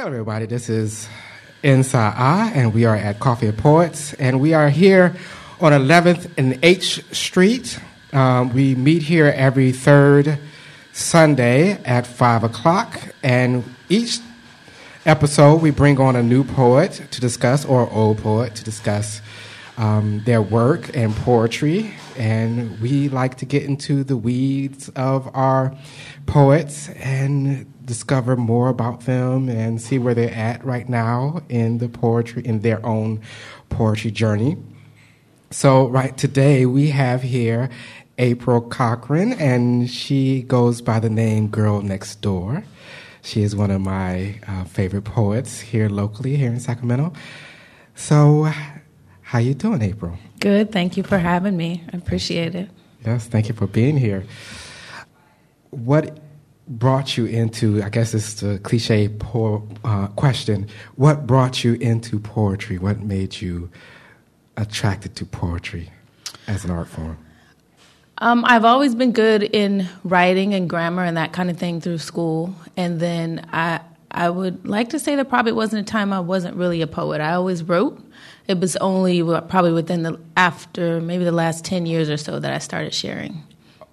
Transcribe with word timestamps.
Hello, 0.00 0.12
everybody. 0.12 0.46
This 0.46 0.70
is 0.70 1.06
Inside 1.62 2.52
and 2.54 2.72
we 2.72 2.86
are 2.86 2.96
at 2.96 3.20
Coffee 3.20 3.48
and 3.48 3.58
Poets, 3.58 4.14
and 4.14 4.40
we 4.40 4.54
are 4.54 4.70
here 4.70 5.14
on 5.60 5.72
11th 5.72 6.38
and 6.38 6.58
H 6.62 7.04
Street. 7.14 7.78
Um, 8.14 8.50
we 8.54 8.74
meet 8.74 9.02
here 9.02 9.26
every 9.26 9.72
third 9.72 10.38
Sunday 10.94 11.72
at 11.84 12.06
5 12.06 12.44
o'clock, 12.44 12.98
and 13.22 13.62
each 13.90 14.20
episode 15.04 15.60
we 15.60 15.70
bring 15.70 16.00
on 16.00 16.16
a 16.16 16.22
new 16.22 16.44
poet 16.44 17.06
to 17.10 17.20
discuss, 17.20 17.66
or 17.66 17.86
old 17.92 18.22
poet 18.22 18.54
to 18.54 18.64
discuss 18.64 19.20
um, 19.76 20.22
their 20.24 20.40
work 20.40 20.96
and 20.96 21.14
poetry. 21.14 21.92
And 22.16 22.80
we 22.80 23.10
like 23.10 23.36
to 23.36 23.44
get 23.44 23.64
into 23.64 24.02
the 24.02 24.16
weeds 24.16 24.88
of 24.96 25.28
our 25.36 25.76
poets 26.24 26.88
and 26.88 27.70
discover 27.90 28.36
more 28.36 28.68
about 28.68 29.00
them 29.00 29.48
and 29.48 29.82
see 29.82 29.98
where 29.98 30.14
they're 30.14 30.32
at 30.32 30.64
right 30.64 30.88
now 30.88 31.40
in 31.48 31.78
the 31.78 31.88
poetry, 31.88 32.40
in 32.46 32.60
their 32.60 32.84
own 32.86 33.20
poetry 33.68 34.12
journey. 34.12 34.56
So, 35.50 35.88
right 35.88 36.16
today 36.16 36.66
we 36.66 36.90
have 36.90 37.20
here 37.22 37.68
April 38.16 38.60
Cochran, 38.60 39.32
and 39.32 39.90
she 39.90 40.42
goes 40.42 40.80
by 40.80 41.00
the 41.00 41.10
name 41.10 41.48
Girl 41.48 41.82
Nexxt 41.82 42.20
Door. 42.20 42.62
She 43.22 43.42
is 43.42 43.56
one 43.56 43.72
of 43.72 43.80
my 43.80 44.38
uh, 44.46 44.62
favorite 44.66 45.02
poets 45.02 45.58
here 45.58 45.88
locally, 45.88 46.36
here 46.36 46.52
in 46.52 46.60
Sacramento. 46.60 47.12
So, 47.96 48.52
how 49.22 49.40
you 49.40 49.54
doing, 49.54 49.82
April? 49.82 50.16
Good. 50.38 50.70
Thank 50.70 50.96
you 50.96 51.02
for 51.02 51.18
having 51.18 51.56
me. 51.56 51.82
I 51.92 51.96
appreciate 51.96 52.54
it. 52.54 52.70
Yes, 53.04 53.26
thank 53.26 53.48
you 53.48 53.54
for 53.56 53.66
being 53.66 53.96
here. 53.96 54.24
What 55.70 56.20
brought 56.70 57.16
you 57.18 57.26
into? 57.26 57.82
I 57.82 57.90
guess 57.90 58.14
it's 58.14 58.40
the 58.40 58.58
cliche 58.60 59.08
po- 59.08 59.68
uh, 59.84 60.06
question. 60.08 60.68
What 60.96 61.26
brought 61.26 61.62
you 61.64 61.74
into 61.74 62.18
poetry? 62.18 62.78
What 62.78 63.00
made 63.00 63.40
you 63.40 63.70
attracted 64.56 65.16
to 65.16 65.24
poetry 65.26 65.90
as 66.46 66.64
an 66.64 66.70
art 66.70 66.88
form? 66.88 67.18
Um, 68.18 68.44
I've 68.46 68.64
always 68.64 68.94
been 68.94 69.12
good 69.12 69.42
in 69.42 69.88
writing 70.04 70.52
and 70.54 70.68
grammar 70.68 71.04
and 71.04 71.16
that 71.16 71.32
kind 71.32 71.50
of 71.50 71.56
thing 71.56 71.80
through 71.80 71.98
school, 71.98 72.54
and 72.76 73.00
then 73.00 73.46
I 73.52 73.80
I 74.10 74.28
would 74.28 74.66
like 74.68 74.90
to 74.90 74.98
say 74.98 75.14
there 75.16 75.24
probably 75.24 75.52
wasn't 75.52 75.88
a 75.88 75.90
time 75.90 76.12
I 76.12 76.20
wasn't 76.20 76.56
really 76.56 76.82
a 76.82 76.86
poet. 76.86 77.20
I 77.20 77.32
always 77.32 77.62
wrote. 77.62 77.98
It 78.46 78.58
was 78.60 78.76
only 78.76 79.22
probably 79.22 79.72
within 79.72 80.02
the 80.02 80.20
after 80.36 81.00
maybe 81.00 81.24
the 81.24 81.32
last 81.32 81.64
ten 81.64 81.86
years 81.86 82.10
or 82.10 82.16
so 82.18 82.38
that 82.40 82.52
I 82.52 82.58
started 82.58 82.92
sharing 82.92 83.42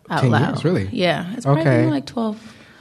out 0.09 0.21
10 0.21 0.31
loud. 0.31 0.47
years, 0.49 0.65
really? 0.65 0.89
Yeah, 0.91 1.31
it's 1.33 1.45
probably 1.45 1.61
Okay. 1.61 1.87
like 1.89 2.05
twelve. 2.05 2.37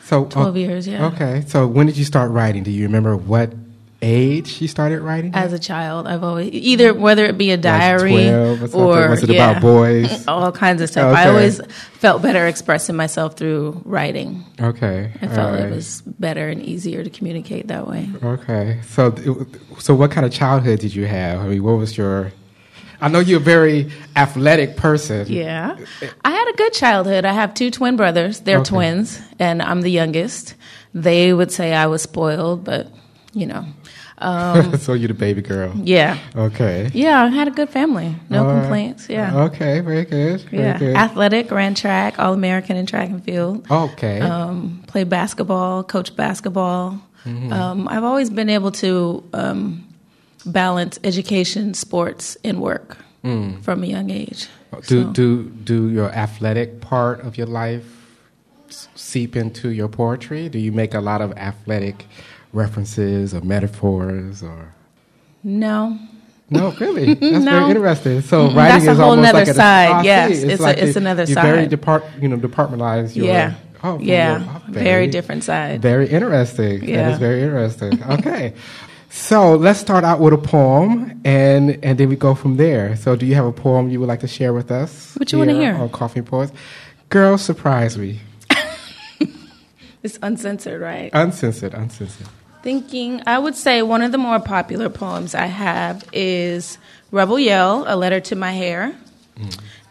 So 0.06 0.24
uh, 0.24 0.28
12 0.28 0.56
years, 0.56 0.86
yeah. 0.86 1.06
Okay. 1.06 1.42
So 1.48 1.66
when 1.66 1.86
did 1.86 1.96
you 1.96 2.04
start 2.04 2.30
writing? 2.30 2.62
Do 2.62 2.70
you 2.70 2.84
remember 2.84 3.16
what 3.16 3.52
age 4.00 4.60
you 4.60 4.68
started 4.68 5.00
writing? 5.00 5.32
As 5.34 5.52
a 5.52 5.58
child, 5.58 6.06
I've 6.06 6.22
always 6.22 6.52
either 6.52 6.94
whether 6.94 7.24
it 7.24 7.36
be 7.36 7.50
a 7.50 7.56
diary 7.56 8.12
12 8.12 8.74
or 8.76 9.06
or 9.06 9.10
Was 9.10 9.24
it 9.24 9.30
yeah, 9.30 9.50
about 9.50 9.62
boys? 9.62 10.24
all 10.28 10.52
kinds 10.52 10.80
of 10.80 10.90
stuff. 10.90 11.12
I 11.12 11.28
always 11.28 11.60
felt 11.94 12.22
better 12.22 12.46
expressing 12.46 12.94
myself 12.94 13.36
through 13.36 13.82
writing. 13.84 14.44
Okay. 14.60 15.10
I 15.20 15.26
felt 15.26 15.54
right. 15.54 15.64
it 15.64 15.74
was 15.74 16.02
better 16.02 16.48
and 16.48 16.62
easier 16.62 17.02
to 17.02 17.10
communicate 17.10 17.66
that 17.66 17.88
way. 17.88 18.08
Okay. 18.22 18.78
So 18.84 19.12
so 19.80 19.92
what 19.96 20.12
kind 20.12 20.24
of 20.24 20.30
childhood 20.30 20.78
did 20.78 20.94
you 20.94 21.06
have? 21.06 21.40
I 21.40 21.48
mean, 21.48 21.64
what 21.64 21.78
was 21.78 21.98
your 21.98 22.30
I 23.00 23.08
know 23.08 23.20
you're 23.20 23.40
a 23.40 23.42
very 23.42 23.90
athletic 24.16 24.76
person. 24.76 25.26
Yeah. 25.28 25.76
I 26.24 26.30
had 26.30 26.48
a 26.48 26.56
good 26.56 26.72
childhood. 26.72 27.24
I 27.24 27.32
have 27.32 27.54
two 27.54 27.70
twin 27.70 27.96
brothers. 27.96 28.40
They're 28.40 28.58
Okay. 28.58 28.70
twins, 28.70 29.20
and 29.38 29.60
I'm 29.62 29.82
the 29.82 29.90
youngest. 29.90 30.54
They 30.94 31.32
would 31.32 31.52
say 31.52 31.74
I 31.74 31.86
was 31.86 32.02
spoiled, 32.02 32.64
but, 32.64 32.88
you 33.34 33.46
know. 33.46 33.66
Um, 34.18 34.76
so 34.78 34.94
you're 34.94 35.08
the 35.08 35.14
baby 35.14 35.42
girl. 35.42 35.72
yeah. 35.76 36.16
Okay. 36.34 36.90
Yeah, 36.94 37.22
I 37.22 37.28
had 37.28 37.48
a 37.48 37.50
good 37.50 37.68
family. 37.68 38.16
No 38.30 38.44
complaints. 38.44 39.10
Yeah. 39.10 39.44
Okay, 39.44 39.80
very 39.80 40.06
good. 40.06 40.40
Very 40.40 40.62
yeah. 40.62 40.78
good. 40.78 40.96
Athletic, 40.96 41.50
ran 41.50 41.74
track, 41.74 42.18
All 42.18 42.32
American 42.32 42.78
in 42.78 42.86
track 42.86 43.10
and 43.10 43.22
field. 43.22 43.66
Okay. 43.70 44.20
um, 44.20 44.82
played 44.86 45.10
basketball, 45.10 45.84
coached 45.84 46.16
basketball. 46.16 46.98
Mm-hmm. 47.26 47.52
Um, 47.52 47.88
I've 47.88 48.04
always 48.04 48.30
been 48.30 48.48
able 48.48 48.70
to 48.72 49.22
um, 49.34 49.85
balance 50.46 50.98
education, 51.04 51.74
sports, 51.74 52.36
and 52.44 52.60
work 52.60 52.96
from 53.62 53.82
a 53.82 53.86
young 53.86 54.10
age. 54.10 54.46
Mm. 54.72 54.86
do 54.86 55.02
So- 55.04 55.10
do 55.12 55.42
do 55.64 55.88
your 55.90 56.10
athletic 56.12 56.80
part 56.80 57.20
of 57.26 57.36
your 57.36 57.48
life 57.48 57.84
seep 58.94 59.34
into 59.36 59.70
your 59.70 59.88
poetry? 59.88 60.48
Do 60.48 60.58
you 60.58 60.70
make 60.72 60.94
a 60.94 61.00
lot 61.00 61.20
of 61.20 61.32
athletic 61.36 62.06
references 62.52 63.34
or 63.34 63.40
metaphors 63.40 64.42
or 64.42 64.72
no, 65.42 65.98
No, 66.50 66.72
really. 66.80 67.14
That's 67.32 67.44
No. 67.44 67.50
very 67.58 67.70
interesting. 67.70 68.20
So 68.22 68.48
Mm, 68.48 68.54
writing 68.56 68.72
that's 68.74 68.86
a 68.86 68.90
is 68.92 68.98
whole 68.98 69.10
almost 69.10 69.34
like 69.34 69.48
a, 69.48 69.54
side. 69.54 70.00
See. 70.02 70.06
Yes, 70.06 70.42
it's 70.44 70.62
a- 70.62 70.82
it's 70.84 70.96
another 70.96 71.24
you 71.24 71.34
very 71.34 71.62
side. 71.62 71.70
depart, 71.70 72.04
you 72.20 72.28
know, 72.28 72.36
departmentalize 72.36 73.16
your. 73.16 73.26
yeah, 73.26 73.54
Oh, 73.82 73.98
yeah, 74.00 74.38
your- 74.38 74.48
oh, 74.48 74.62
very, 74.70 75.06
different 75.08 75.42
side. 75.44 75.82
Very 75.82 76.08
interesting. 76.08 76.84
Yeah. 76.88 77.10
is 77.12 77.18
very 77.18 77.42
interesting. 77.42 77.98
Okay. 78.18 78.54
So 79.16 79.56
let's 79.56 79.80
start 79.80 80.04
out 80.04 80.20
with 80.20 80.34
a 80.34 80.38
poem, 80.38 81.20
and 81.24 81.82
and 81.82 81.98
then 81.98 82.08
we 82.08 82.16
go 82.16 82.34
from 82.34 82.58
there. 82.58 82.94
So, 82.96 83.16
do 83.16 83.26
you 83.26 83.34
have 83.34 83.46
a 83.46 83.50
poem 83.50 83.90
you 83.90 83.98
would 83.98 84.08
like 84.08 84.20
to 84.20 84.28
share 84.28 84.52
with 84.52 84.70
us? 84.70 85.16
What 85.16 85.32
you 85.32 85.38
wanna 85.38 85.54
hear? 85.54 85.74
on 85.74 85.88
Coffee 85.88 86.22
Poets? 86.22 86.52
Girl, 87.08 87.36
surprise 87.38 87.98
me. 87.98 88.20
It's 90.02 90.18
uncensored, 90.22 90.80
right? 90.80 91.10
Uncensored, 91.12 91.74
uncensored. 91.74 92.28
Thinking, 92.62 93.22
I 93.26 93.38
would 93.40 93.56
say 93.56 93.82
one 93.82 94.02
of 94.02 94.12
the 94.12 94.18
more 94.18 94.38
popular 94.38 94.88
poems 94.88 95.34
I 95.34 95.46
have 95.46 96.04
is 96.12 96.78
Rebel 97.10 97.40
Yell, 97.40 97.84
A 97.88 97.96
Letter 97.96 98.20
to 98.20 98.36
My 98.36 98.52
Hair. 98.52 98.94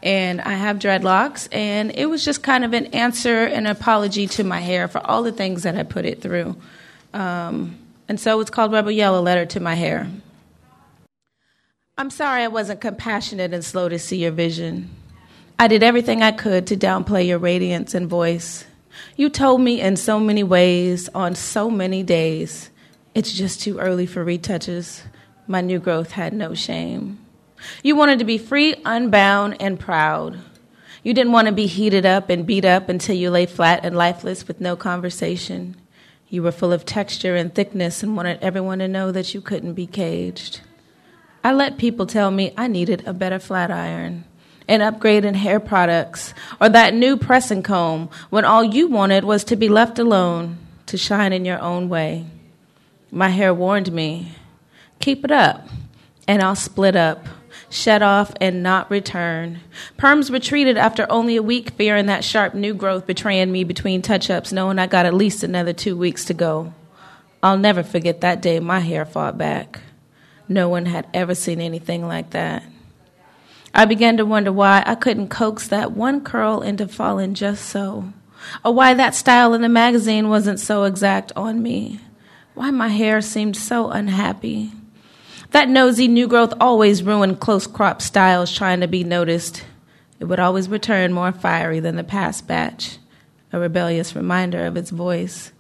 And 0.01 0.39
I 0.39 0.53
have 0.53 0.77
dreadlocks, 0.79 1.49
and 1.51 1.91
it 1.95 2.05
was 2.05 2.23
just 2.23 2.43
kind 2.43 2.63
of 2.63 2.73
an 2.73 2.85
answer, 2.87 3.43
an 3.43 3.65
apology 3.65 4.27
to 4.27 4.45
my 4.45 4.61
hair 4.61 4.87
for 4.87 4.99
all 4.99 5.23
the 5.23 5.33
things 5.33 5.63
that 5.63 5.75
I 5.75 5.83
put 5.83 6.05
it 6.05 6.21
through. 6.21 6.55
Um, 7.13 7.77
and 8.07 8.19
so 8.19 8.39
it's 8.39 8.49
called 8.49 8.71
Rebel 8.71 8.91
Yell, 8.91 9.17
A 9.17 9.21
Letter 9.21 9.45
to 9.47 9.59
My 9.59 9.75
Hair. 9.75 10.07
I'm 11.97 12.09
sorry 12.09 12.43
I 12.43 12.47
wasn't 12.47 12.81
compassionate 12.81 13.53
and 13.53 13.63
slow 13.63 13.87
to 13.89 13.97
see 13.97 14.17
your 14.17 14.31
vision. 14.31 14.89
I 15.57 15.67
did 15.67 15.83
everything 15.83 16.21
I 16.21 16.31
could 16.31 16.67
to 16.67 16.75
downplay 16.75 17.25
your 17.25 17.39
radiance 17.39 17.93
and 17.93 18.09
voice. 18.09 18.65
You 19.15 19.29
told 19.29 19.61
me 19.61 19.79
in 19.79 19.95
so 19.95 20.19
many 20.19 20.43
ways, 20.43 21.09
on 21.15 21.35
so 21.35 21.69
many 21.69 22.03
days, 22.03 22.69
it's 23.13 23.31
just 23.31 23.61
too 23.61 23.79
early 23.79 24.05
for 24.05 24.25
retouches. 24.25 25.01
My 25.47 25.61
new 25.61 25.79
growth 25.79 26.11
had 26.11 26.33
no 26.33 26.53
shame. 26.53 27.19
You 27.81 27.95
wanted 27.95 28.19
to 28.19 28.25
be 28.25 28.37
free, 28.37 28.75
unbound, 28.83 29.61
and 29.61 29.79
proud. 29.79 30.39
You 31.01 31.13
didn't 31.13 31.31
want 31.31 31.47
to 31.47 31.53
be 31.53 31.67
heated 31.67 32.05
up 32.05 32.29
and 32.29 32.45
beat 32.45 32.65
up 32.65 32.89
until 32.89 33.15
you 33.15 33.29
lay 33.29 33.45
flat 33.45 33.85
and 33.85 33.95
lifeless 33.95 34.47
with 34.47 34.59
no 34.59 34.75
conversation. 34.75 35.75
You 36.29 36.43
were 36.43 36.51
full 36.51 36.73
of 36.73 36.85
texture 36.85 37.35
and 37.35 37.53
thickness 37.53 38.01
and 38.01 38.15
wanted 38.15 38.39
everyone 38.41 38.79
to 38.79 38.87
know 38.87 39.11
that 39.11 39.33
you 39.33 39.41
couldn't 39.41 39.73
be 39.73 39.85
caged. 39.85 40.61
I 41.43 41.53
let 41.53 41.77
people 41.77 42.07
tell 42.07 42.31
me 42.31 42.53
I 42.57 42.67
needed 42.67 43.03
a 43.05 43.13
better 43.13 43.37
flat 43.37 43.69
iron, 43.69 44.23
an 44.67 44.81
upgrade 44.81 45.25
in 45.25 45.35
hair 45.35 45.59
products, 45.59 46.33
or 46.59 46.69
that 46.69 46.95
new 46.95 47.17
pressing 47.17 47.61
comb 47.61 48.09
when 48.31 48.45
all 48.45 48.63
you 48.63 48.87
wanted 48.87 49.23
was 49.23 49.43
to 49.45 49.55
be 49.55 49.69
left 49.69 49.99
alone, 49.99 50.57
to 50.87 50.97
shine 50.97 51.33
in 51.33 51.45
your 51.45 51.59
own 51.59 51.87
way. 51.89 52.25
My 53.11 53.29
hair 53.29 53.53
warned 53.53 53.91
me 53.91 54.35
keep 54.99 55.23
it 55.23 55.31
up, 55.31 55.67
and 56.27 56.41
I'll 56.41 56.55
split 56.55 56.95
up, 56.95 57.27
shed 57.69 58.01
off, 58.01 58.33
and 58.39 58.63
not 58.63 58.89
return. 58.89 59.59
Perms 59.97 60.31
retreated 60.31 60.77
after 60.77 61.05
only 61.09 61.35
a 61.35 61.43
week, 61.43 61.71
fearing 61.71 62.05
that 62.07 62.23
sharp 62.23 62.53
new 62.53 62.73
growth 62.73 63.05
betraying 63.05 63.51
me 63.51 63.63
between 63.63 64.01
touch 64.01 64.29
ups, 64.29 64.51
knowing 64.51 64.79
I 64.79 64.87
got 64.87 65.05
at 65.05 65.13
least 65.13 65.43
another 65.43 65.73
two 65.73 65.97
weeks 65.97 66.25
to 66.25 66.33
go. 66.33 66.73
I'll 67.41 67.57
never 67.57 67.83
forget 67.83 68.21
that 68.21 68.41
day 68.41 68.59
my 68.59 68.79
hair 68.79 69.05
fought 69.05 69.37
back. 69.37 69.81
No 70.47 70.69
one 70.69 70.85
had 70.85 71.07
ever 71.13 71.35
seen 71.35 71.61
anything 71.61 72.07
like 72.07 72.31
that. 72.31 72.63
I 73.73 73.85
began 73.85 74.17
to 74.17 74.25
wonder 74.25 74.53
why 74.53 74.83
I 74.85 74.95
couldn't 74.95 75.29
coax 75.29 75.67
that 75.67 75.91
one 75.91 76.23
curl 76.23 76.61
into 76.61 76.87
falling 76.87 77.33
just 77.33 77.65
so, 77.65 78.13
or 78.63 78.73
why 78.73 78.93
that 78.93 79.15
style 79.15 79.53
in 79.53 79.61
the 79.61 79.69
magazine 79.69 80.29
wasn't 80.29 80.59
so 80.59 80.85
exact 80.85 81.33
on 81.35 81.61
me, 81.61 81.99
why 82.53 82.71
my 82.71 82.87
hair 82.87 83.21
seemed 83.21 83.57
so 83.57 83.89
unhappy. 83.89 84.71
That 85.51 85.69
nosy 85.69 86.07
new 86.07 86.27
growth 86.27 86.53
always 86.59 87.03
ruined 87.03 87.39
close 87.39 87.67
crop 87.67 88.01
styles 88.01 88.51
trying 88.51 88.81
to 88.81 88.87
be 88.87 89.03
noticed. 89.03 89.63
It 90.19 90.25
would 90.25 90.39
always 90.39 90.69
return 90.69 91.13
more 91.13 91.31
fiery 91.31 91.79
than 91.79 91.95
the 91.95 92.03
past 92.03 92.47
batch, 92.47 92.97
a 93.51 93.59
rebellious 93.59 94.15
reminder 94.15 94.65
of 94.65 94.77
its 94.77 94.89
voice. 94.89 95.51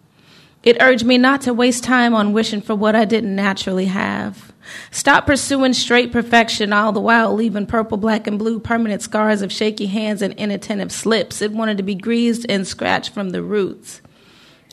It 0.63 0.81
urged 0.81 1.05
me 1.05 1.19
not 1.19 1.41
to 1.41 1.53
waste 1.53 1.83
time 1.83 2.15
on 2.15 2.33
wishing 2.33 2.61
for 2.61 2.73
what 2.73 2.95
I 2.95 3.05
didn't 3.05 3.35
naturally 3.35 3.85
have. 3.85 4.51
Stop 4.89 5.27
pursuing 5.27 5.73
straight 5.73 6.11
perfection, 6.11 6.73
all 6.73 6.91
the 6.91 6.99
while 6.99 7.35
leaving 7.35 7.67
purple, 7.67 7.97
black, 7.97 8.25
and 8.25 8.39
blue 8.39 8.59
permanent 8.59 9.03
scars 9.03 9.43
of 9.43 9.51
shaky 9.51 9.85
hands 9.85 10.23
and 10.23 10.33
inattentive 10.33 10.91
slips. 10.91 11.43
It 11.43 11.51
wanted 11.51 11.77
to 11.77 11.83
be 11.83 11.93
greased 11.93 12.47
and 12.49 12.65
scratched 12.65 13.13
from 13.13 13.29
the 13.29 13.43
roots. 13.43 14.01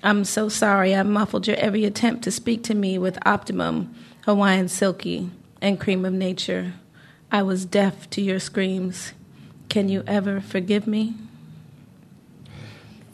I'm 0.02 0.24
so 0.24 0.48
sorry 0.48 0.94
I 0.94 1.02
muffled 1.02 1.46
your 1.46 1.56
every 1.56 1.84
attempt 1.84 2.24
to 2.24 2.30
speak 2.30 2.64
to 2.64 2.74
me 2.74 2.96
with 2.96 3.18
optimum, 3.26 3.94
Hawaiian 4.24 4.68
silky, 4.68 5.30
and 5.60 5.80
Creme 5.80 6.04
of 6.04 6.12
Nature. 6.12 6.74
I 7.30 7.42
was 7.42 7.64
deaf 7.64 8.08
to 8.10 8.20
your 8.20 8.38
screams. 8.38 9.12
Can 9.68 9.88
you 9.88 10.04
ever 10.06 10.40
forgive 10.40 10.86
me? 10.86 11.14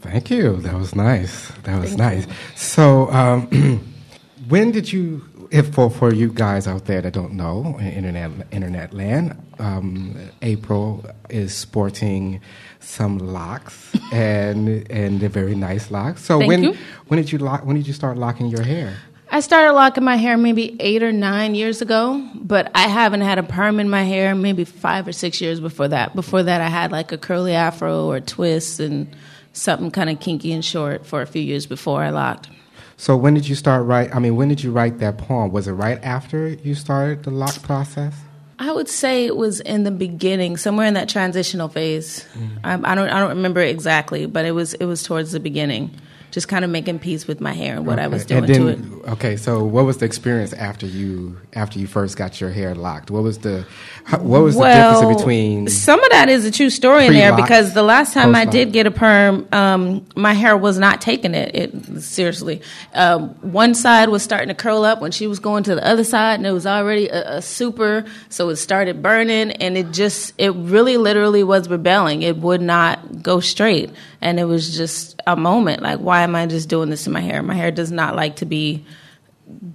Thank 0.00 0.30
you. 0.30 0.56
That 0.58 0.74
was 0.74 0.94
nice. 0.94 1.50
That 1.64 1.80
was 1.80 1.90
Thank 1.90 1.98
nice. 1.98 2.26
You. 2.26 2.32
So, 2.56 3.10
um, 3.10 3.80
when 4.48 4.70
did 4.70 4.92
you, 4.92 5.22
if 5.50 5.74
for, 5.74 5.90
for 5.90 6.12
you 6.12 6.30
guys 6.32 6.66
out 6.66 6.84
there 6.84 7.00
that 7.00 7.12
don't 7.12 7.32
know, 7.32 7.78
internet 7.80 8.30
internet 8.50 8.92
land, 8.92 9.36
um, 9.58 10.16
April 10.42 11.04
is 11.30 11.54
sporting 11.54 12.40
some 12.80 13.18
locks 13.18 13.92
and 14.12 14.90
and 14.90 15.20
they're 15.20 15.28
very 15.28 15.54
nice 15.54 15.90
locks. 15.90 16.24
So 16.24 16.38
Thank 16.38 16.48
when 16.48 16.62
you. 16.64 16.76
when 17.08 17.20
did 17.20 17.32
you 17.32 17.38
lock, 17.38 17.64
when 17.64 17.76
did 17.76 17.86
you 17.86 17.92
start 17.92 18.16
locking 18.16 18.46
your 18.46 18.62
hair? 18.62 18.96
I 19.30 19.40
started 19.40 19.72
locking 19.74 20.04
my 20.04 20.16
hair 20.16 20.38
maybe 20.38 20.76
eight 20.80 21.02
or 21.02 21.12
nine 21.12 21.54
years 21.54 21.82
ago, 21.82 22.26
but 22.34 22.70
I 22.74 22.88
haven't 22.88 23.20
had 23.20 23.38
a 23.38 23.42
perm 23.42 23.78
in 23.78 23.90
my 23.90 24.02
hair 24.02 24.34
maybe 24.34 24.64
five 24.64 25.06
or 25.06 25.12
six 25.12 25.40
years 25.40 25.60
before 25.60 25.88
that. 25.88 26.14
Before 26.14 26.42
that, 26.42 26.60
I 26.60 26.68
had 26.68 26.92
like 26.92 27.12
a 27.12 27.18
curly 27.18 27.54
afro 27.54 28.06
or 28.06 28.20
twist 28.20 28.80
and 28.80 29.14
something 29.52 29.90
kind 29.90 30.08
of 30.08 30.20
kinky 30.20 30.52
and 30.52 30.64
short 30.64 31.04
for 31.04 31.20
a 31.20 31.26
few 31.26 31.42
years 31.42 31.66
before 31.66 32.02
I 32.02 32.10
locked. 32.10 32.48
So 32.96 33.16
when 33.16 33.34
did 33.34 33.46
you 33.46 33.54
start 33.54 33.84
write? 33.84 34.14
I 34.14 34.18
mean, 34.18 34.34
when 34.34 34.48
did 34.48 34.62
you 34.62 34.72
write 34.72 34.98
that 34.98 35.18
poem? 35.18 35.52
Was 35.52 35.68
it 35.68 35.72
right 35.72 36.02
after 36.02 36.48
you 36.48 36.74
started 36.74 37.22
the 37.22 37.30
lock 37.30 37.62
process? 37.62 38.14
I 38.58 38.72
would 38.72 38.88
say 38.88 39.24
it 39.24 39.36
was 39.36 39.60
in 39.60 39.84
the 39.84 39.92
beginning, 39.92 40.56
somewhere 40.56 40.86
in 40.86 40.94
that 40.94 41.08
transitional 41.08 41.68
phase. 41.68 42.26
Mm. 42.34 42.58
I, 42.64 42.92
I, 42.92 42.94
don't 42.96 43.08
I 43.08 43.20
don't 43.20 43.36
remember 43.36 43.60
exactly, 43.60 44.26
but 44.26 44.44
it 44.46 44.50
was 44.50 44.74
it 44.74 44.86
was 44.86 45.04
towards 45.04 45.30
the 45.30 45.38
beginning 45.38 45.94
just 46.30 46.48
kind 46.48 46.64
of 46.64 46.70
making 46.70 46.98
peace 46.98 47.26
with 47.26 47.40
my 47.40 47.52
hair 47.52 47.76
and 47.76 47.86
what 47.86 47.98
okay. 47.98 48.04
I 48.04 48.08
was 48.08 48.24
doing 48.24 48.46
then, 48.46 48.60
to 48.60 48.68
it. 48.68 49.08
Okay, 49.12 49.36
so 49.36 49.64
what 49.64 49.84
was 49.84 49.98
the 49.98 50.06
experience 50.06 50.52
after 50.52 50.86
you 50.86 51.38
after 51.54 51.78
you 51.78 51.86
first 51.86 52.16
got 52.16 52.40
your 52.40 52.50
hair 52.50 52.74
locked? 52.74 53.10
What 53.10 53.22
was 53.22 53.38
the 53.38 53.66
what 54.10 54.42
was 54.42 54.56
well, 54.56 54.94
the 54.94 55.00
difference 55.00 55.20
between 55.20 55.68
some 55.68 56.02
of 56.02 56.10
that 56.10 56.28
is 56.28 56.44
a 56.44 56.50
true 56.50 56.70
story 56.70 57.06
in 57.06 57.12
there 57.14 57.34
because 57.34 57.74
the 57.74 57.82
last 57.82 58.12
time 58.12 58.34
I 58.34 58.44
did 58.44 58.72
get 58.72 58.86
a 58.86 58.90
perm, 58.90 59.48
um, 59.52 60.06
my 60.14 60.34
hair 60.34 60.56
was 60.56 60.78
not 60.78 61.00
taking 61.00 61.34
it. 61.34 61.54
It 61.54 62.02
seriously, 62.02 62.60
um, 62.94 63.30
one 63.40 63.74
side 63.74 64.08
was 64.10 64.22
starting 64.22 64.48
to 64.48 64.54
curl 64.54 64.84
up 64.84 65.00
when 65.00 65.10
she 65.10 65.26
was 65.26 65.38
going 65.38 65.62
to 65.64 65.74
the 65.74 65.86
other 65.86 66.04
side, 66.04 66.34
and 66.34 66.46
it 66.46 66.52
was 66.52 66.66
already 66.66 67.08
a, 67.08 67.38
a 67.38 67.42
super, 67.42 68.04
so 68.28 68.48
it 68.50 68.56
started 68.56 69.02
burning, 69.02 69.52
and 69.52 69.76
it 69.76 69.92
just 69.92 70.34
it 70.38 70.50
really 70.50 70.96
literally 70.96 71.42
was 71.42 71.68
rebelling. 71.68 72.22
It 72.22 72.36
would 72.38 72.60
not 72.60 73.22
go 73.22 73.40
straight, 73.40 73.90
and 74.20 74.38
it 74.38 74.44
was 74.44 74.76
just 74.76 75.20
a 75.26 75.36
moment 75.36 75.82
like, 75.82 75.98
why 75.98 76.17
am 76.22 76.34
I 76.34 76.46
just 76.46 76.68
doing 76.68 76.90
this 76.90 77.04
to 77.04 77.10
my 77.10 77.20
hair? 77.20 77.42
My 77.42 77.54
hair 77.54 77.70
does 77.70 77.92
not 77.92 78.16
like 78.16 78.36
to 78.36 78.46
be 78.46 78.84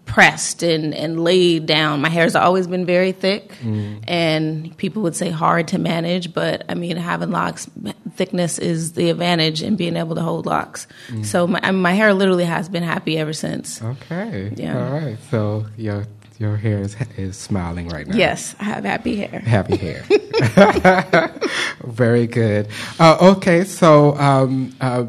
pressed 0.06 0.62
and, 0.64 0.94
and 0.94 1.24
laid 1.24 1.66
down. 1.66 2.02
My 2.02 2.10
hair's 2.10 2.36
always 2.36 2.68
been 2.68 2.86
very 2.86 3.12
thick, 3.12 3.54
mm. 3.62 4.04
and 4.08 4.76
people 4.78 5.02
would 5.04 5.16
say 5.16 5.30
hard 5.30 5.70
to 5.70 5.80
manage, 5.80 6.34
but 6.34 6.64
I 6.70 6.76
mean, 6.76 6.98
having 6.98 7.32
locks, 7.32 7.70
thickness 8.16 8.60
is 8.60 8.94
the 8.94 9.10
advantage 9.10 9.64
in 9.64 9.76
being 9.76 9.96
able 9.96 10.16
to 10.16 10.22
hold 10.22 10.46
locks. 10.46 10.88
Mm. 11.08 11.26
So 11.26 11.48
my, 11.48 11.72
my 11.72 11.94
hair 11.94 12.14
literally 12.14 12.46
has 12.46 12.70
been 12.70 12.84
happy 12.84 13.18
ever 13.18 13.34
since. 13.34 13.82
Okay. 13.82 14.54
Yeah. 14.56 14.86
All 14.86 14.92
right. 14.94 15.18
So 15.32 15.66
your 15.78 16.06
your 16.40 16.58
hair 16.58 16.80
is 16.80 16.96
is 17.18 17.38
smiling 17.38 17.88
right 17.90 18.08
now. 18.08 18.16
Yes, 18.16 18.56
I 18.60 18.66
have 18.66 18.84
happy 18.84 19.16
hair. 19.16 19.40
Happy 19.40 19.78
hair. 19.78 20.04
Very 21.84 22.28
good. 22.28 22.68
Uh, 23.00 23.36
okay, 23.38 23.64
so 23.64 24.16
um, 24.18 24.76
uh, 24.82 25.06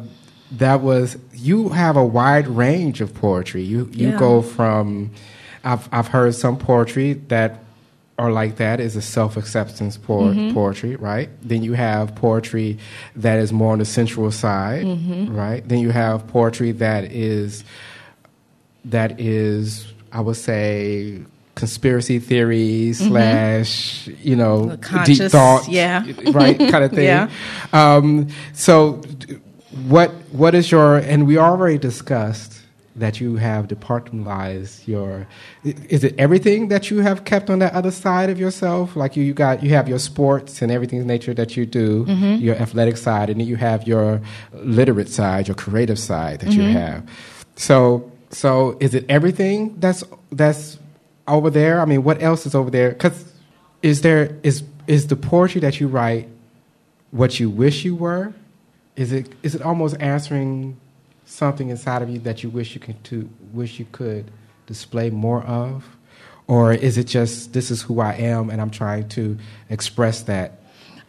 that 0.53 0.81
was 0.81 1.17
you 1.45 1.69
have 1.69 1.97
a 1.97 2.05
wide 2.05 2.49
range 2.49 3.03
of 3.03 3.15
poetry. 3.15 3.63
You 3.63 3.91
you 3.93 4.11
yeah. 4.11 4.19
go 4.19 4.41
from 4.41 5.11
I've 5.63 5.87
I've 5.93 6.09
heard 6.09 6.35
some 6.35 6.57
poetry 6.57 7.13
that 7.29 7.63
are 8.19 8.33
like 8.33 8.57
that 8.57 8.81
is 8.81 8.97
a 8.97 9.03
self 9.03 9.37
acceptance 9.37 9.99
mm-hmm. 9.99 10.55
poetry, 10.55 10.97
right? 10.97 11.29
Then 11.43 11.63
you 11.63 11.75
have 11.75 12.15
poetry 12.15 12.79
that 13.17 13.39
is 13.39 13.53
more 13.53 13.75
on 13.75 13.79
the 13.79 13.85
sensual 13.85 14.31
side, 14.31 14.87
mm-hmm. 14.87 15.37
right? 15.37 15.69
Then 15.69 15.81
you 15.81 15.91
have 15.91 16.27
poetry 16.29 16.73
that 16.73 17.05
is 17.13 17.63
that 18.87 19.21
is 19.21 19.93
I 20.13 20.23
would 20.23 20.37
say 20.37 21.21
conspiracy 21.57 22.21
theories 22.21 23.01
mm-hmm. 23.01 23.11
slash 23.11 24.09
you 24.23 24.35
know 24.35 24.77
deep 25.05 25.31
thought 25.31 25.69
yeah 25.69 26.05
right 26.33 26.59
kind 26.59 26.83
of 26.83 26.91
thing 26.99 27.05
yeah. 27.05 27.31
Um, 27.75 28.29
so 28.55 29.03
what 29.87 30.13
what 30.35 30.53
is 30.53 30.73
your 30.73 30.97
and 30.97 31.29
we 31.29 31.39
already 31.39 31.79
discussed 31.79 32.61
that 32.97 33.21
you 33.21 33.37
have 33.37 33.69
departmentalized 33.69 34.87
your 34.87 35.27
is 35.65 36.03
it 36.03 36.13
everything 36.19 36.69
that 36.69 36.91
you 36.91 36.99
have 36.99 37.25
kept 37.25 37.49
on 37.51 37.61
that 37.61 37.73
other 37.73 37.93
side 37.93 38.31
of 38.31 38.39
yourself? 38.39 38.97
Like 38.97 39.17
you, 39.17 39.23
you 39.23 39.33
got 39.33 39.63
you 39.63 39.71
have 39.71 39.89
your 39.89 40.01
sports 40.01 40.61
and 40.61 40.73
everything's 40.73 41.05
nature 41.05 41.35
that 41.35 41.57
you 41.57 41.67
do 41.67 42.05
mm-hmm. 42.05 42.43
your 42.43 42.57
athletic 42.57 42.97
side 42.97 43.31
and 43.31 43.41
then 43.41 43.47
you 43.47 43.57
have 43.57 43.87
your 43.87 44.21
literate 44.53 45.09
side 45.09 45.47
your 45.47 45.55
creative 45.55 46.01
side 46.01 46.41
that 46.41 46.51
mm-hmm. 46.51 46.61
you 46.63 46.69
have. 46.69 47.09
So 47.55 48.11
so 48.31 48.77
is 48.81 48.93
it 48.95 49.07
everything 49.09 49.77
that's 49.79 50.03
that's 50.33 50.81
over 51.29 51.49
there? 51.49 51.81
I 51.81 51.85
mean 51.85 52.03
what 52.03 52.21
else 52.21 52.45
is 52.45 52.57
over 52.57 52.71
there? 52.71 52.91
Because 52.91 53.33
is 53.83 54.03
there 54.03 54.37
is 54.43 54.65
is 54.89 55.07
the 55.07 55.17
poetry 55.17 55.61
that 55.61 55.79
you 55.79 55.87
write 55.87 56.29
what 57.13 57.39
you 57.39 57.49
wish 57.49 57.85
you 57.85 57.95
were 57.95 58.35
is 58.97 59.13
it 59.13 59.33
is 59.43 59.55
it 59.55 59.63
almost 59.63 59.97
answering 60.01 60.81
something 61.25 61.69
inside 61.69 62.03
of 62.03 62.11
you 62.11 62.19
that 62.21 62.43
you 62.43 62.51
wish 62.51 62.75
you 62.75 62.81
could 62.81 63.03
to 63.05 63.29
wish 63.53 63.79
you 63.79 63.87
could 63.93 64.31
display 64.67 65.11
more 65.11 65.43
of? 65.43 65.85
Or 66.47 66.73
is 66.73 66.99
it 66.99 67.05
just 67.05 67.53
this 67.53 67.71
is 67.71 67.83
who 67.83 68.01
I 68.01 68.13
am 68.15 68.51
and 68.51 68.61
I'm 68.61 68.71
trying 68.71 69.09
to 69.11 69.39
express 69.71 70.23
that 70.23 70.61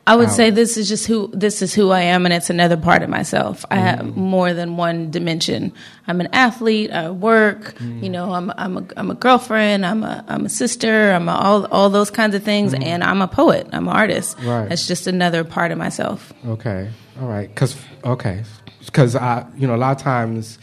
I 0.08 0.16
would 0.16 0.28
out. 0.28 0.36
say 0.36 0.52
this 0.52 0.78
is 0.78 0.88
just 0.88 1.08
who 1.08 1.32
this 1.34 1.64
is 1.64 1.74
who 1.74 1.90
I 1.90 2.02
am, 2.02 2.26
and 2.26 2.34
it's 2.34 2.52
another 2.52 2.78
part 2.78 3.02
of 3.02 3.10
myself. 3.10 3.66
I 3.72 3.78
have 3.78 4.00
mm. 4.00 4.16
more 4.16 4.54
than 4.54 4.78
one 4.78 5.10
dimension. 5.10 5.74
I'm 6.08 6.22
an 6.22 6.30
athlete. 6.32 6.92
I 6.92 7.10
work. 7.10 7.76
Mm. 7.80 8.04
You 8.04 8.10
know, 8.10 8.32
I'm 8.32 8.52
I'm 8.56 8.78
a 8.78 8.86
I'm 8.98 9.10
a 9.10 9.16
girlfriend. 9.16 9.84
I'm 9.84 10.04
a 10.04 10.24
I'm 10.28 10.46
a 10.46 10.50
sister. 10.50 11.12
I'm 11.12 11.28
a, 11.28 11.34
all 11.34 11.66
all 11.66 11.90
those 11.90 12.12
kinds 12.12 12.36
of 12.36 12.44
things, 12.44 12.74
mm. 12.74 12.84
and 12.84 13.04
I'm 13.04 13.22
a 13.24 13.28
poet. 13.28 13.68
I'm 13.74 13.88
an 13.88 13.96
artist. 13.96 14.38
Right. 14.44 14.72
It's 14.72 14.88
just 14.88 15.08
another 15.08 15.44
part 15.44 15.72
of 15.72 15.80
myself. 15.80 16.32
Okay. 16.46 16.92
All 17.20 17.28
right. 17.28 17.50
Because 17.50 17.76
okay, 18.04 18.44
because 18.86 19.16
I 19.16 19.48
you 19.58 19.66
know 19.66 19.76
a 19.76 19.78
lot 19.78 19.98
of 19.98 20.04
times 20.04 20.60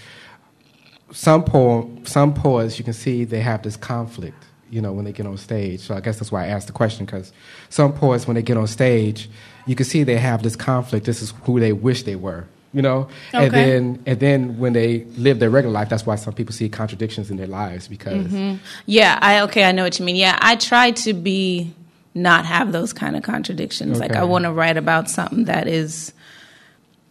some 1.10 1.42
poem 1.44 2.06
some 2.06 2.32
poets 2.32 2.78
you 2.78 2.84
can 2.84 2.94
see 2.94 3.24
they 3.24 3.40
have 3.40 3.62
this 3.62 3.76
conflict 3.76 4.46
you 4.72 4.81
know, 4.81 4.93
when 4.93 5.05
they 5.05 5.12
get 5.12 5.26
on 5.26 5.36
stage. 5.36 5.81
So 5.81 5.94
I 5.94 6.00
guess 6.00 6.19
that's 6.19 6.32
why 6.32 6.44
I 6.44 6.48
asked 6.48 6.67
the 6.67 6.72
question 6.72 7.05
because 7.05 7.31
some 7.69 7.93
poets, 7.93 8.26
when 8.26 8.34
they 8.34 8.43
get 8.43 8.56
on 8.56 8.67
stage, 8.67 9.29
you 9.67 9.76
can 9.76 9.84
see 9.84 10.02
they 10.02 10.17
have 10.17 10.43
this 10.43 10.56
conflict. 10.56 11.05
This 11.05 11.20
is 11.20 11.34
who 11.43 11.60
they 11.60 11.74
wish 11.74 12.05
they 12.05 12.17
were, 12.17 12.46
you 12.72 12.81
know. 12.81 13.08
Okay. 13.34 13.44
And 13.44 13.52
then, 13.55 14.02
and 14.06 14.19
then 14.19 14.58
when 14.58 14.72
they 14.72 15.05
live 15.19 15.41
their 15.41 15.50
regular 15.50 15.74
life, 15.74 15.91
that's 15.91 16.06
why 16.06 16.17
some 16.17 16.32
people 16.32 16.55
see 16.55 16.70
contradictions 16.70 17.31
in 17.31 17.36
their 17.36 17.46
lives 17.46 17.86
because. 17.86 18.26
Mm-hmm. 18.26 18.64
Yeah, 18.86 19.19
I 19.20 19.41
okay, 19.43 19.64
I 19.64 19.72
know 19.72 19.84
what 19.84 19.98
you 19.98 20.06
mean. 20.06 20.17
Yeah, 20.17 20.38
I 20.41 20.56
try 20.56 20.93
to 20.93 21.12
be 21.12 21.74
not 22.14 22.46
have 22.46 22.72
those 22.72 22.94
kind 22.94 23.14
of 23.14 23.22
contradictions. 23.22 23.98
Okay. 23.98 24.08
Like 24.08 24.17
I 24.17 24.24
want 24.24 24.44
to 24.44 24.52
write 24.52 24.79
about 24.79 25.10
something 25.10 25.44
that 25.44 25.69
is 25.69 26.14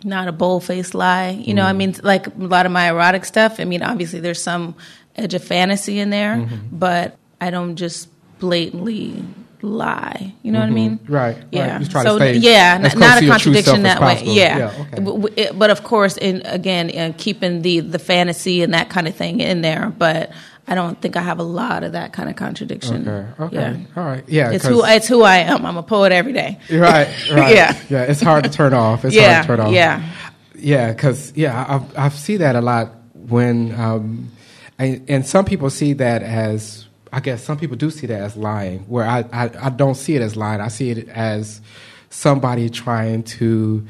not 0.04 0.28
a 0.28 0.32
bold 0.32 0.64
faced 0.64 0.96
lie. 0.96 1.30
You 1.30 1.54
know, 1.54 1.64
mm. 1.64 1.70
I 1.70 1.74
mean, 1.74 1.96
like 2.02 2.26
a 2.26 2.32
lot 2.36 2.66
of 2.66 2.72
my 2.72 2.90
erotic 2.90 3.24
stuff. 3.24 3.60
I 3.60 3.66
mean, 3.66 3.84
obviously 3.84 4.20
there's 4.20 4.42
some 4.42 4.76
edge 5.16 5.36
of 5.36 5.44
fantasy 5.44 6.00
in 6.00 6.10
there, 6.10 6.38
mm-hmm. 6.38 6.56
but 6.72 7.18
I 7.42 7.50
don't 7.50 7.76
just 7.76 8.08
blatantly 8.40 9.26
lie. 9.64 10.34
You 10.44 10.52
know 10.52 10.60
mm-hmm. 10.60 10.74
what 10.74 10.80
I 10.80 10.88
mean? 10.88 11.00
Right. 11.08 11.38
Yeah. 11.52 11.78
Right. 11.78 11.92
So 11.92 12.24
yeah, 12.24 12.78
not, 12.78 12.98
not 12.98 13.24
a 13.24 13.28
contradiction 13.28 13.84
that 13.84 14.00
way. 14.00 14.24
Yeah. 14.24 14.58
yeah 14.58 14.86
okay. 14.94 15.02
but, 15.02 15.60
but, 15.60 15.70
of 15.70 15.84
course, 15.84 16.18
in 16.18 16.42
again, 16.46 16.90
in 16.90 17.14
keeping 17.14 17.62
the 17.62 17.80
the 17.82 18.00
fantasy 18.00 18.62
and 18.62 18.74
that 18.74 18.90
kind 18.90 19.08
of 19.08 19.16
thing 19.16 19.42
in 19.42 19.62
there, 19.62 19.90
but. 19.98 20.32
I 20.68 20.76
don't 20.76 21.02
think 21.02 21.18
I 21.18 21.22
have 21.22 21.40
a 21.40 21.44
lot 21.44 21.84
of 21.84 21.94
that 21.94 22.14
kind 22.14 22.30
of 22.30 22.36
contradiction. 22.36 23.06
Okay. 23.06 23.44
Okay. 23.44 23.56
Yeah. 23.56 23.78
All 23.98 24.06
right. 24.06 24.24
Yeah. 24.28 24.52
It's 24.52 24.66
who 24.66 24.86
it's 24.86 25.08
who 25.08 25.24
I 25.24 25.38
am. 25.38 25.66
I'm 25.66 25.76
a 25.76 25.84
poet 25.84 26.12
every 26.12 26.34
day. 26.34 26.60
Right. 26.70 27.08
Right. 27.32 27.56
yeah. 27.56 27.78
Yeah. 27.90 28.04
It's 28.04 28.22
hard 28.22 28.44
to 28.44 28.50
turn 28.50 28.74
off. 28.74 29.04
It's 29.04 29.14
yeah, 29.14 29.34
hard 29.34 29.44
to 29.44 29.48
turn 29.48 29.60
off. 29.60 29.74
Yeah. 29.74 30.08
Yeah. 30.56 30.94
Because 30.94 31.34
yeah, 31.36 31.82
I 31.98 32.06
I 32.06 32.10
see 32.10 32.38
that 32.38 32.56
a 32.56 32.62
lot 32.62 32.94
when 33.14 33.74
um, 33.74 34.32
and, 34.78 35.04
and 35.10 35.28
some 35.28 35.46
people 35.46 35.70
see 35.72 35.94
that 35.94 36.22
as 36.22 36.88
I 37.12 37.20
guess 37.20 37.44
some 37.44 37.58
people 37.58 37.76
do 37.76 37.90
see 37.90 38.08
that 38.08 38.22
as 38.22 38.38
lying, 38.38 38.80
where 38.82 39.06
I, 39.06 39.26
I, 39.34 39.50
I, 39.60 39.70
don't 39.70 39.96
see 39.96 40.16
it 40.16 40.22
as 40.22 40.38
lying. 40.38 40.62
I 40.62 40.70
see 40.70 40.92
it 40.92 41.10
as 41.10 41.62
somebody 42.10 42.70
trying 42.70 43.24
to, 43.24 43.86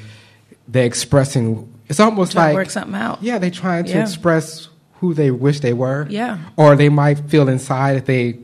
they're 0.67 0.85
expressing, 0.85 1.71
it's 1.87 1.99
almost 1.99 2.31
trying 2.31 2.49
like. 2.49 2.55
work 2.55 2.69
something 2.71 2.95
out. 2.95 3.21
Yeah, 3.21 3.37
they're 3.37 3.51
trying 3.51 3.85
to 3.85 3.91
yeah. 3.91 4.01
express 4.01 4.69
who 4.95 5.13
they 5.13 5.29
wish 5.29 5.59
they 5.59 5.73
were. 5.73 6.07
Yeah. 6.09 6.39
Or 6.57 6.75
they 6.75 6.89
might 6.89 7.19
feel 7.29 7.47
inside 7.47 7.97
that 7.97 8.05
they 8.05 8.39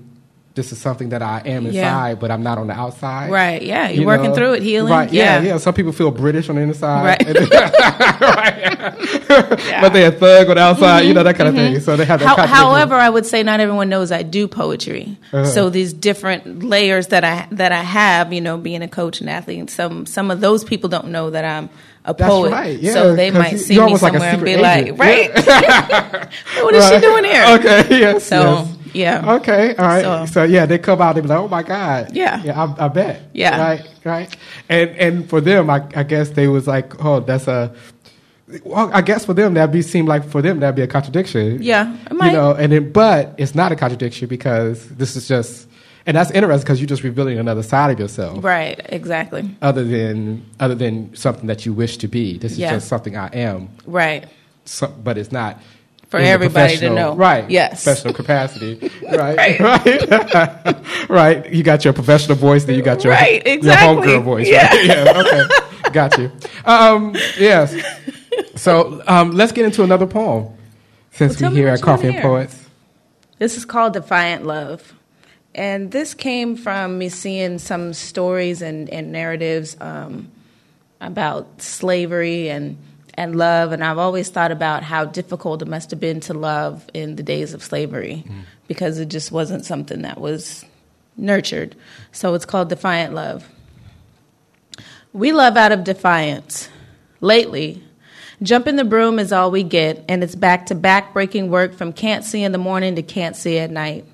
this 0.57 0.73
is 0.73 0.79
something 0.79 1.09
that 1.09 1.21
I 1.21 1.41
am 1.45 1.65
inside, 1.67 2.09
Yeah. 2.09 2.15
but 2.15 2.31
I'm 2.31 2.43
not 2.43 2.57
on 2.57 2.67
the 2.67 2.73
outside. 2.73 3.31
Right. 3.31 3.61
Yeah. 3.61 3.87
You're 3.87 4.01
You 4.01 4.07
working 4.07 4.31
know? 4.31 4.35
through 4.35 4.53
it, 4.55 4.63
healing. 4.63 4.91
Right. 4.91 5.13
Yeah, 5.13 5.39
Yeah. 5.39 5.53
yeah. 5.53 5.57
Some 5.59 5.73
people 5.73 5.93
feel 5.93 6.11
British 6.11 6.49
on 6.49 6.55
the 6.55 6.61
inside. 6.63 7.05
Right. 7.05 7.25
right. 8.21 9.81
But 9.81 9.93
they're 9.93 10.09
a 10.09 10.11
thug 10.11 10.49
on 10.49 10.55
the 10.55 10.61
outside, 10.61 11.01
you 11.01 11.13
know, 11.13 11.23
that 11.23 11.35
kind 11.35 11.47
of 11.47 11.55
thing. 11.55 11.79
So 11.79 11.95
they 11.95 12.05
have 12.05 12.19
that 12.19 12.25
How, 12.25 12.45
however, 12.47 12.95
I 12.95 13.09
would 13.09 13.25
say 13.25 13.43
not 13.43 13.59
everyone 13.59 13.87
knows 13.89 14.11
I 14.11 14.23
do 14.23 14.47
poetry. 14.47 15.17
Uh-huh. 15.31 15.45
So 15.45 15.69
these 15.69 15.93
different 15.93 16.63
layers 16.63 17.07
that 17.07 17.23
I 17.23 17.47
that 17.51 17.71
I 17.71 17.81
have, 17.83 18.33
you 18.33 18.41
know, 18.41 18.57
being 18.57 18.81
a 18.81 18.87
coach 18.87 19.21
and 19.21 19.29
athlete, 19.29 19.69
some 19.69 20.05
some 20.05 20.31
of 20.31 20.41
those 20.41 20.63
people 20.63 20.89
don't 20.89 21.09
know 21.09 21.29
that 21.29 21.45
I'm 21.45 21.69
a 22.05 22.13
That's 22.13 22.29
poet. 22.29 22.51
right, 22.51 22.79
yeah, 22.79 22.93
so 22.93 23.15
they 23.15 23.31
might 23.31 23.57
see 23.57 23.75
me 23.75 23.81
almost 23.81 24.01
like 24.01 24.13
somewhere 24.13 24.29
and 24.31 24.43
be 24.43 24.53
secret 24.53 24.61
like, 24.63 24.83
agent. 24.85 24.99
right? 24.99 25.29
what 26.63 26.73
is 26.73 26.87
she 26.89 26.99
doing 26.99 27.25
here? 27.25 27.45
Okay. 27.59 27.99
Yes. 27.99 28.23
So 28.23 28.39
yes. 28.39 28.76
Yeah. 28.97 29.35
Okay, 29.35 29.75
all 29.75 29.85
right. 29.85 30.03
So, 30.03 30.25
So- 30.25 30.43
yeah, 30.43 30.65
they 30.65 30.77
come 30.79 31.01
out. 31.01 31.15
They 31.15 31.21
be 31.21 31.27
like, 31.27 31.39
"Oh 31.39 31.47
my 31.47 31.63
god." 31.63 32.09
Yeah. 32.13 32.41
yeah. 32.43 32.61
I, 32.63 32.85
I 32.85 32.87
bet. 32.89 33.21
Yeah. 33.33 33.59
right, 33.59 33.83
right. 34.03 34.35
And 34.69 34.89
and 34.91 35.29
for 35.29 35.39
them, 35.41 35.69
I, 35.69 35.79
I 35.95 36.03
guess 36.03 36.31
they 36.31 36.47
was 36.47 36.65
like, 36.67 37.03
"Oh, 37.03 37.19
that's 37.21 37.47
a." 37.47 37.73
Well, 38.63 38.89
I 38.93 39.01
guess 39.01 39.25
for 39.25 39.33
them 39.33 39.55
that'd 39.55 39.73
be 39.73 39.81
seem 39.81 40.05
like 40.05 40.23
for 40.27 40.41
them 40.41 40.61
that'd 40.61 40.75
be 40.75 40.81
a 40.81 40.87
contradiction. 40.87 41.61
Yeah, 41.61 41.95
you 42.11 42.17
know. 42.17 42.51
And 42.53 42.71
then, 42.71 42.91
but 42.93 43.35
it's 43.37 43.53
not 43.55 43.71
a 43.73 43.75
contradiction 43.75 44.29
because 44.29 44.87
this 44.95 45.17
is 45.17 45.27
just, 45.27 45.67
and 46.05 46.15
that's 46.15 46.31
interesting 46.31 46.63
because 46.63 46.79
you're 46.79 46.87
just 46.87 47.03
revealing 47.03 47.39
another 47.39 47.61
side 47.61 47.91
of 47.91 47.99
yourself, 47.99 48.41
Right. 48.41 48.79
Exactly. 48.85 49.53
other 49.61 49.83
than 49.83 50.45
other 50.61 50.75
than 50.75 51.13
something 51.13 51.47
that 51.47 51.65
you 51.65 51.73
wish 51.73 51.97
to 51.97 52.07
be. 52.07 52.37
This 52.37 52.53
is 52.53 52.59
Yeah. 52.59 52.71
just 52.75 52.87
something 52.87 53.17
I 53.17 53.27
am, 53.33 53.67
Right. 53.85 54.25
so, 54.63 54.87
but 55.03 55.17
it's 55.17 55.33
not 55.33 55.61
For 56.07 56.19
in 56.19 56.25
everybody 56.25 56.77
to 56.77 56.89
know. 56.89 57.15
Right. 57.15 57.49
Yes. 57.49 57.83
Professional 57.83 58.13
capacity. 58.13 58.91
Right. 59.07 59.59
Right. 59.59 60.09
Right. 60.09 61.09
right. 61.09 61.53
You 61.53 61.63
got 61.63 61.83
your 61.83 61.93
professional 61.93 62.37
voice, 62.37 62.65
then 62.65 62.75
you 62.75 62.81
got 62.81 63.03
your, 63.03 63.13
Right, 63.13 63.41
exactly. 63.45 64.09
your 64.11 64.19
homegirl 64.21 64.23
voice. 64.23 64.47
Yeah. 64.49 64.67
Right. 64.67 64.85
Yeah. 64.85 65.23
Okay. 65.85 65.91
got 65.91 66.17
you. 66.17 66.31
Um, 66.65 67.15
yes. 67.37 67.75
So 68.55 69.01
um, 69.07 69.31
let's 69.31 69.51
get 69.51 69.65
into 69.65 69.83
another 69.83 70.05
poem 70.07 70.53
since 71.11 71.39
Well, 71.41 71.51
we're 71.51 71.57
here 71.57 71.67
at 71.69 71.81
Coffee 71.81 72.07
and 72.07 72.13
hear. 72.13 72.21
Poets. 72.21 72.63
This 73.39 73.57
is 73.57 73.65
called 73.65 73.93
Defiant 73.93 74.45
Love. 74.45 74.93
And 75.55 75.91
this 75.91 76.13
came 76.13 76.55
from 76.55 76.97
me 76.97 77.09
seeing 77.09 77.57
some 77.59 77.93
stories 77.93 78.61
and, 78.61 78.89
and 78.89 79.11
narratives 79.11 79.75
um, 79.81 80.29
about 81.01 81.61
slavery 81.61 82.49
and, 82.49 82.77
and 83.17 83.35
love. 83.35 83.71
And 83.71 83.83
I've 83.83 83.97
always 83.97 84.29
thought 84.29 84.51
about 84.51 84.83
how 84.83 85.03
difficult 85.05 85.61
it 85.61 85.67
must 85.67 85.91
have 85.91 85.99
been 85.99 86.19
to 86.21 86.33
love 86.33 86.87
in 86.93 87.15
the 87.15 87.23
days 87.23 87.53
of 87.53 87.63
slavery 87.63 88.23
because 88.67 88.99
it 88.99 89.09
just 89.09 89.31
wasn't 89.31 89.65
something 89.65 90.03
that 90.03 90.21
was 90.21 90.63
nurtured. 91.17 91.75
So 92.11 92.33
it's 92.35 92.45
called 92.45 92.69
Defiant 92.69 93.13
Love. 93.13 93.49
We 95.13 95.31
love 95.31 95.57
out 95.57 95.71
of 95.71 95.83
defiance. 95.83 96.69
Lately, 97.21 97.83
jump 98.43 98.67
in 98.67 98.75
the 98.75 98.83
broom 98.83 99.17
is 99.17 99.33
all 99.33 99.49
we 99.49 99.63
get, 99.63 100.05
and 100.07 100.23
it's 100.23 100.35
back 100.35 100.67
to 100.67 100.75
back 100.75 101.13
breaking 101.13 101.49
work 101.49 101.73
from 101.73 101.91
can't 101.91 102.23
see 102.23 102.43
in 102.43 102.51
the 102.51 102.59
morning 102.59 102.95
to 102.95 103.01
can't 103.01 103.35
see 103.35 103.57
at 103.57 103.71
night. 103.71 104.05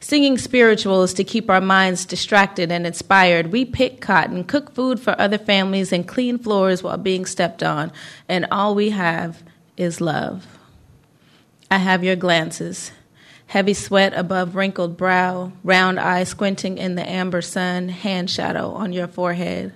Singing 0.00 0.38
spirituals 0.38 1.14
to 1.14 1.24
keep 1.24 1.50
our 1.50 1.60
minds 1.60 2.04
distracted 2.04 2.70
and 2.70 2.86
inspired, 2.86 3.52
we 3.52 3.64
pick 3.64 4.00
cotton, 4.00 4.44
cook 4.44 4.74
food 4.74 5.00
for 5.00 5.18
other 5.20 5.38
families, 5.38 5.92
and 5.92 6.06
clean 6.06 6.38
floors 6.38 6.82
while 6.82 6.96
being 6.96 7.26
stepped 7.26 7.62
on, 7.62 7.92
and 8.28 8.46
all 8.50 8.74
we 8.74 8.90
have 8.90 9.42
is 9.76 10.00
love. 10.00 10.46
I 11.70 11.78
have 11.78 12.02
your 12.02 12.16
glances. 12.16 12.92
Heavy 13.46 13.74
sweat 13.74 14.12
above 14.14 14.54
wrinkled 14.54 14.96
brow, 14.96 15.52
round 15.64 15.98
eye 15.98 16.24
squinting 16.24 16.78
in 16.78 16.94
the 16.94 17.08
amber 17.08 17.42
sun, 17.42 17.88
hand 17.88 18.30
shadow 18.30 18.70
on 18.72 18.92
your 18.92 19.08
forehead. 19.08 19.74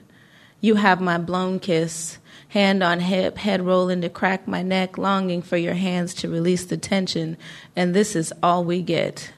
You 0.61 0.77
have 0.77 1.01
my 1.01 1.19
blown 1.19 1.59
kiss, 1.59 2.19
hand 2.49 2.83
on 2.83 3.01
hip, 3.01 3.37
head 3.37 3.61
rolling 3.67 4.01
to 4.01 4.09
crack 4.09 4.47
my 4.47 4.63
neck, 4.63 4.97
longing 4.97 5.43
for 5.43 5.57
your 5.57 5.75
hands 5.75 6.15
to 6.15 6.29
release 6.29 6.65
the 6.65 6.77
tension, 6.77 7.37
and 7.75 7.95
this 7.95 8.15
is 8.15 8.33
all 8.43 8.65
we 8.65 8.81
get. 8.81 9.33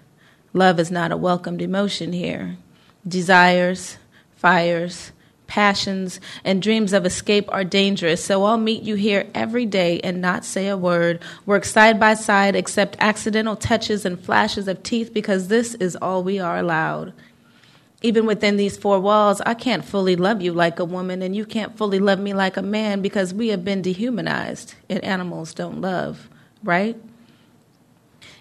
Love 0.57 0.81
is 0.81 0.91
not 0.91 1.13
a 1.13 1.17
welcomed 1.19 1.61
emotion 1.61 2.15
here. 2.15 2.57
Desires, 3.07 3.99
fires, 4.37 5.13
passions, 5.47 6.19
and 6.45 6.63
dreams 6.63 6.95
of 6.95 7.05
escape 7.05 7.45
are 7.53 7.63
dangerous, 7.63 8.25
so 8.25 8.43
I'll 8.43 8.57
meet 8.57 8.83
you 8.83 8.95
here 8.95 9.29
every 9.35 9.67
day 9.67 10.01
and 10.01 10.23
not 10.23 10.47
say 10.47 10.69
a 10.69 10.77
word, 10.79 11.23
work 11.45 11.67
side 11.67 12.01
by 12.01 12.15
side, 12.15 12.57
accept 12.57 12.97
accidental 13.01 13.55
touches 13.55 14.07
and 14.07 14.19
flashes 14.19 14.67
of 14.67 14.83
teeth 14.83 15.13
because 15.13 15.49
this 15.49 15.75
is 15.75 15.95
all 15.95 16.25
we 16.25 16.39
are 16.39 16.57
allowed. 16.57 17.13
Even 18.01 18.25
within 18.25 18.57
these 18.57 18.79
four 18.79 18.99
walls, 18.99 19.43
I 19.43 19.53
can't 19.53 19.85
fully 19.85 20.17
love 20.17 20.41
you 20.41 20.55
like 20.55 20.79
a 20.79 20.87
woman, 20.87 21.21
and 21.21 21.37
you 21.37 21.45
can't 21.45 21.77
fully 21.77 21.99
love 21.99 22.19
me 22.19 22.33
like 22.33 22.57
a 22.57 22.63
man 22.63 23.03
because 23.03 23.35
we 23.35 23.49
have 23.49 23.63
been 23.63 23.83
dehumanized, 23.83 24.75
and 24.89 25.05
animals 25.05 25.53
don't 25.53 25.83
love, 25.83 26.31
right? 26.65 26.97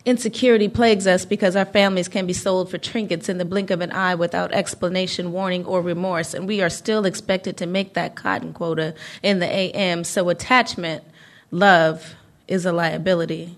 Insecurity 0.06 0.68
plagues 0.68 1.08
us 1.08 1.26
because 1.26 1.56
our 1.56 1.66
families 1.66 2.08
can 2.08 2.28
be 2.28 2.34
sold 2.34 2.70
for 2.70 2.78
trinkets 2.78 3.28
in 3.28 3.40
the 3.40 3.46
blink 3.46 3.72
of 3.72 3.82
an 3.82 3.92
eye 3.92 4.14
without 4.14 4.54
explanation, 4.54 5.32
warning, 5.32 5.66
or 5.66 5.82
remorse, 5.82 6.36
and 6.36 6.48
we 6.48 6.62
are 6.62 6.70
still 6.70 7.06
expected 7.06 7.58
to 7.58 7.66
make 7.66 7.96
that 7.96 8.16
cotton 8.16 8.54
quota 8.54 8.94
in 9.24 9.40
the 9.40 9.48
AM. 9.48 10.04
So, 10.04 10.30
attachment, 10.30 11.04
love, 11.50 12.14
is 12.48 12.68
a 12.68 12.72
liability. 12.72 13.58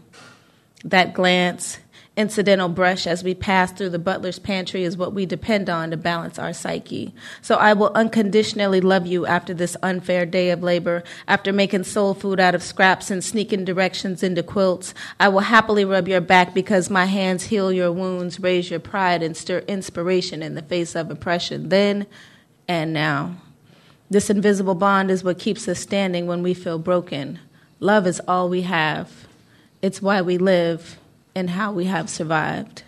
That 0.85 1.13
glance, 1.13 1.79
incidental 2.17 2.67
brush 2.67 3.05
as 3.05 3.23
we 3.23 3.35
pass 3.35 3.71
through 3.71 3.91
the 3.91 3.99
butler's 3.99 4.39
pantry 4.39 4.83
is 4.83 4.97
what 4.97 5.13
we 5.13 5.25
depend 5.25 5.69
on 5.69 5.91
to 5.91 5.97
balance 5.97 6.39
our 6.39 6.51
psyche. 6.51 7.13
So 7.43 7.55
I 7.55 7.73
will 7.73 7.91
unconditionally 7.93 8.81
love 8.81 9.05
you 9.05 9.27
after 9.27 9.53
this 9.53 9.77
unfair 9.83 10.25
day 10.25 10.49
of 10.49 10.63
labor, 10.63 11.03
after 11.27 11.53
making 11.53 11.83
soul 11.83 12.15
food 12.15 12.39
out 12.39 12.55
of 12.55 12.63
scraps 12.63 13.11
and 13.11 13.23
sneaking 13.23 13.65
directions 13.65 14.23
into 14.23 14.41
quilts. 14.41 14.95
I 15.19 15.29
will 15.29 15.41
happily 15.41 15.85
rub 15.85 16.07
your 16.07 16.19
back 16.19 16.55
because 16.55 16.89
my 16.89 17.05
hands 17.05 17.45
heal 17.45 17.71
your 17.71 17.91
wounds, 17.91 18.39
raise 18.39 18.71
your 18.71 18.79
pride, 18.79 19.21
and 19.21 19.37
stir 19.37 19.59
inspiration 19.59 20.41
in 20.41 20.55
the 20.55 20.63
face 20.63 20.95
of 20.95 21.11
oppression, 21.11 21.69
then 21.69 22.07
and 22.67 22.91
now. 22.91 23.35
This 24.09 24.31
invisible 24.31 24.75
bond 24.75 25.11
is 25.11 25.23
what 25.23 25.37
keeps 25.37 25.67
us 25.67 25.79
standing 25.79 26.25
when 26.25 26.41
we 26.41 26.55
feel 26.55 26.79
broken. 26.79 27.39
Love 27.79 28.07
is 28.07 28.19
all 28.27 28.49
we 28.49 28.63
have. 28.63 29.27
It's 29.83 30.01
why 30.01 30.21
we 30.21 30.39
live 30.39 30.97
and 31.37 31.51
how 31.51 31.71
we 31.71 31.85
have 31.85 32.09
survived. 32.09 32.81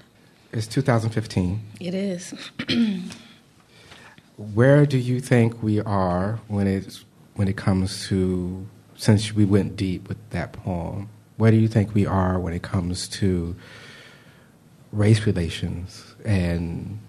It's 0.52 0.66
2015. 0.66 1.62
It 1.80 1.94
is. 1.94 2.34
Where 4.38 4.88
do 4.88 4.98
you 4.98 5.20
think 5.20 5.62
we 5.62 5.80
are 5.82 6.40
when 6.48 6.66
it's 6.66 7.06
when 7.36 7.48
it 7.48 7.58
comes 7.58 8.08
to 8.08 8.68
since 8.96 9.34
we 9.34 9.46
went 9.46 9.76
deep 9.76 10.10
with 10.10 10.18
that 10.32 10.54
poem? 10.54 11.10
Where 11.38 11.52
do 11.52 11.58
you 11.58 11.68
think 11.68 11.94
we 11.94 12.08
are 12.08 12.40
when 12.40 12.54
it 12.54 12.64
comes 12.64 13.08
to 13.20 13.56
race 14.92 15.28
relations? 15.28 16.16
And 16.26 17.00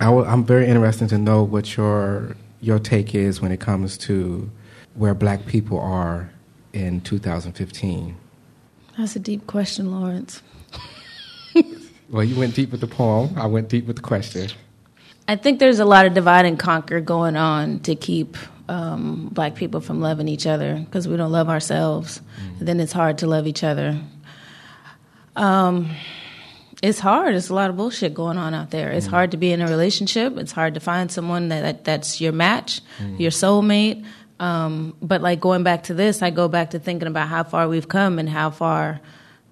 I 0.00 0.06
w- 0.06 0.26
I'm 0.26 0.44
very 0.44 0.66
interested 0.66 1.10
to 1.10 1.18
know 1.18 1.42
what 1.42 1.76
your 1.76 2.36
your 2.62 2.78
take 2.78 3.14
is 3.14 3.42
when 3.42 3.52
it 3.52 3.60
comes 3.60 3.98
to 3.98 4.50
where 4.94 5.12
Black 5.12 5.44
people 5.44 5.78
are 5.78 6.30
in 6.72 7.02
2015. 7.02 8.16
That's 8.96 9.16
a 9.16 9.18
deep 9.18 9.46
question, 9.46 9.90
Lawrence. 9.90 10.40
Well, 12.14 12.22
you 12.22 12.38
went 12.38 12.54
deep 12.54 12.70
with 12.70 12.80
the 12.80 12.86
poem. 12.86 13.36
I 13.36 13.46
went 13.46 13.68
deep 13.68 13.88
with 13.88 13.96
the 13.96 14.02
question. 14.02 14.48
I 15.26 15.34
think 15.34 15.58
there's 15.58 15.80
a 15.80 15.84
lot 15.84 16.06
of 16.06 16.14
divide 16.14 16.46
and 16.46 16.56
conquer 16.56 17.00
going 17.00 17.34
on 17.34 17.80
to 17.80 17.96
keep 17.96 18.36
um, 18.68 19.30
black 19.32 19.56
people 19.56 19.80
from 19.80 20.00
loving 20.00 20.28
each 20.28 20.46
other 20.46 20.76
because 20.76 21.08
we 21.08 21.16
don't 21.16 21.32
love 21.32 21.48
ourselves. 21.48 22.20
And 22.60 22.68
then 22.68 22.78
it's 22.78 22.92
hard 22.92 23.18
to 23.18 23.26
love 23.26 23.48
each 23.48 23.64
other. 23.64 24.00
Um, 25.34 25.90
it's 26.84 27.00
hard. 27.00 27.34
It's 27.34 27.48
a 27.48 27.54
lot 27.54 27.68
of 27.68 27.76
bullshit 27.76 28.14
going 28.14 28.38
on 28.38 28.54
out 28.54 28.70
there. 28.70 28.92
It's 28.92 29.06
hard 29.06 29.32
to 29.32 29.36
be 29.36 29.50
in 29.50 29.60
a 29.60 29.66
relationship. 29.66 30.38
It's 30.38 30.52
hard 30.52 30.74
to 30.74 30.80
find 30.80 31.10
someone 31.10 31.48
that, 31.48 31.62
that 31.62 31.84
that's 31.84 32.20
your 32.20 32.32
match, 32.32 32.80
your 33.18 33.32
soulmate. 33.32 34.06
Um, 34.38 34.96
but 35.02 35.20
like 35.20 35.40
going 35.40 35.64
back 35.64 35.82
to 35.84 35.94
this, 35.94 36.22
I 36.22 36.30
go 36.30 36.46
back 36.46 36.70
to 36.70 36.78
thinking 36.78 37.08
about 37.08 37.26
how 37.26 37.42
far 37.42 37.66
we've 37.66 37.88
come 37.88 38.20
and 38.20 38.28
how 38.28 38.50
far 38.50 39.00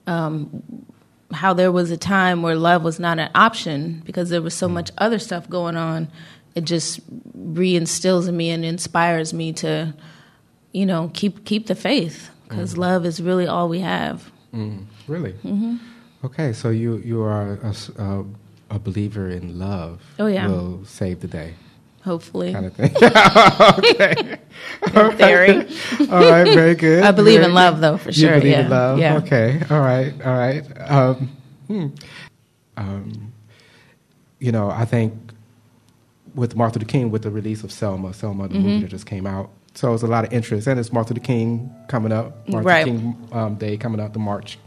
um, 0.06 0.86
how 1.32 1.52
there 1.54 1.72
was 1.72 1.90
a 1.90 1.96
time 1.96 2.42
where 2.42 2.54
love 2.54 2.82
was 2.82 2.98
not 3.00 3.18
an 3.18 3.30
option 3.34 4.02
because 4.04 4.30
there 4.30 4.42
was 4.42 4.54
so 4.54 4.68
much 4.68 4.90
other 4.98 5.18
stuff 5.18 5.48
going 5.48 5.76
on. 5.76 6.08
It 6.54 6.64
just 6.64 7.00
reinstills 7.54 8.28
in 8.28 8.36
me 8.36 8.50
and 8.50 8.64
inspires 8.64 9.32
me 9.32 9.52
to, 9.54 9.94
you 10.72 10.86
know, 10.86 11.10
keep 11.14 11.44
keep 11.44 11.66
the 11.66 11.74
faith 11.74 12.30
because 12.48 12.76
love 12.76 13.06
is 13.06 13.22
really 13.22 13.46
all 13.46 13.68
we 13.68 13.80
have. 13.80 14.30
Mm, 14.52 14.84
really? 15.08 15.32
Mm-hmm. 15.32 15.76
Okay, 16.24 16.52
so 16.52 16.68
you 16.68 16.98
you 16.98 17.22
are 17.22 17.58
a 18.70 18.78
believer 18.78 19.28
in 19.28 19.58
love. 19.58 20.02
Oh, 20.18 20.26
yeah. 20.26 20.46
will 20.46 20.84
save 20.84 21.20
the 21.20 21.28
day, 21.28 21.54
Hopefully, 22.04 22.52
kind 22.52 22.66
of 22.66 22.74
thing. 22.74 22.90
okay, 22.96 24.36
theory. 25.16 26.08
all 26.10 26.30
right, 26.30 26.44
very 26.44 26.74
good. 26.74 27.04
I 27.04 27.12
believe 27.12 27.38
Very 27.40 27.44
in 27.50 27.54
love, 27.54 27.80
though, 27.80 27.96
for 27.96 28.08
You 28.08 28.14
sure. 28.14 28.38
believe 28.38 28.52
yeah. 28.52 28.60
in 28.60 28.70
love. 28.70 28.98
Yeah. 28.98 29.16
Okay, 29.18 29.62
all 29.70 29.80
right, 29.80 30.12
all 30.24 30.34
right. 30.36 30.90
Um, 30.90 31.30
hmm. 31.68 31.86
um, 32.76 33.32
you 34.40 34.50
know, 34.50 34.68
I 34.68 34.84
think 34.84 35.14
with 36.34 36.56
Martin 36.56 36.80
Luther 36.80 36.90
King, 36.90 37.10
with 37.12 37.22
the 37.22 37.30
release 37.30 37.62
of 37.62 37.70
Selma, 37.70 38.12
Selma, 38.14 38.48
the 38.48 38.58
movie 38.58 38.80
that 38.82 38.88
just 38.88 39.06
came 39.06 39.24
out, 39.24 39.50
so 39.74 39.88
there's 39.90 40.02
a 40.02 40.08
lot 40.08 40.24
of 40.24 40.32
interest, 40.32 40.66
and 40.66 40.80
it's 40.80 40.92
Martin 40.92 41.14
Luther 41.14 41.24
King 41.24 41.72
coming 41.86 42.10
up, 42.10 42.48
Martin 42.48 42.66
Right. 42.66 42.86
Luther 42.86 42.98
King 42.98 43.28
um, 43.30 43.54
Day 43.54 43.76
coming 43.76 44.00
up, 44.00 44.12
the 44.12 44.18
March, 44.18 44.58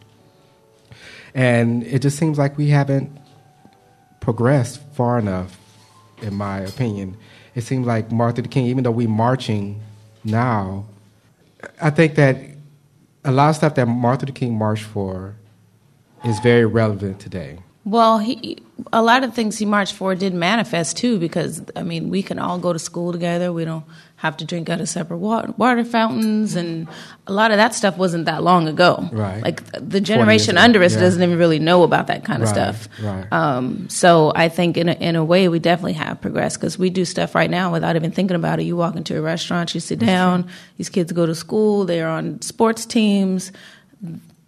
and 1.34 1.84
it 1.84 2.02
just 2.02 2.18
seems 2.18 2.38
like 2.38 2.58
we 2.58 2.70
haven't 2.70 3.12
progressed 4.22 4.82
far 4.94 5.20
enough, 5.20 5.58
in 6.22 6.34
my 6.34 6.60
opinion. 6.60 7.18
It 7.56 7.64
seems 7.64 7.88
like 7.88 8.12
Martin 8.12 8.44
Luther 8.44 8.50
King, 8.50 8.66
even 8.68 8.84
though 8.84 8.92
we're 8.92 9.08
marching 9.08 9.82
now, 10.24 10.86
I 11.82 11.90
think 11.90 12.16
that 12.16 12.38
a 13.24 13.32
lot 13.32 13.50
of 13.50 13.56
stuff 13.56 13.76
that 13.76 13.88
Martin 13.88 14.28
Luther 14.28 14.38
King 14.38 14.56
marched 14.58 14.84
for 14.84 15.36
is 16.24 16.38
very 16.40 16.66
relevant 16.66 17.20
today. 17.20 17.60
Well, 17.86 18.18
he 18.18 18.58
a 18.92 19.02
lot 19.02 19.24
of 19.24 19.34
things 19.34 19.58
he 19.58 19.66
marched 19.66 19.94
for 19.94 20.16
did 20.16 20.34
manifest 20.34 20.98
too, 20.98 21.18
because 21.20 21.62
I 21.76 21.84
mean, 21.84 22.10
we 22.10 22.24
can 22.24 22.40
all 22.40 22.58
go 22.58 22.74
to 22.74 22.80
school 22.80 23.12
together. 23.12 23.54
We 23.54 23.64
don't 23.64 23.86
have 24.18 24.38
to 24.38 24.46
drink 24.46 24.70
out 24.70 24.80
of 24.80 24.88
separate 24.88 25.18
water, 25.18 25.54
water 25.58 25.84
fountains, 25.84 26.56
and 26.56 26.88
a 27.28 27.34
lot 27.34 27.52
of 27.52 27.58
that 27.58 27.76
stuff 27.76 27.98
wasn't 27.98 28.26
that 28.26 28.42
long 28.44 28.68
ago. 28.68 29.08
Right. 29.12 29.44
Like 29.44 29.62
the 29.74 30.00
generation 30.00 30.58
under 30.58 30.82
us 30.82 30.94
yeah. 30.94 31.02
doesn't 31.02 31.22
even 31.22 31.38
really 31.38 31.60
know 31.60 31.84
about 31.84 32.08
that 32.08 32.24
kind 32.24 32.42
of 32.42 32.48
Right, 32.50 32.56
stuff. 32.56 32.88
right. 33.04 33.26
Um, 33.32 33.90
so 33.90 34.32
I 34.34 34.48
think 34.50 34.78
in 34.78 34.88
a, 34.90 34.94
in 34.94 35.16
a 35.18 35.24
way 35.24 35.48
we 35.50 35.60
definitely 35.60 35.94
have 35.94 36.22
progressed 36.22 36.60
because 36.60 36.80
we 36.80 36.90
do 36.90 37.04
stuff 37.06 37.36
right 37.36 37.50
now 37.50 37.72
without 37.72 37.96
even 37.98 38.12
thinking 38.12 38.36
about 38.36 38.60
it. 38.60 38.64
You 38.64 38.78
walk 38.78 38.96
into 38.96 39.18
a 39.18 39.22
restaurant, 39.22 39.74
you 39.76 39.82
sit 39.82 40.00
down. 40.00 40.48
These 40.78 40.90
kids 40.90 41.12
go 41.12 41.26
to 41.26 41.36
school. 41.36 41.86
They're 41.86 42.08
on 42.10 42.42
sports 42.42 42.86
teams 42.86 43.52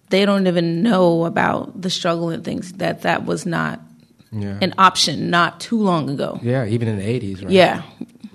they 0.09 0.25
don't 0.25 0.47
even 0.47 0.81
know 0.83 1.25
about 1.25 1.81
the 1.81 1.89
struggle 1.89 2.29
and 2.29 2.43
things 2.43 2.71
that 2.73 3.01
that 3.01 3.25
was 3.25 3.45
not 3.45 3.81
Yeah. 4.31 4.57
an 4.61 4.73
option 4.77 5.29
not 5.29 5.59
too 5.59 5.81
long 5.81 6.09
ago. 6.09 6.39
yeah, 6.41 6.65
even 6.65 6.87
in 6.87 6.97
the 6.97 7.03
80s, 7.03 7.43
right? 7.43 7.51
Yeah. 7.51 7.81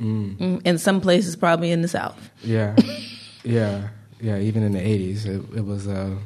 Mm, 0.03 0.63
In 0.65 0.79
some 0.79 1.01
places, 1.01 1.37
probably 1.37 1.71
in 1.71 1.83
the 1.83 1.89
South. 1.89 2.19
Yeah. 2.43 2.77
yeah. 3.45 3.89
Yeah, 4.21 4.39
even 4.39 4.63
in 4.63 4.73
the 4.73 4.79
80s, 4.81 5.27
it, 5.27 5.57
it 5.59 5.65
was 5.65 5.87
a, 5.87 6.17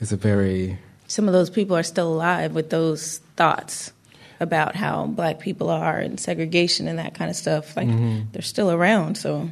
it's 0.00 0.12
a 0.12 0.16
very, 0.16 0.78
Some 1.06 1.28
of 1.28 1.32
those 1.32 1.48
people 1.50 1.76
are 1.76 1.82
still 1.82 2.12
alive 2.12 2.52
with 2.54 2.68
those 2.70 3.18
thoughts 3.36 3.92
about 4.38 4.74
how 4.76 5.06
black 5.06 5.40
people 5.40 5.70
are 5.70 5.98
and 5.98 6.20
segregation 6.20 6.88
and 6.88 6.98
that 6.98 7.14
kind 7.14 7.30
of 7.30 7.36
stuff. 7.36 7.74
Like 7.76 7.88
they're 8.32 8.42
still 8.42 8.70
around, 8.70 9.16
so 9.16 9.48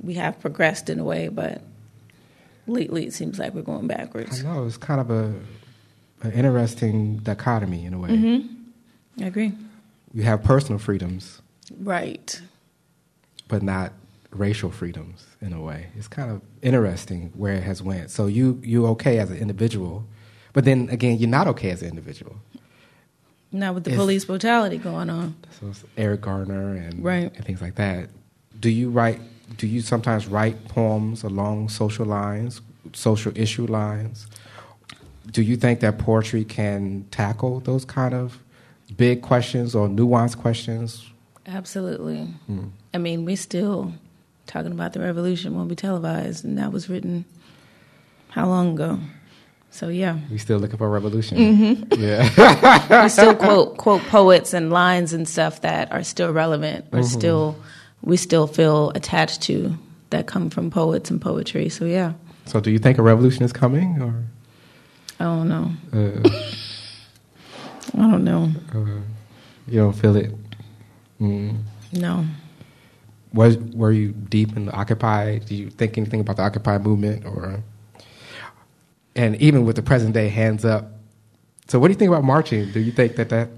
we 0.00 0.14
have 0.14 0.38
progressed 0.40 0.88
in 0.88 1.00
a 1.00 1.04
way, 1.04 1.26
but 1.26 1.60
lately 2.68 3.06
it 3.06 3.14
seems 3.14 3.38
like 3.38 3.52
we're 3.52 3.62
going 3.62 3.88
backwards. 3.88 4.44
I 4.44 4.54
know, 4.54 4.64
it's 4.64 4.76
kind 4.76 5.00
of 5.00 5.10
a, 5.10 5.34
an 6.22 6.32
interesting 6.32 7.16
dichotomy 7.18 7.84
in 7.84 7.94
a 7.94 7.98
way. 7.98 8.10
Mm-hmm. 8.10 9.24
I 9.24 9.26
agree. 9.26 9.52
You 10.14 10.22
have 10.22 10.44
personal 10.44 10.78
freedoms, 10.78 11.42
Right. 11.80 12.40
But 13.48 13.62
not 13.62 13.92
racial 14.30 14.70
freedoms 14.70 15.26
in 15.40 15.52
a 15.52 15.60
way. 15.60 15.86
It's 15.96 16.08
kind 16.08 16.30
of 16.30 16.42
interesting 16.62 17.32
where 17.34 17.54
it 17.54 17.62
has 17.62 17.82
went. 17.82 18.10
So 18.10 18.26
you 18.26 18.60
you 18.62 18.86
okay 18.88 19.18
as 19.18 19.30
an 19.30 19.38
individual, 19.38 20.04
but 20.52 20.64
then 20.64 20.88
again, 20.90 21.18
you're 21.18 21.28
not 21.30 21.46
okay 21.48 21.70
as 21.70 21.82
an 21.82 21.88
individual. 21.88 22.36
Now 23.52 23.72
with 23.72 23.84
the 23.84 23.92
Is- 23.92 23.96
police 23.96 24.24
brutality 24.24 24.76
going 24.78 25.08
on. 25.08 25.34
So 25.60 25.68
it's 25.68 25.84
Eric 25.96 26.20
Garner 26.22 26.74
and, 26.74 27.02
Right. 27.02 27.32
and 27.34 27.44
things 27.44 27.62
like 27.62 27.76
that. 27.76 28.08
Do 28.60 28.68
you 28.68 28.90
write? 28.90 29.20
Do 29.56 29.66
you 29.66 29.80
sometimes 29.80 30.26
write 30.26 30.66
poems 30.68 31.22
along 31.22 31.68
social 31.68 32.04
lines, 32.04 32.60
social 32.92 33.32
issue 33.36 33.66
lines? 33.66 34.26
Do 35.30 35.42
you 35.42 35.56
think 35.56 35.80
that 35.80 35.98
poetry 35.98 36.44
can 36.44 37.04
tackle 37.10 37.60
those 37.60 37.84
kind 37.84 38.12
of 38.14 38.38
big 38.96 39.22
questions 39.22 39.74
or 39.74 39.88
nuanced 39.88 40.36
questions? 40.38 41.04
Absolutely. 41.46 42.24
Hmm. 42.46 42.66
I 42.96 42.98
mean, 42.98 43.26
we're 43.26 43.36
still 43.36 43.92
talking 44.46 44.72
about 44.72 44.94
the 44.94 45.00
revolution 45.00 45.54
won't 45.54 45.68
be 45.68 45.76
televised, 45.76 46.46
and 46.46 46.56
that 46.56 46.72
was 46.72 46.88
written 46.88 47.26
how 48.30 48.48
long 48.48 48.72
ago? 48.72 48.98
So 49.70 49.88
yeah, 49.88 50.18
We 50.30 50.38
still 50.38 50.58
looking 50.58 50.78
for 50.78 50.86
a 50.86 50.88
revolution. 50.88 51.36
Mm-hmm. 51.36 52.02
Yeah, 52.02 53.02
we 53.02 53.08
still 53.10 53.34
quote 53.34 53.76
quote 53.76 54.00
poets 54.04 54.54
and 54.54 54.72
lines 54.72 55.12
and 55.12 55.28
stuff 55.28 55.60
that 55.60 55.92
are 55.92 56.02
still 56.02 56.32
relevant, 56.32 56.86
or 56.90 57.02
still 57.02 57.54
we 58.00 58.16
still 58.16 58.46
feel 58.46 58.92
attached 58.94 59.42
to 59.42 59.76
that 60.08 60.26
come 60.26 60.48
from 60.48 60.70
poets 60.70 61.10
and 61.10 61.20
poetry. 61.20 61.68
So 61.68 61.84
yeah, 61.84 62.14
so, 62.46 62.60
do 62.60 62.70
you 62.70 62.78
think 62.78 62.96
a 62.96 63.02
revolution 63.02 63.44
is 63.44 63.52
coming, 63.52 64.00
or 64.00 64.24
I 65.20 65.24
don't 65.24 65.48
know. 65.50 65.70
uh, 65.92 66.28
I 67.92 68.10
don't 68.10 68.24
know. 68.24 68.52
uh, 68.74 69.00
you 69.68 69.80
don't 69.80 69.92
feel 69.92 70.16
it? 70.16 70.32
Mm. 71.20 71.58
No. 71.92 72.24
Was 73.32 73.56
were 73.58 73.92
you 73.92 74.12
deep 74.12 74.56
in 74.56 74.66
the 74.66 74.72
Occupy? 74.72 75.38
Do 75.38 75.54
you 75.54 75.70
think 75.70 75.98
anything 75.98 76.20
about 76.20 76.36
the 76.36 76.42
Occupy 76.42 76.78
movement, 76.78 77.26
or 77.26 77.62
and 79.14 79.36
even 79.36 79.64
with 79.64 79.76
the 79.76 79.82
present 79.82 80.14
day 80.14 80.28
hands 80.28 80.64
up? 80.64 80.92
So, 81.68 81.78
what 81.78 81.88
do 81.88 81.92
you 81.92 81.98
think 81.98 82.10
about 82.10 82.24
marching? 82.24 82.70
Do 82.72 82.80
you 82.80 82.92
think 82.92 83.16
that 83.16 83.28
that 83.30 83.50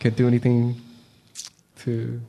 could 0.00 0.16
do 0.16 0.26
anything 0.26 0.80
to? 1.80 2.20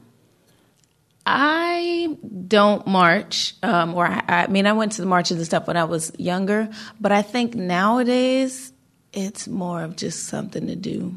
I 1.25 2.17
don't 2.47 2.87
march, 2.87 3.53
um, 3.61 3.93
or 3.93 4.07
I, 4.07 4.23
I 4.27 4.47
mean, 4.47 4.65
I 4.65 4.73
went 4.73 4.93
to 4.93 5.01
the 5.01 5.07
marches 5.07 5.37
and 5.37 5.45
stuff 5.45 5.67
when 5.67 5.77
I 5.77 5.83
was 5.83 6.11
younger, 6.17 6.69
but 6.99 7.11
I 7.11 7.21
think 7.21 7.53
nowadays 7.53 8.73
it's 9.13 9.47
more 9.47 9.83
of 9.83 9.95
just 9.95 10.25
something 10.25 10.65
to 10.67 10.75
do. 10.75 11.13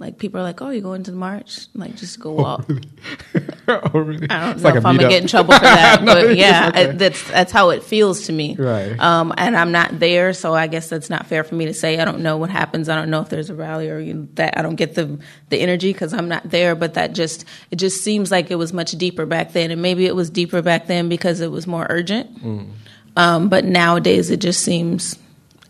Like 0.00 0.16
people 0.18 0.38
are 0.40 0.44
like, 0.44 0.62
"Oh, 0.62 0.70
you 0.70 0.80
going 0.80 1.02
to 1.02 1.10
the 1.10 1.16
march?" 1.16 1.66
Like 1.74 1.96
just 1.96 2.20
go 2.20 2.30
walk. 2.32 2.68
oh, 3.68 3.98
really? 3.98 4.30
I 4.30 4.40
don't 4.40 4.50
it's 4.52 4.62
know 4.62 4.68
like 4.68 4.76
if 4.76 4.86
I'm 4.86 4.94
gonna 4.96 5.08
meetup. 5.08 5.10
get 5.10 5.22
in 5.22 5.28
trouble 5.28 5.54
for 5.54 5.60
that, 5.60 6.02
No, 6.04 6.14
but 6.14 6.36
yeah, 6.36 6.68
okay. 6.68 6.88
I- 6.90 6.92
that's 6.92 7.28
that's 7.30 7.50
how 7.52 7.70
it 7.70 7.82
feels 7.82 8.26
to 8.26 8.32
me. 8.32 8.54
Right. 8.56 8.96
Um, 9.00 9.34
and 9.36 9.56
I'm 9.56 9.72
not 9.72 9.98
there, 9.98 10.32
so 10.34 10.54
I 10.54 10.68
guess 10.68 10.88
that's 10.88 11.10
not 11.10 11.26
fair 11.26 11.42
for 11.42 11.56
me 11.56 11.64
to 11.66 11.74
say. 11.74 11.98
I 11.98 12.04
don't 12.04 12.20
know 12.20 12.36
what 12.36 12.48
happens. 12.48 12.88
I 12.88 12.94
don't 12.94 13.10
know 13.10 13.20
if 13.22 13.28
there's 13.28 13.50
a 13.50 13.56
rally 13.56 13.90
or 13.90 13.98
you 13.98 14.14
know, 14.14 14.28
that. 14.34 14.56
I 14.56 14.62
don't 14.62 14.76
get 14.76 14.94
the 14.94 15.18
the 15.48 15.58
energy 15.58 15.92
because 15.92 16.14
I'm 16.14 16.28
not 16.28 16.48
there. 16.48 16.76
But 16.76 16.94
that 16.94 17.12
just 17.12 17.44
it 17.72 17.76
just 17.76 18.04
seems 18.04 18.30
like 18.30 18.52
it 18.52 18.56
was 18.56 18.72
much 18.72 18.92
deeper 18.92 19.26
back 19.26 19.52
then, 19.52 19.72
and 19.72 19.82
maybe 19.82 20.06
it 20.06 20.14
was 20.14 20.30
deeper 20.30 20.62
back 20.62 20.86
then 20.86 21.08
because 21.08 21.40
it 21.40 21.50
was 21.50 21.66
more 21.66 21.86
urgent. 21.90 22.40
Mm. 22.40 22.70
Um, 23.16 23.48
but 23.48 23.64
nowadays 23.64 24.30
it 24.30 24.36
just 24.40 24.60
seems 24.62 25.18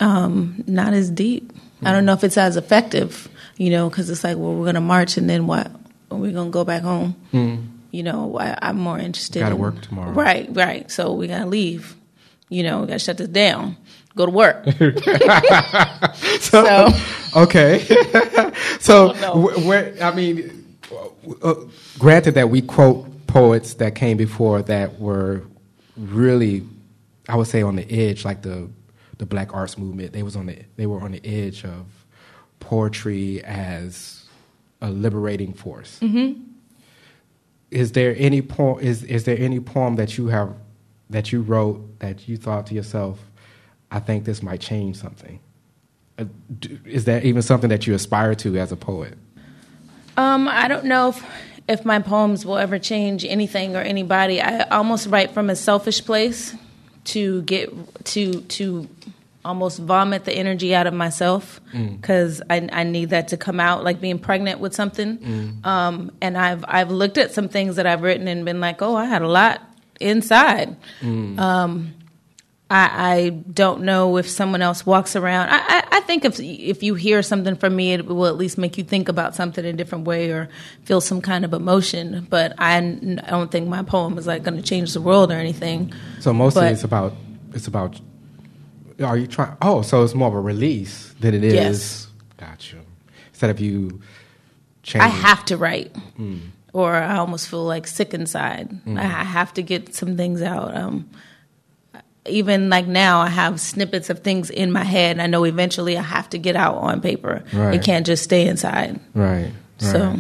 um, 0.01 0.63
not 0.67 0.93
as 0.93 1.11
deep. 1.11 1.51
I 1.83 1.93
don't 1.93 2.05
know 2.05 2.13
if 2.13 2.25
it's 2.25 2.37
as 2.37 2.57
effective, 2.57 3.29
you 3.59 3.69
know, 3.71 3.91
because 3.91 4.09
it's 4.09 4.25
like, 4.25 4.39
well, 4.39 4.55
we're 4.55 4.65
going 4.65 4.77
to 4.77 4.81
march 4.81 5.19
and 5.19 5.29
then 5.29 5.47
what? 5.47 5.71
We're 6.11 6.33
to 6.33 6.51
go 6.51 6.65
back 6.65 6.83
home? 6.83 7.15
You 7.91 8.03
know, 8.03 8.39
I, 8.39 8.57
I'm 8.63 8.79
more 8.79 8.99
interested. 8.99 9.41
Mm. 9.41 9.43
Gotta 9.43 9.55
in- 9.57 9.61
work 9.61 9.81
tomorrow. 9.83 10.13
Right, 10.13 10.49
right. 10.53 10.91
So 10.91 11.13
we 11.13 11.27
got 11.27 11.41
to 11.41 11.47
leave. 11.47 11.95
You 12.49 12.63
know, 12.63 12.81
we 12.81 12.87
got 12.87 12.95
to 12.95 12.99
shut 12.99 13.19
this 13.19 13.29
down. 13.29 13.77
Go 14.17 14.25
to 14.27 14.33
work. 14.33 14.65
so, 16.41 16.89
Okay. 17.37 17.81
so, 18.81 19.13
know. 19.13 19.35
wh- 19.35 19.67
where, 19.67 19.95
I 20.03 20.15
mean, 20.15 20.77
uh, 21.43 21.55
granted 21.99 22.35
that 22.37 22.49
we 22.49 22.63
quote 22.63 23.27
poets 23.27 23.75
that 23.75 23.95
came 23.95 24.17
before 24.17 24.63
that 24.63 24.99
were 24.99 25.43
really, 25.97 26.65
I 27.29 27.37
would 27.37 27.47
say, 27.49 27.63
on 27.63 27.77
the 27.77 27.91
edge, 27.91 28.25
like 28.25 28.43
the 28.43 28.71
the 29.19 29.27
Black 29.27 29.53
Arts 29.53 29.77
Movement. 29.77 30.13
They 30.13 30.23
was 30.23 30.37
on 30.37 30.47
the 30.47 30.59
they 30.77 30.87
were 30.87 31.01
on 31.01 31.13
the 31.13 31.21
edge 31.27 31.65
of 31.65 31.85
poetry 32.61 33.43
as 33.45 34.25
a 34.81 34.91
liberating 34.91 35.53
force. 35.53 35.99
Mm-hmm. 36.01 36.43
Is 37.71 37.93
there 37.93 38.15
any 38.19 38.41
poem? 38.43 38.81
Is 38.81 39.05
is 39.05 39.25
there 39.25 39.39
any 39.39 39.61
poem 39.61 39.97
that 39.97 40.17
you 40.17 40.29
have 40.29 40.55
that 41.11 41.33
you 41.33 41.43
wrote 41.43 41.99
that 42.01 42.29
you 42.29 42.37
thought 42.37 42.67
to 42.67 42.75
yourself, 42.75 43.19
I 43.91 44.01
think 44.01 44.25
this 44.25 44.43
might 44.43 44.61
change 44.61 44.97
something? 44.97 45.41
Uh, 46.19 46.25
Is 46.85 47.05
that 47.05 47.25
even 47.25 47.43
something 47.43 47.71
that 47.71 47.87
you 47.87 47.95
aspire 47.95 48.35
to 48.37 48.57
as 48.59 48.73
a 48.73 48.77
poet? 48.77 49.17
um, 50.17 50.49
I 50.49 50.67
don't 50.67 50.85
know 50.85 51.11
if, 51.11 51.25
if 51.69 51.85
my 51.85 52.01
poems 52.01 52.45
will 52.45 52.59
ever 52.59 52.79
change 52.79 53.25
anything 53.25 53.77
or 53.77 53.81
anybody. 53.81 54.41
I 54.41 54.63
almost 54.69 55.07
write 55.07 55.31
from 55.33 55.49
a 55.49 55.57
selfish 55.57 56.05
place 56.05 56.55
to 57.05 57.43
get 57.43 57.71
to 58.07 58.41
to 58.43 58.89
almost 59.49 59.79
vomit 59.79 60.25
the 60.25 60.33
energy 60.33 60.75
out 60.75 60.87
of 60.87 60.95
myself 60.95 61.61
because 61.73 62.43
I, 62.51 62.69
I 62.71 62.85
need 62.85 63.11
that 63.11 63.29
to 63.29 63.37
come 63.37 63.59
out 63.61 63.83
like 63.83 64.01
being 64.01 64.19
pregnant 64.19 64.61
with 64.61 64.75
something. 64.75 65.61
Um, 65.65 66.13
and 66.21 66.37
I've 66.37 66.65
I've 66.69 66.91
looked 66.91 67.17
at 67.19 67.33
some 67.33 67.49
things 67.49 67.77
that 67.77 67.87
I've 67.87 68.03
written 68.03 68.29
and 68.29 68.45
been 68.45 68.61
like, 68.61 68.83
oh, 68.83 68.95
I 68.95 69.07
had 69.07 69.23
a 69.23 69.29
lot 69.29 69.63
inside. 70.01 70.77
Um, 71.03 71.95
I, 72.71 73.15
I 73.17 73.29
don't 73.31 73.83
know 73.83 74.19
if 74.19 74.29
someone 74.29 74.61
else 74.61 74.85
walks 74.85 75.17
around. 75.17 75.49
I, 75.49 75.57
I, 75.57 75.83
I 75.93 76.01
think 76.01 76.27
if 76.27 76.39
if 76.39 76.83
you 76.83 76.95
hear 76.95 77.23
something 77.23 77.57
from 77.57 77.75
me, 77.75 77.95
it 77.95 78.05
will 78.07 78.27
at 78.27 78.37
least 78.37 78.59
make 78.59 78.77
you 78.77 78.85
think 78.85 79.09
about 79.09 79.35
something 79.35 79.65
in 79.65 79.75
a 79.75 79.79
different 79.79 80.05
way 80.07 80.31
or 80.31 80.51
feel 80.85 81.01
some 81.01 81.23
kind 81.23 81.47
of 81.47 81.55
emotion. 81.55 82.27
But 82.29 82.53
I, 82.59 82.77
n- 82.77 83.23
I 83.27 83.31
don't 83.31 83.51
think 83.51 83.69
my 83.69 83.83
poem 83.83 84.19
is 84.19 84.27
like 84.27 84.43
going 84.43 84.59
to 84.59 84.63
change 84.63 84.93
the 84.93 85.01
world 85.01 85.33
or 85.33 85.37
anything. 85.37 85.95
So 86.21 86.35
mostly 86.35 86.63
But- 86.65 86.73
it's 86.73 86.85
about 86.85 87.15
it's 87.55 87.67
about. 87.67 87.99
Are 89.03 89.17
you 89.17 89.27
trying? 89.27 89.57
Oh, 89.63 89.83
so 89.83 90.03
it's 90.03 90.15
more 90.15 90.29
of 90.29 90.35
a 90.35 90.41
release 90.41 91.15
than 91.21 91.35
it 91.35 91.45
is. 91.45 91.55
Yes. 91.55 92.09
Got 92.37 92.73
you. 92.73 92.81
instead 93.31 93.51
of 93.51 93.61
you 93.61 94.01
changing? 94.83 95.03
I 95.03 95.09
have 95.09 95.45
to 95.47 95.57
write, 95.57 95.93
mm. 96.19 96.41
or 96.73 96.95
I 96.95 97.17
almost 97.17 97.49
feel 97.49 97.65
like 97.65 97.87
sick 97.87 98.15
inside. 98.15 98.71
Mm. 98.85 98.99
I 98.99 99.03
have 99.03 99.55
to 99.55 99.63
get 99.63 99.95
some 99.95 100.17
things 100.17 100.43
out. 100.43 100.77
Um, 100.77 101.09
even 102.27 102.69
like 102.69 102.87
now, 102.87 103.21
I 103.21 103.29
have 103.29 103.61
snippets 103.61 104.11
of 104.11 104.21
things 104.21 104.51
in 104.51 104.73
my 104.73 104.85
head, 104.85 105.13
and 105.13 105.23
I 105.23 105.27
know 105.27 105.45
eventually 105.45 105.97
I 105.97 106.03
have 106.03 106.29
to 106.31 106.39
get 106.39 106.57
out 106.57 106.77
on 106.77 107.01
paper. 107.01 107.43
Right. 107.53 107.75
It 107.75 107.83
can't 107.83 108.07
just 108.07 108.25
stay 108.25 108.47
inside. 108.47 109.01
Right. 109.15 109.45
right. 109.45 109.53
So. 109.79 110.17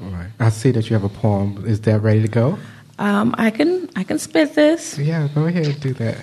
Right. 0.00 0.30
I 0.40 0.48
see 0.48 0.72
that 0.72 0.90
you 0.90 0.94
have 0.94 1.04
a 1.04 1.08
poem. 1.08 1.64
Is 1.66 1.80
that 1.82 2.00
ready 2.00 2.22
to 2.22 2.28
go? 2.28 2.58
Um, 2.98 3.34
I 3.38 3.50
can 3.50 3.88
I 3.96 4.04
can 4.04 4.18
spit 4.18 4.54
this. 4.54 4.98
Yeah, 4.98 5.28
go 5.34 5.46
ahead 5.46 5.66
and 5.66 5.80
do 5.80 5.92
that. 5.94 6.18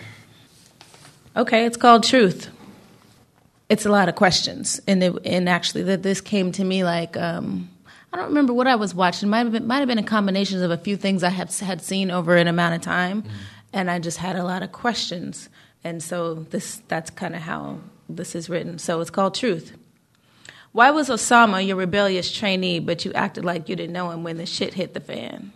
Okay, 1.36 1.66
it's 1.66 1.78
called 1.78 2.04
Truth. 2.04 2.50
It's 3.70 3.86
a 3.86 3.90
lot 3.90 4.10
of 4.10 4.16
questions, 4.16 4.82
and 4.88 5.04
it, 5.04 5.14
and 5.26 5.48
actually, 5.48 5.84
that 5.84 6.02
this 6.02 6.22
came 6.22 6.52
to 6.54 6.64
me 6.64 6.84
like 6.84 7.16
um, 7.16 7.70
I 8.12 8.18
don't 8.18 8.28
remember 8.30 8.52
what 8.54 8.66
I 8.66 8.76
was 8.76 8.96
watching. 8.96 9.30
Might 9.30 9.40
have 9.44 9.52
been, 9.52 9.68
might 9.68 9.78
have 9.80 9.88
been 9.88 10.00
a 10.00 10.04
combination 10.04 10.64
of 10.64 10.72
a 10.72 10.78
few 10.78 10.98
things 10.98 11.24
I 11.24 11.30
had 11.30 11.54
had 11.54 11.82
seen 11.82 12.10
over 12.10 12.36
an 12.36 12.48
amount 12.48 12.76
of 12.76 12.82
time, 12.82 13.22
mm-hmm. 13.22 13.34
and 13.74 13.92
I 13.92 14.00
just 14.00 14.18
had 14.18 14.36
a 14.36 14.44
lot 14.44 14.64
of 14.64 14.72
questions, 14.72 15.50
and 15.84 16.02
so 16.02 16.34
this 16.34 16.82
that's 16.88 17.12
kind 17.12 17.36
of 17.36 17.42
how 17.42 17.78
this 18.10 18.34
is 18.34 18.50
written. 18.50 18.80
So 18.80 19.00
it's 19.00 19.12
called 19.12 19.36
Truth. 19.36 19.78
Why 20.72 20.90
was 20.90 21.10
Osama 21.10 21.66
your 21.66 21.76
rebellious 21.76 22.32
trainee, 22.32 22.80
but 22.80 23.06
you 23.06 23.14
acted 23.14 23.46
like 23.46 23.70
you 23.70 23.76
didn't 23.76 23.94
know 23.94 24.10
him 24.10 24.24
when 24.24 24.38
the 24.38 24.48
shit 24.48 24.74
hit 24.74 24.96
the 24.96 25.00
fan? 25.00 25.52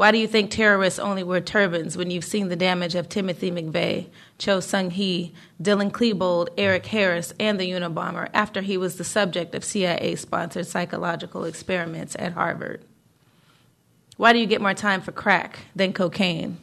Why 0.00 0.12
do 0.12 0.16
you 0.16 0.26
think 0.26 0.50
terrorists 0.50 0.98
only 0.98 1.22
wear 1.22 1.42
turbans 1.42 1.94
when 1.94 2.10
you've 2.10 2.24
seen 2.24 2.48
the 2.48 2.56
damage 2.56 2.94
of 2.94 3.10
Timothy 3.10 3.50
McVeigh, 3.50 4.06
Cho 4.38 4.56
Seung-Hui, 4.56 5.32
Dylan 5.62 5.90
Klebold, 5.90 6.48
Eric 6.56 6.86
Harris, 6.86 7.34
and 7.38 7.60
the 7.60 7.70
Unabomber 7.70 8.30
after 8.32 8.62
he 8.62 8.78
was 8.78 8.96
the 8.96 9.04
subject 9.04 9.54
of 9.54 9.62
CIA 9.62 10.14
sponsored 10.14 10.66
psychological 10.66 11.44
experiments 11.44 12.16
at 12.18 12.32
Harvard? 12.32 12.82
Why 14.16 14.32
do 14.32 14.38
you 14.38 14.46
get 14.46 14.62
more 14.62 14.72
time 14.72 15.02
for 15.02 15.12
crack 15.12 15.58
than 15.76 15.92
cocaine? 15.92 16.56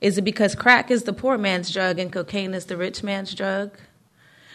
Is 0.00 0.16
it 0.16 0.22
because 0.22 0.54
crack 0.54 0.88
is 0.88 1.02
the 1.02 1.12
poor 1.12 1.36
man's 1.36 1.72
drug 1.72 1.98
and 1.98 2.12
cocaine 2.12 2.54
is 2.54 2.66
the 2.66 2.76
rich 2.76 3.02
man's 3.02 3.34
drug? 3.34 3.76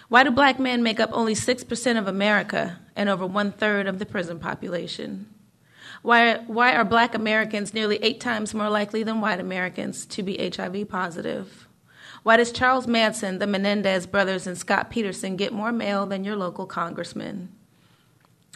Why 0.07 0.23
do 0.23 0.31
black 0.31 0.57
men 0.57 0.81
make 0.81 1.01
up 1.01 1.09
only 1.11 1.33
6% 1.33 1.99
of 1.99 2.07
America 2.07 2.79
and 2.95 3.09
over 3.09 3.25
one 3.25 3.51
third 3.51 3.87
of 3.87 3.99
the 3.99 4.05
prison 4.05 4.39
population? 4.39 5.27
Why, 6.01 6.37
why 6.47 6.75
are 6.75 6.83
black 6.83 7.13
Americans 7.13 7.73
nearly 7.73 7.97
eight 8.01 8.19
times 8.19 8.53
more 8.53 8.69
likely 8.69 9.03
than 9.03 9.21
white 9.21 9.39
Americans 9.39 10.05
to 10.07 10.23
be 10.23 10.37
HIV 10.37 10.89
positive? 10.89 11.67
Why 12.23 12.37
does 12.37 12.51
Charles 12.51 12.87
Manson, 12.87 13.39
the 13.39 13.47
Menendez 13.47 14.05
brothers, 14.07 14.47
and 14.47 14.57
Scott 14.57 14.89
Peterson 14.89 15.35
get 15.35 15.53
more 15.53 15.71
mail 15.71 16.05
than 16.05 16.23
your 16.23 16.35
local 16.35 16.65
congressman? 16.65 17.49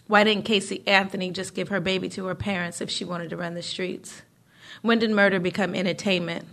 Why 0.07 0.23
didn't 0.23 0.45
Casey 0.45 0.83
Anthony 0.87 1.31
just 1.31 1.55
give 1.55 1.69
her 1.69 1.79
baby 1.79 2.09
to 2.09 2.25
her 2.25 2.35
parents 2.35 2.79
if 2.79 2.91
she 2.91 3.05
wanted 3.05 3.31
to 3.31 3.37
run 3.37 3.55
the 3.55 3.63
streets? 3.63 4.21
When 4.81 4.99
did 4.99 5.09
murder 5.11 5.39
become 5.39 5.73
entertainment? 5.73 6.45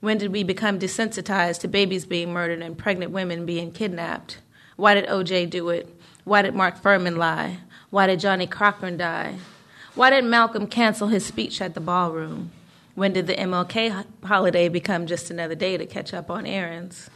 When 0.00 0.18
did 0.18 0.30
we 0.30 0.44
become 0.44 0.78
desensitized 0.78 1.60
to 1.60 1.68
babies 1.68 2.06
being 2.06 2.32
murdered 2.32 2.62
and 2.62 2.76
pregnant 2.76 3.12
women 3.12 3.46
being 3.46 3.72
kidnapped? 3.72 4.38
Why 4.76 4.94
did 4.94 5.06
OJ 5.06 5.48
do 5.50 5.70
it? 5.70 5.88
Why 6.24 6.42
did 6.42 6.54
Mark 6.54 6.82
Fuhrman 6.82 7.16
lie? 7.16 7.58
Why 7.90 8.06
did 8.06 8.20
Johnnie 8.20 8.46
Cochran 8.46 8.98
die? 8.98 9.36
Why 9.98 10.10
didn't 10.10 10.30
Malcolm 10.30 10.68
cancel 10.68 11.08
his 11.08 11.26
speech 11.26 11.60
at 11.60 11.74
the 11.74 11.80
ballroom? 11.80 12.52
When 12.94 13.12
did 13.12 13.26
the 13.26 13.34
MLK 13.34 14.04
holiday 14.22 14.68
become 14.68 15.08
just 15.08 15.28
another 15.28 15.56
day 15.56 15.76
to 15.76 15.86
catch 15.86 16.14
up 16.14 16.30
on 16.30 16.46
errands? 16.46 17.10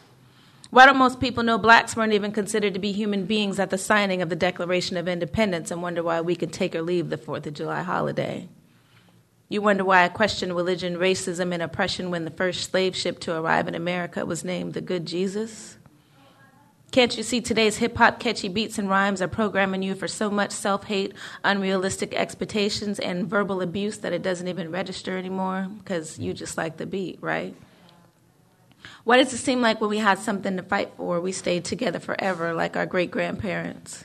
Why 0.70 0.86
don't 0.86 0.96
most 0.96 1.20
people 1.20 1.44
know 1.44 1.58
blacks 1.58 1.94
weren't 1.94 2.12
even 2.12 2.32
considered 2.32 2.74
to 2.74 2.80
be 2.80 2.90
human 2.90 3.24
beings 3.24 3.60
at 3.60 3.70
the 3.70 3.78
signing 3.78 4.20
of 4.20 4.30
the 4.30 4.34
Declaration 4.34 4.96
of 4.96 5.06
Independence 5.06 5.70
and 5.70 5.80
wonder 5.80 6.02
why 6.02 6.20
we 6.22 6.34
can 6.34 6.50
take 6.50 6.74
or 6.74 6.82
leave 6.82 7.08
the 7.08 7.16
4th 7.16 7.46
of 7.46 7.54
July 7.54 7.82
holiday? 7.82 8.48
You 9.48 9.62
wonder 9.62 9.84
why 9.84 10.02
I 10.02 10.08
question 10.08 10.52
religion, 10.52 10.96
racism, 10.96 11.54
and 11.54 11.62
oppression 11.62 12.10
when 12.10 12.24
the 12.24 12.32
first 12.32 12.68
slave 12.68 12.96
ship 12.96 13.20
to 13.20 13.36
arrive 13.36 13.68
in 13.68 13.76
America 13.76 14.26
was 14.26 14.42
named 14.42 14.74
the 14.74 14.80
Good 14.80 15.06
Jesus? 15.06 15.76
Can't 16.92 17.16
you 17.16 17.22
see 17.22 17.40
today's 17.40 17.78
hip 17.78 17.96
hop 17.96 18.20
catchy 18.20 18.48
beats 18.48 18.78
and 18.78 18.86
rhymes 18.86 19.22
are 19.22 19.28
programming 19.28 19.82
you 19.82 19.94
for 19.94 20.06
so 20.06 20.30
much 20.30 20.50
self 20.50 20.84
hate, 20.84 21.14
unrealistic 21.42 22.12
expectations, 22.12 22.98
and 22.98 23.26
verbal 23.26 23.62
abuse 23.62 23.96
that 24.00 24.12
it 24.12 24.20
doesn't 24.20 24.46
even 24.46 24.70
register 24.70 25.16
anymore 25.16 25.68
because 25.78 26.18
you 26.18 26.34
just 26.34 26.58
like 26.58 26.76
the 26.76 26.84
beat, 26.84 27.18
right? 27.22 27.56
Why 29.04 29.16
does 29.16 29.32
it 29.32 29.38
seem 29.38 29.62
like 29.62 29.80
when 29.80 29.88
we 29.88 29.98
had 29.98 30.18
something 30.18 30.54
to 30.58 30.62
fight 30.62 30.92
for, 30.98 31.18
we 31.18 31.32
stayed 31.32 31.64
together 31.64 31.98
forever 31.98 32.52
like 32.52 32.76
our 32.76 32.84
great 32.84 33.10
grandparents? 33.10 34.04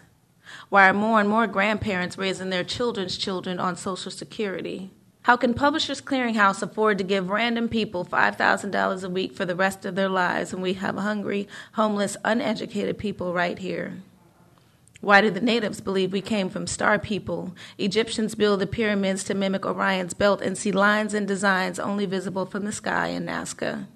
Why 0.70 0.88
are 0.88 0.94
more 0.94 1.20
and 1.20 1.28
more 1.28 1.46
grandparents 1.46 2.18
raising 2.18 2.52
their 2.52 2.64
children's 2.64 3.18
children 3.18 3.60
on 3.60 3.76
Social 3.76 4.12
Security? 4.12 4.92
How 5.28 5.36
can 5.36 5.54
Publishers 5.54 6.00
Clearinghouse 6.00 6.62
afford 6.62 6.98
to 7.00 7.04
give 7.04 7.30
random 7.30 7.68
people 7.68 8.06
$5,000 8.06 9.04
a 9.04 9.10
week 9.10 9.34
for 9.34 9.44
the 9.44 9.58
rest 9.58 9.84
of 9.84 9.96
their 9.96 10.08
lives 10.08 10.54
when 10.54 10.62
we 10.62 10.76
have 10.76 10.96
hungry, 10.96 11.50
homeless, 11.74 12.16
uneducated 12.24 12.98
people 12.98 13.34
right 13.34 13.60
here? 13.60 13.98
Why 15.02 15.20
do 15.20 15.30
the 15.30 15.42
natives 15.42 15.82
believe 15.82 16.14
we 16.14 16.22
came 16.22 16.50
from 16.50 16.66
star 16.66 16.98
people? 16.98 17.54
Egyptians 17.78 18.36
build 18.36 18.62
the 18.62 18.68
pyramids 18.68 19.26
to 19.26 19.34
mimic 19.34 19.66
Orion's 19.66 20.14
belt 20.14 20.42
and 20.42 20.58
see 20.58 20.72
lines 20.72 21.14
and 21.14 21.28
designs 21.28 21.78
only 21.78 22.06
visible 22.06 22.46
from 22.46 22.64
the 22.64 22.72
sky 22.72 23.08
in 23.08 23.26
Nazca. 23.26 23.88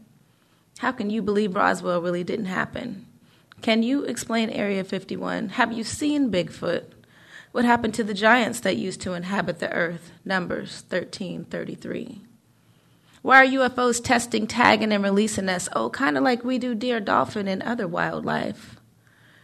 How 0.80 0.92
can 0.92 1.10
you 1.10 1.22
believe 1.22 1.56
Roswell 1.56 2.02
really 2.02 2.26
didn't 2.26 2.48
happen? 2.48 3.08
Can 3.62 3.84
you 3.84 4.04
explain 4.04 4.50
Area 4.50 4.84
51? 4.84 5.48
Have 5.48 5.72
you 5.72 5.86
seen 5.86 6.30
Bigfoot? 6.30 6.88
What 7.52 7.66
happened 7.66 7.94
to 7.96 8.04
the 8.04 8.14
giants 8.14 8.62
that 8.62 8.78
used 8.78 9.02
to 9.02 9.14
inhabit 9.14 9.60
the 9.60 9.72
earth? 9.72 10.12
Numbers 10.24 10.84
1333. 10.90 12.22
Why 13.22 13.44
are 13.44 13.48
UFOs 13.48 14.04
testing, 14.04 14.48
tagging, 14.48 14.92
and 14.92 15.04
releasing 15.04 15.50
us? 15.50 15.68
Oh, 15.74 15.90
kind 15.90 16.18
of 16.18 16.24
like 16.24 16.44
we 16.44 16.58
do 16.58 16.74
deer, 16.74 17.00
dolphin, 17.00 17.48
and 17.48 17.62
other 17.62 17.88
wildlife. 17.88 18.78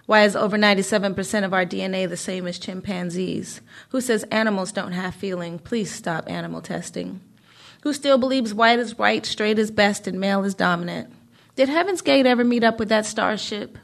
Why 0.07 0.23
is 0.23 0.37
over 0.37 0.57
97% 0.57 1.43
of 1.43 1.53
our 1.53 1.65
DNA 1.65 2.07
the 2.07 2.17
same 2.17 2.47
as 2.47 2.57
chimpanzees? 2.57 3.59
Who 3.89 3.99
says 3.99 4.23
animals 4.31 4.71
don't 4.71 4.93
have 4.93 5.13
feeling? 5.13 5.59
Please 5.59 5.91
stop 5.91 6.29
animal 6.29 6.61
testing. 6.61 7.19
Who 7.81 7.93
still 7.93 8.17
believes 8.17 8.53
white 8.53 8.79
is 8.79 8.97
right, 8.97 9.25
straight 9.25 9.59
is 9.59 9.69
best, 9.69 10.07
and 10.07 10.17
male 10.19 10.45
is 10.45 10.55
dominant? 10.55 11.13
Did 11.57 11.67
Heaven's 11.67 12.01
Gate 12.01 12.25
ever 12.25 12.45
meet 12.45 12.63
up 12.63 12.79
with 12.79 12.89
that 12.89 13.05
starship? 13.05 13.77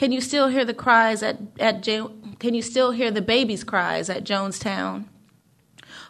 Can 0.00 0.12
you 0.12 0.22
still 0.22 0.48
hear 0.48 0.64
the 0.64 0.72
cries 0.72 1.22
at, 1.22 1.36
at 1.58 1.82
can 1.82 2.54
you 2.54 2.62
still 2.62 2.92
hear 2.92 3.10
the 3.10 3.20
baby's 3.20 3.62
cries 3.62 4.08
at 4.08 4.24
Jonestown? 4.24 5.04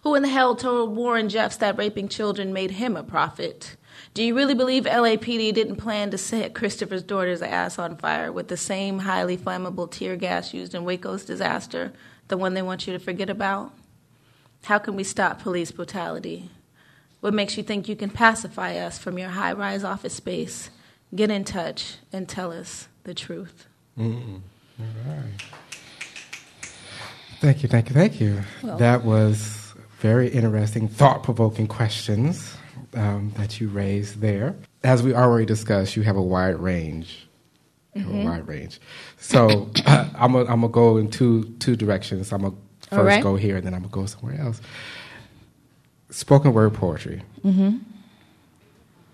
Who 0.05 0.14
in 0.14 0.22
the 0.22 0.29
hell 0.29 0.55
told 0.55 0.94
Warren 0.94 1.29
Jeffs 1.29 1.57
that 1.57 1.76
raping 1.76 2.07
children 2.09 2.53
made 2.53 2.70
him 2.70 2.96
a 2.96 3.03
prophet? 3.03 3.76
Do 4.14 4.22
you 4.22 4.37
really 4.37 4.55
believe 4.55 4.85
LAPD 4.85 5.53
didn't 5.53 5.74
plan 5.74 6.12
to 6.12 6.18
set 6.18 6.55
Christopher 6.55 7.00
Dorner's 7.00 7.42
ass 7.42 7.81
on 7.81 7.96
fire 7.96 8.31
with 8.31 8.46
the 8.46 8.57
same 8.57 9.00
highly 9.00 9.37
flammable 9.37 9.90
tear 9.90 10.14
gas 10.14 10.55
used 10.55 10.72
in 10.72 10.85
Waco's 10.85 11.24
disaster, 11.24 11.92
the 12.29 12.37
one 12.37 12.55
they 12.55 12.62
want 12.62 12.87
you 12.87 12.92
to 12.92 13.00
forget 13.00 13.29
about? 13.29 13.72
How 14.62 14.79
can 14.79 14.94
we 14.94 15.03
stop 15.03 15.42
police 15.42 15.72
brutality? 15.72 16.48
What 17.18 17.35
makes 17.35 17.57
you 17.57 17.64
think 17.64 17.88
you 17.88 17.96
can 17.96 18.11
pacify 18.11 18.76
us 18.76 18.98
from 18.98 19.18
your 19.18 19.31
high 19.31 19.53
rise 19.53 19.83
office 19.83 20.14
space? 20.14 20.70
Get 21.12 21.33
in 21.33 21.42
touch 21.42 21.96
and 22.12 22.29
tell 22.29 22.53
us 22.53 22.87
the 23.03 23.14
truth. 23.14 23.66
Mm-mm. 24.00 24.40
All 24.80 24.86
right. 25.06 25.42
Thank 27.40 27.62
you, 27.62 27.68
thank 27.68 27.88
you, 27.88 27.94
thank 27.94 28.20
you. 28.20 28.40
Well, 28.62 28.78
that 28.78 29.04
was 29.04 29.74
very 29.98 30.28
interesting, 30.28 30.88
thought 30.88 31.22
provoking 31.22 31.66
questions 31.66 32.56
um, 32.94 33.32
that 33.36 33.60
you 33.60 33.68
raised 33.68 34.20
there. 34.20 34.56
As 34.82 35.02
we 35.02 35.14
already 35.14 35.44
discussed, 35.44 35.96
you 35.96 36.02
have 36.02 36.16
a 36.16 36.22
wide 36.22 36.58
range. 36.58 37.28
Mm-hmm. 37.94 38.20
A 38.20 38.24
wide 38.24 38.48
range. 38.48 38.80
So 39.18 39.70
uh, 39.86 40.08
I'm 40.14 40.32
gonna 40.32 40.68
go 40.68 40.96
in 40.96 41.10
two 41.10 41.44
two 41.58 41.76
directions. 41.76 42.32
I'm 42.32 42.42
gonna 42.42 42.54
first 42.88 43.04
right. 43.04 43.22
go 43.22 43.36
here, 43.36 43.56
and 43.56 43.66
then 43.66 43.74
I'm 43.74 43.80
gonna 43.80 43.92
go 43.92 44.06
somewhere 44.06 44.40
else. 44.40 44.60
Spoken 46.10 46.54
word 46.54 46.72
poetry. 46.72 47.22
Mm-hmm 47.44 47.78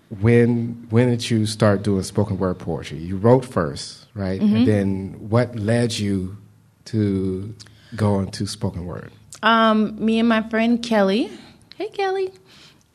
when 0.09 0.87
when 0.89 1.09
did 1.09 1.29
you 1.29 1.45
start 1.45 1.83
doing 1.83 2.03
spoken 2.03 2.37
word 2.37 2.59
poetry? 2.59 2.97
You 2.97 3.17
wrote 3.17 3.45
first, 3.45 4.06
right? 4.17 4.41
Mm-hmm. 4.41 4.55
And 4.55 4.67
then 4.67 5.29
what 5.29 5.55
led 5.55 5.97
you 5.97 6.37
to 6.85 7.55
go 7.95 8.19
into 8.19 8.47
spoken 8.47 8.85
word? 8.85 9.11
Um, 9.43 10.03
me 10.03 10.19
and 10.19 10.27
my 10.27 10.47
friend 10.49 10.81
Kelly. 10.81 11.29
Hey, 11.75 11.89
Kelly. 11.89 12.31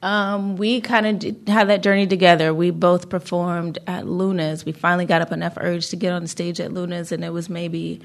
Um, 0.02 0.56
we 0.56 0.80
kind 0.80 1.06
of 1.06 1.48
had 1.48 1.68
that 1.68 1.82
journey 1.82 2.08
together. 2.08 2.52
We 2.52 2.70
both 2.70 3.08
performed 3.08 3.78
at 3.86 4.06
Luna's. 4.06 4.64
We 4.64 4.72
finally 4.72 5.06
got 5.06 5.22
up 5.22 5.30
enough 5.30 5.56
urge 5.56 5.90
to 5.90 5.96
get 5.96 6.12
on 6.12 6.22
the 6.22 6.28
stage 6.28 6.58
at 6.58 6.72
Luna's, 6.72 7.12
and 7.12 7.24
it 7.24 7.32
was 7.32 7.48
maybe 7.48 8.00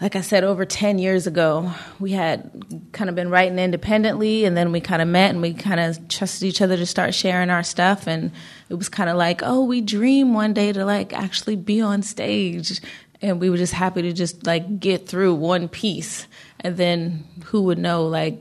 like 0.00 0.16
I 0.16 0.22
said, 0.22 0.44
over 0.44 0.64
10 0.64 0.98
years 0.98 1.26
ago, 1.26 1.72
we 1.98 2.12
had 2.12 2.50
kind 2.92 3.10
of 3.10 3.16
been 3.16 3.28
writing 3.28 3.58
independently, 3.58 4.46
and 4.46 4.56
then 4.56 4.72
we 4.72 4.80
kind 4.80 5.02
of 5.02 5.08
met 5.08 5.30
and 5.30 5.42
we 5.42 5.52
kind 5.52 5.78
of 5.78 6.08
trusted 6.08 6.48
each 6.48 6.62
other 6.62 6.76
to 6.76 6.86
start 6.86 7.14
sharing 7.14 7.50
our 7.50 7.62
stuff. 7.62 8.06
And 8.06 8.32
it 8.70 8.74
was 8.74 8.88
kind 8.88 9.10
of 9.10 9.16
like, 9.16 9.42
oh, 9.42 9.64
we 9.64 9.82
dream 9.82 10.32
one 10.32 10.54
day 10.54 10.72
to 10.72 10.84
like 10.86 11.12
actually 11.12 11.56
be 11.56 11.82
on 11.82 12.02
stage. 12.02 12.80
and 13.22 13.40
we 13.40 13.50
were 13.50 13.58
just 13.58 13.74
happy 13.74 14.02
to 14.02 14.12
just 14.12 14.46
like 14.46 14.80
get 14.80 15.06
through 15.06 15.34
one 15.34 15.68
piece 15.68 16.26
and 16.60 16.76
then 16.76 17.24
who 17.46 17.62
would 17.62 17.78
know 17.78 18.06
like 18.06 18.38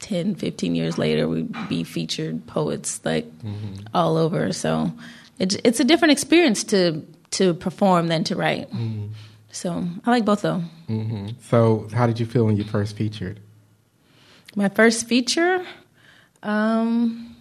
10 0.00 0.34
15 0.34 0.74
years 0.74 0.98
later 0.98 1.28
we'd 1.28 1.52
be 1.68 1.84
featured 1.84 2.46
poets 2.46 3.00
like 3.04 3.26
mm-hmm. 3.38 3.74
all 3.94 4.16
over 4.16 4.52
so 4.52 4.92
it, 5.38 5.60
it's 5.64 5.80
a 5.80 5.84
different 5.84 6.12
experience 6.12 6.64
to 6.64 7.02
to 7.30 7.54
perform 7.54 8.08
than 8.08 8.24
to 8.24 8.34
write 8.34 8.70
mm-hmm. 8.70 9.06
So 9.50 9.86
i 10.04 10.10
like 10.10 10.24
both 10.24 10.42
though 10.42 10.62
mm-hmm. 10.88 11.28
so 11.42 11.88
how 11.92 12.06
did 12.06 12.18
you 12.18 12.26
feel 12.26 12.44
when 12.44 12.56
you 12.56 12.64
first 12.64 12.96
featured 12.96 13.40
my 14.56 14.68
first 14.68 15.06
feature 15.06 15.64
um, 16.42 17.36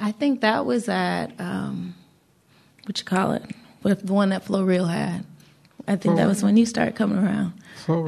i 0.00 0.12
think 0.12 0.40
that 0.40 0.64
was 0.66 0.88
at 0.88 1.28
um, 1.38 1.94
what 2.84 2.98
you 2.98 3.04
call 3.04 3.32
it 3.32 3.42
with 3.82 4.06
the 4.06 4.12
one 4.12 4.30
that 4.30 4.42
Flo 4.42 4.64
Real 4.64 4.86
had 4.86 5.24
I 5.88 5.96
think 5.96 6.16
that 6.16 6.26
was 6.26 6.42
when 6.42 6.56
you 6.56 6.66
started 6.66 6.96
coming 6.96 7.18
around 7.18 7.52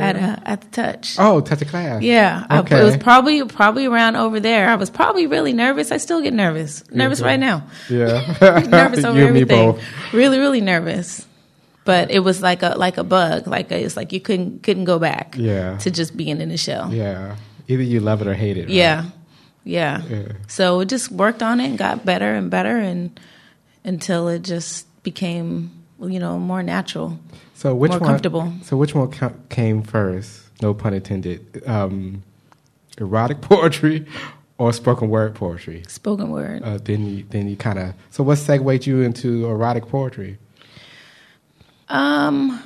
at 0.00 0.16
uh, 0.16 0.36
at 0.44 0.62
the 0.62 0.68
touch. 0.68 1.14
Oh, 1.16 1.40
touch 1.40 1.62
of 1.62 1.68
class. 1.68 2.02
Yeah, 2.02 2.44
okay. 2.50 2.76
I, 2.76 2.80
it 2.80 2.84
was 2.84 2.96
probably 2.96 3.44
probably 3.44 3.86
around 3.86 4.16
over 4.16 4.40
there. 4.40 4.68
I 4.68 4.74
was 4.74 4.90
probably 4.90 5.28
really 5.28 5.52
nervous. 5.52 5.92
I 5.92 5.98
still 5.98 6.20
get 6.20 6.32
nervous. 6.32 6.82
Nervous 6.90 7.20
right 7.20 7.38
now. 7.38 7.68
Yeah, 7.88 8.36
nervous 8.68 9.04
over 9.04 9.20
everything. 9.20 9.78
Really, 10.12 10.38
really 10.38 10.60
nervous. 10.60 11.24
But 11.88 12.10
it 12.10 12.18
was 12.18 12.42
like 12.42 12.62
a 12.62 12.74
like 12.76 12.98
a 12.98 13.02
bug. 13.02 13.46
Like 13.46 13.72
a, 13.72 13.82
it's 13.82 13.96
like 13.96 14.12
you 14.12 14.20
couldn't 14.20 14.62
couldn't 14.62 14.84
go 14.84 14.98
back. 14.98 15.34
Yeah. 15.38 15.78
To 15.78 15.90
just 15.90 16.14
being 16.18 16.38
in 16.38 16.50
the 16.50 16.58
show. 16.58 16.86
Yeah. 16.90 17.36
Either 17.66 17.82
you 17.82 18.00
love 18.00 18.20
it 18.20 18.26
or 18.26 18.34
hate 18.34 18.58
it. 18.58 18.66
Right? 18.66 18.70
Yeah. 18.72 19.04
yeah. 19.64 20.02
Yeah. 20.06 20.32
So 20.48 20.80
it 20.80 20.90
just 20.90 21.10
worked 21.10 21.42
on 21.42 21.60
it 21.60 21.68
and 21.70 21.78
got 21.78 22.04
better 22.04 22.34
and 22.34 22.50
better 22.50 22.76
and 22.76 23.18
until 23.84 24.28
it 24.28 24.42
just 24.42 24.84
became 25.02 25.70
you 25.98 26.20
know 26.20 26.38
more 26.38 26.62
natural. 26.62 27.18
So 27.54 27.74
which 27.74 27.92
more 27.92 28.00
one? 28.00 28.10
Comfortable. 28.10 28.52
So 28.64 28.76
which 28.76 28.94
one 28.94 29.10
came 29.48 29.82
first? 29.82 30.42
No 30.60 30.74
pun 30.74 30.92
intended. 30.92 31.66
Um, 31.66 32.22
erotic 32.98 33.40
poetry 33.50 34.04
or 34.58 34.74
spoken 34.74 35.08
word 35.08 35.34
poetry? 35.34 35.84
Spoken 35.88 36.28
word. 36.28 36.62
Uh, 36.62 36.76
then 36.76 37.06
you 37.06 37.24
then 37.30 37.48
you 37.48 37.56
kind 37.56 37.78
of. 37.78 37.94
So 38.10 38.22
what 38.22 38.36
segued 38.36 38.86
you 38.86 39.00
into 39.00 39.46
erotic 39.46 39.88
poetry? 39.88 40.36
Um, 41.88 42.62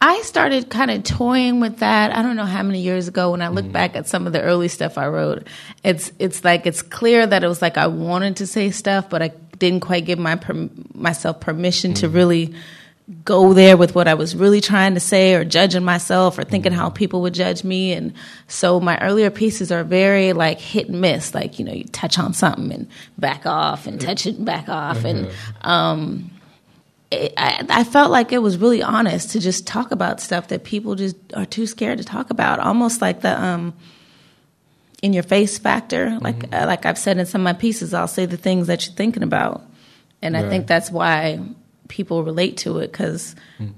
I 0.00 0.22
started 0.22 0.70
kind 0.70 0.90
of 0.90 1.04
toying 1.04 1.60
with 1.60 1.78
that. 1.78 2.16
I 2.16 2.22
don't 2.22 2.36
know 2.36 2.46
how 2.46 2.62
many 2.62 2.80
years 2.80 3.06
ago. 3.06 3.32
When 3.32 3.42
I 3.42 3.48
look 3.48 3.66
mm. 3.66 3.72
back 3.72 3.96
at 3.96 4.08
some 4.08 4.26
of 4.26 4.32
the 4.32 4.40
early 4.40 4.68
stuff 4.68 4.96
I 4.96 5.08
wrote, 5.08 5.46
it's 5.84 6.10
it's 6.18 6.42
like 6.42 6.66
it's 6.66 6.80
clear 6.80 7.26
that 7.26 7.44
it 7.44 7.48
was 7.48 7.60
like 7.60 7.76
I 7.76 7.86
wanted 7.86 8.36
to 8.36 8.46
say 8.46 8.70
stuff, 8.70 9.10
but 9.10 9.20
I 9.20 9.28
didn't 9.58 9.80
quite 9.80 10.06
give 10.06 10.18
my 10.18 10.36
per, 10.36 10.68
myself 10.94 11.40
permission 11.40 11.92
mm. 11.92 11.96
to 11.96 12.08
really 12.08 12.54
go 13.24 13.52
there 13.52 13.76
with 13.76 13.94
what 13.94 14.08
I 14.08 14.14
was 14.14 14.36
really 14.36 14.60
trying 14.60 14.94
to 14.94 15.00
say 15.00 15.34
or 15.34 15.44
judging 15.44 15.84
myself 15.84 16.38
or 16.38 16.44
thinking 16.44 16.72
how 16.72 16.88
people 16.90 17.22
would 17.22 17.34
judge 17.34 17.64
me. 17.64 17.92
And 17.92 18.14
so 18.46 18.80
my 18.80 18.98
earlier 19.00 19.30
pieces 19.30 19.72
are 19.72 19.84
very 19.84 20.32
like 20.32 20.60
hit 20.60 20.88
and 20.88 21.00
miss. 21.00 21.34
Like, 21.34 21.58
you 21.58 21.64
know, 21.64 21.72
you 21.72 21.84
touch 21.84 22.18
on 22.18 22.32
something 22.32 22.72
and 22.72 22.88
back 23.18 23.46
off 23.46 23.86
and 23.86 24.00
touch 24.00 24.26
it 24.26 24.36
and 24.36 24.46
back 24.46 24.68
off. 24.68 25.04
And, 25.04 25.26
mm-hmm. 25.26 25.68
um, 25.68 26.30
it, 27.10 27.34
I, 27.36 27.66
I, 27.68 27.84
felt 27.84 28.10
like 28.10 28.32
it 28.32 28.38
was 28.38 28.56
really 28.56 28.82
honest 28.82 29.30
to 29.32 29.40
just 29.40 29.66
talk 29.66 29.90
about 29.90 30.20
stuff 30.20 30.48
that 30.48 30.64
people 30.64 30.94
just 30.94 31.16
are 31.34 31.46
too 31.46 31.66
scared 31.66 31.98
to 31.98 32.04
talk 32.04 32.30
about. 32.30 32.60
Almost 32.60 33.00
like 33.00 33.22
the, 33.22 33.40
um, 33.40 33.74
in 35.02 35.12
your 35.12 35.22
face 35.22 35.58
factor. 35.58 36.18
Like, 36.20 36.36
mm-hmm. 36.36 36.54
uh, 36.54 36.66
like 36.66 36.86
I've 36.86 36.98
said 36.98 37.18
in 37.18 37.26
some 37.26 37.40
of 37.40 37.44
my 37.44 37.52
pieces, 37.52 37.94
I'll 37.94 38.08
say 38.08 38.26
the 38.26 38.36
things 38.36 38.66
that 38.66 38.86
you're 38.86 38.94
thinking 38.94 39.22
about. 39.22 39.62
And 40.22 40.36
I 40.36 40.48
think 40.48 40.66
that's 40.66 40.90
why 40.90 41.40
people 41.88 42.22
relate 42.22 42.58
to 42.58 42.78
it 42.78 42.92
because 42.92 43.34
mm. 43.58 43.72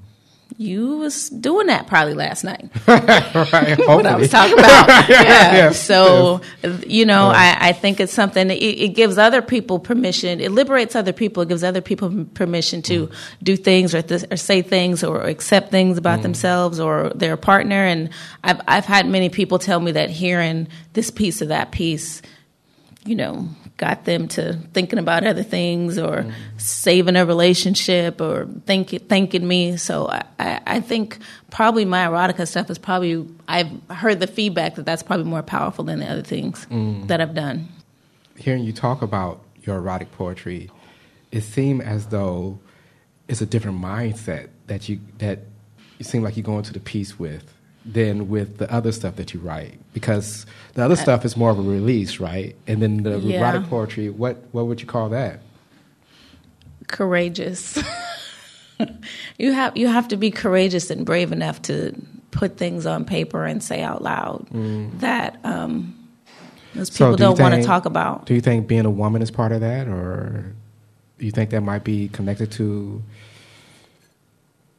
You 0.59 0.99
was 0.99 1.29
doing 1.29 1.67
that 1.69 1.87
probably 1.87 2.15
last 2.15 2.45
night. 2.45 2.71
right, 2.87 3.79
what 3.79 4.07
I 4.07 4.17
was 4.17 4.31
talking 4.31 4.59
about. 4.59 4.89
yeah. 5.09 5.71
So, 5.71 6.41
yes. 6.63 6.85
you 6.87 7.07
know, 7.07 7.29
I, 7.29 7.57
I, 7.69 7.73
think 7.73 8.01
it's 8.01 8.13
something, 8.13 8.51
it, 8.51 8.55
it, 8.55 8.95
gives 8.95 9.19
other 9.19 9.43
people 9.43 9.79
permission. 9.79 10.41
It 10.41 10.53
liberates 10.53 10.95
other 10.95 11.13
people. 11.13 11.43
It 11.43 11.49
gives 11.49 11.65
other 11.65 11.81
people 11.81 12.27
permission 12.35 12.83
to 12.83 13.07
mm. 13.07 13.15
do 13.43 13.57
things 13.57 13.95
or, 13.95 14.03
th- 14.03 14.25
or, 14.31 14.37
say 14.37 14.63
things 14.63 15.03
or 15.03 15.23
accept 15.23 15.71
things 15.71 15.99
about 15.99 16.21
mm. 16.21 16.23
themselves 16.23 16.81
or 16.81 17.11
their 17.15 17.37
partner. 17.37 17.85
And 17.85 18.11
I've, 18.45 18.61
I've 18.67 18.87
had 18.87 19.09
many 19.09 19.29
people 19.29 19.59
tell 19.59 19.81
me 19.81 19.93
that 19.93 20.11
hearing 20.11 20.69
this 20.93 21.11
piece 21.11 21.41
of 21.41 21.49
that 21.49 21.73
piece, 21.73 22.23
you 23.05 23.15
know, 23.15 23.49
got 23.83 24.05
them 24.05 24.29
to 24.29 24.53
thinking 24.73 25.01
about 25.01 25.27
other 25.27 25.43
things 25.43 25.99
or 25.99 26.19
mm. 26.19 26.33
saving 26.57 27.17
a 27.17 27.27
relationship 27.27 28.21
or 28.21 28.47
think, 28.65 28.91
thanking 29.09 29.47
me. 29.47 29.77
So 29.77 30.09
I, 30.09 30.61
I, 30.65 30.81
think 30.81 31.19
probably 31.51 31.85
my 31.85 32.07
erotica 32.07 32.47
stuff 32.47 32.71
is 32.71 32.79
probably, 32.79 33.27
I've 33.49 33.69
heard 33.91 34.21
the 34.21 34.29
feedback 34.29 34.77
that 34.77 34.87
that's 34.87 35.03
probably 35.03 35.25
more 35.25 35.43
powerful 35.43 35.83
than 35.83 35.99
the 35.99 36.09
other 36.09 36.23
things 36.23 36.65
mm. 36.71 37.09
that 37.09 37.21
I've 37.21 37.35
done. 37.35 37.71
Hearing 38.37 38.63
you 38.63 38.73
talk 38.73 39.03
about 39.03 39.41
your 39.63 39.79
erotic 39.79 40.13
poetry, 40.13 40.71
it 41.33 41.41
seemed 41.41 41.83
as 41.83 42.07
though 42.07 42.61
it's 43.27 43.41
a 43.41 43.47
different 43.47 43.83
mindset 43.83 44.51
that 44.69 44.89
you, 44.89 45.01
that 45.19 45.41
you 45.99 46.05
seem 46.05 46.23
like 46.23 46.37
you 46.37 46.45
go 46.45 46.57
into 46.57 46.73
the 46.73 46.79
piece 46.79 47.19
with 47.19 47.53
than 47.85 48.29
with 48.29 48.59
the 48.59 48.73
other 48.73 48.93
stuff 48.93 49.17
that 49.17 49.35
you 49.35 49.41
write 49.41 49.79
because 49.93 50.47
the 50.75 50.85
other 50.85 50.95
uh, 50.95 50.97
stuff 50.97 51.25
is 51.25 51.37
more 51.37 51.51
of 51.51 51.59
a 51.59 51.63
release, 51.63 52.21
right? 52.21 52.55
And 52.67 52.81
then 52.81 53.03
the 53.03 53.19
yeah. 53.19 53.39
erotic 53.39 53.69
poetry, 53.69 54.09
what 54.11 54.43
what 54.53 54.67
would 54.67 54.81
you 54.81 54.87
call 54.87 55.09
that? 55.11 55.41
Courageous. 56.89 57.83
you 59.39 59.53
have 59.53 59.77
you 59.77 59.89
have 59.89 60.09
to 60.09 60.17
be 60.17 60.31
courageous 60.31 60.91
and 60.91 61.05
brave 61.05 61.33
enough 61.33 61.61
to 61.63 61.95
put 62.31 62.57
things 62.57 62.87
on 62.87 63.05
paper 63.05 63.45
and 63.45 63.63
say 63.63 63.83
out 63.83 64.03
loud 64.03 64.49
mm. 64.51 64.99
that 65.01 65.39
um, 65.45 65.95
those 66.75 66.91
people 66.91 67.13
so 67.13 67.17
do 67.17 67.25
not 67.25 67.39
want 67.39 67.55
to 67.55 67.63
talk 67.63 67.85
about. 67.85 68.27
Do 68.27 68.35
you 68.35 68.41
think 68.41 68.67
being 68.67 68.87
a 68.87 68.91
woman 68.91 69.23
is 69.23 69.31
part 69.31 69.53
of 69.53 69.61
that, 69.61 69.89
or 69.89 70.55
do 71.19 71.27
you 71.27 71.33
think 71.33 71.51
that 71.51 71.61
might 71.61 71.85
be 71.85 72.09
connected 72.09 72.51
to? 72.53 73.03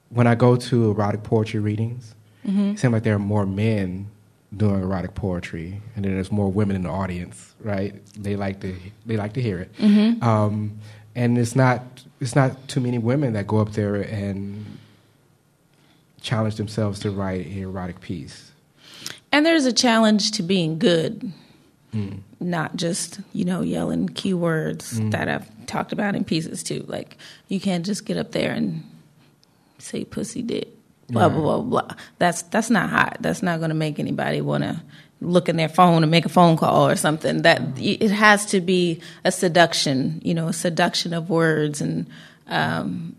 When 0.09 0.27
I 0.27 0.35
go 0.35 0.55
to 0.55 0.91
erotic 0.91 1.23
poetry 1.23 1.59
readings, 1.59 2.13
Mm-hmm. 2.45 2.71
It 2.71 2.79
seems 2.79 2.93
like 2.93 3.03
there 3.03 3.15
are 3.15 3.19
more 3.19 3.45
men 3.45 4.09
doing 4.55 4.81
erotic 4.81 5.15
poetry, 5.15 5.81
and 5.95 6.05
then 6.05 6.13
there's 6.13 6.31
more 6.31 6.51
women 6.51 6.75
in 6.75 6.83
the 6.83 6.89
audience. 6.89 7.55
Right? 7.59 7.95
They 8.15 8.35
like 8.35 8.59
to 8.61 8.75
they 9.05 9.17
like 9.17 9.33
to 9.33 9.41
hear 9.41 9.59
it. 9.59 9.75
Mm-hmm. 9.77 10.23
Um, 10.23 10.79
and 11.15 11.37
it's 11.37 11.55
not 11.55 11.81
it's 12.19 12.35
not 12.35 12.67
too 12.67 12.81
many 12.81 12.97
women 12.97 13.33
that 13.33 13.47
go 13.47 13.59
up 13.59 13.73
there 13.73 13.95
and 13.95 14.65
challenge 16.21 16.55
themselves 16.55 16.99
to 17.01 17.11
write 17.11 17.45
an 17.45 17.57
erotic 17.57 18.01
piece. 18.01 18.51
And 19.31 19.45
there's 19.45 19.65
a 19.65 19.73
challenge 19.73 20.31
to 20.31 20.43
being 20.43 20.77
good, 20.79 21.31
mm. 21.93 22.19
not 22.39 22.75
just 22.75 23.19
you 23.33 23.45
know 23.45 23.61
yelling 23.61 24.09
keywords 24.09 24.95
mm. 24.95 25.11
that 25.11 25.27
I've 25.27 25.65
talked 25.65 25.91
about 25.91 26.15
in 26.15 26.23
pieces 26.23 26.63
too. 26.63 26.85
Like 26.87 27.17
you 27.47 27.59
can't 27.59 27.85
just 27.85 28.05
get 28.05 28.17
up 28.17 28.31
there 28.31 28.51
and 28.51 28.83
say 29.79 30.05
pussy 30.05 30.41
dick 30.41 30.69
blah 31.09 31.29
blah 31.29 31.59
blah 31.59 31.81
blah. 31.81 31.95
That's 32.17 32.43
that's 32.43 32.69
not 32.69 32.89
hot. 32.89 33.17
That's 33.19 33.43
not 33.43 33.59
going 33.59 33.69
to 33.69 33.75
make 33.75 33.99
anybody 33.99 34.41
want 34.41 34.63
to 34.63 34.81
look 35.21 35.47
in 35.47 35.55
their 35.55 35.69
phone 35.69 36.03
and 36.03 36.11
make 36.11 36.25
a 36.25 36.29
phone 36.29 36.57
call 36.57 36.87
or 36.87 36.95
something. 36.95 37.43
That 37.43 37.61
it 37.77 38.11
has 38.11 38.45
to 38.47 38.61
be 38.61 39.01
a 39.23 39.31
seduction, 39.31 40.21
you 40.23 40.33
know, 40.33 40.47
a 40.47 40.53
seduction 40.53 41.13
of 41.13 41.29
words, 41.29 41.81
and 41.81 42.07
um, 42.47 43.15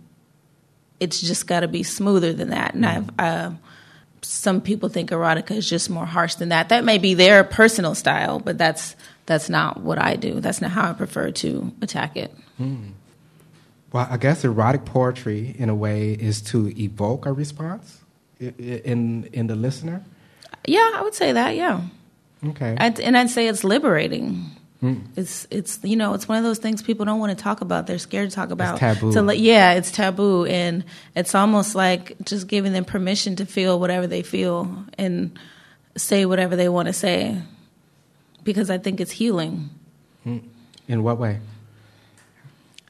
it's 1.01 1.21
just 1.21 1.47
got 1.47 1.61
to 1.61 1.69
be 1.69 1.83
smoother 1.83 2.33
than 2.33 2.51
that. 2.51 2.75
And 2.75 2.87
I've. 2.87 3.11
Uh, 3.19 3.51
some 4.27 4.63
people 4.63 4.89
think 4.89 5.11
erotica 5.11 5.51
is 5.53 5.69
just 5.69 5.91
more 5.91 6.07
harsh 6.07 6.37
than 6.37 6.49
that. 6.49 6.71
That 6.71 6.83
may 6.83 6.97
be 6.97 7.13
their 7.13 7.45
personal 7.45 7.95
style, 7.95 8.39
but 8.41 8.57
that's 8.57 8.97
that's 9.27 9.49
not 9.49 9.81
what 9.81 9.99
I 9.99 10.17
do. 10.17 10.41
That's 10.41 10.61
not 10.61 10.71
how 10.71 10.91
I 10.91 10.93
prefer 10.93 11.31
to 11.31 11.73
attack 11.83 12.17
it. 12.17 12.35
Mm. 12.61 12.93
Well, 13.95 14.09
I 14.11 14.17
guess 14.17 14.43
erotic 14.43 14.85
poetry, 14.85 15.55
in 15.57 15.69
a 15.69 15.75
way, 15.75 16.15
is 16.15 16.43
to 16.51 16.67
evoke 16.77 17.27
a 17.27 17.33
response 17.33 18.01
in 18.41 19.31
in 19.33 19.47
the 19.47 19.55
listener. 19.55 20.03
Yeah, 20.67 20.91
I 20.97 21.01
would 21.03 21.15
say 21.15 21.31
that. 21.31 21.55
Yeah. 21.55 21.81
Okay. 22.45 22.75
I'd, 22.77 22.99
and 22.99 23.17
I'd 23.17 23.31
say 23.31 23.47
it's 23.47 23.63
liberating. 23.63 24.51
Mm. 24.83 25.05
It's 25.15 25.47
it's 25.49 25.79
you 25.85 25.95
know 25.95 26.13
it's 26.15 26.27
one 26.27 26.39
of 26.39 26.43
those 26.43 26.59
things 26.59 26.83
people 26.83 27.07
don't 27.07 27.21
want 27.21 27.39
to 27.39 27.41
talk 27.41 27.61
about. 27.61 27.87
They're 27.87 28.01
scared 28.01 28.31
to 28.31 28.35
talk 28.35 28.51
about. 28.51 28.73
It's 28.73 28.81
taboo. 28.81 29.13
So, 29.13 29.31
yeah, 29.31 29.75
it's 29.75 29.93
taboo, 29.93 30.45
and 30.45 30.85
it's 31.15 31.33
almost 31.37 31.77
like 31.77 32.17
just 32.25 32.49
giving 32.49 32.73
them 32.73 32.85
permission 32.85 33.37
to 33.37 33.47
feel 33.47 33.79
whatever 33.79 34.09
they 34.09 34.23
feel 34.23 34.87
and 34.99 35.39
say 35.97 36.27
whatever 36.27 36.57
they 36.57 36.69
want 36.69 36.89
to 36.89 36.93
say, 36.93 37.41
because 38.43 38.71
I 38.71 38.79
think 38.79 39.01
it's 39.01 39.13
healing. 39.13 39.71
Mm. 40.27 40.43
In 40.89 41.05
what 41.05 41.19
way? 41.19 41.39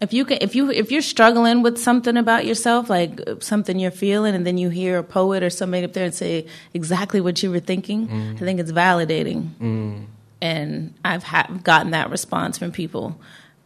If 0.04 0.12
you 0.12 0.24
can 0.24 0.38
if 0.40 0.54
you 0.54 0.70
if 0.70 0.92
you're 0.92 1.02
struggling 1.02 1.62
with 1.62 1.78
something 1.78 2.16
about 2.16 2.46
yourself 2.46 2.88
like 2.88 3.20
something 3.40 3.78
you're 3.78 3.90
feeling 3.90 4.34
and 4.34 4.46
then 4.46 4.56
you 4.56 4.68
hear 4.68 4.98
a 4.98 5.02
poet 5.02 5.42
or 5.42 5.50
somebody 5.50 5.84
up 5.84 5.92
there 5.92 6.04
and 6.04 6.14
say 6.14 6.46
exactly 6.72 7.20
what 7.20 7.42
you 7.42 7.50
were 7.50 7.60
thinking 7.60 8.06
mm. 8.06 8.34
i 8.36 8.38
think 8.38 8.60
it's 8.60 8.72
validating 8.72 9.48
mm. 9.60 10.04
and 10.40 10.94
i've 11.04 11.24
ha- 11.24 11.48
gotten 11.62 11.90
that 11.90 12.10
response 12.10 12.58
from 12.58 12.70
people 12.70 13.20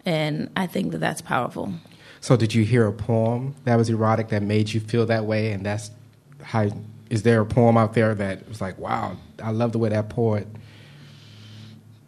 and 0.07 0.49
i 0.57 0.67
think 0.67 0.93
that 0.93 0.99
that's 0.99 1.21
powerful 1.21 1.73
so 2.21 2.37
did 2.37 2.55
you 2.55 2.65
hear 2.65 2.87
a 2.87 2.93
poem 2.93 3.55
that 3.65 3.77
was 3.77 3.91
erotic 3.91 4.29
that 4.29 4.43
made 4.43 4.73
you 4.73 4.81
feel 4.81 5.05
that 5.07 5.25
way 5.25 5.53
and 5.53 5.67
that's 5.67 5.91
how 6.43 6.69
is 7.11 7.23
there 7.23 7.41
a 7.41 7.47
poem 7.47 7.77
out 7.77 7.95
there 7.95 8.15
that 8.15 8.49
was 8.49 8.61
like, 8.61 8.79
wow, 8.79 9.17
I 9.43 9.51
love 9.51 9.73
the 9.73 9.79
way 9.79 9.89
that 9.89 10.09
poet. 10.09 10.47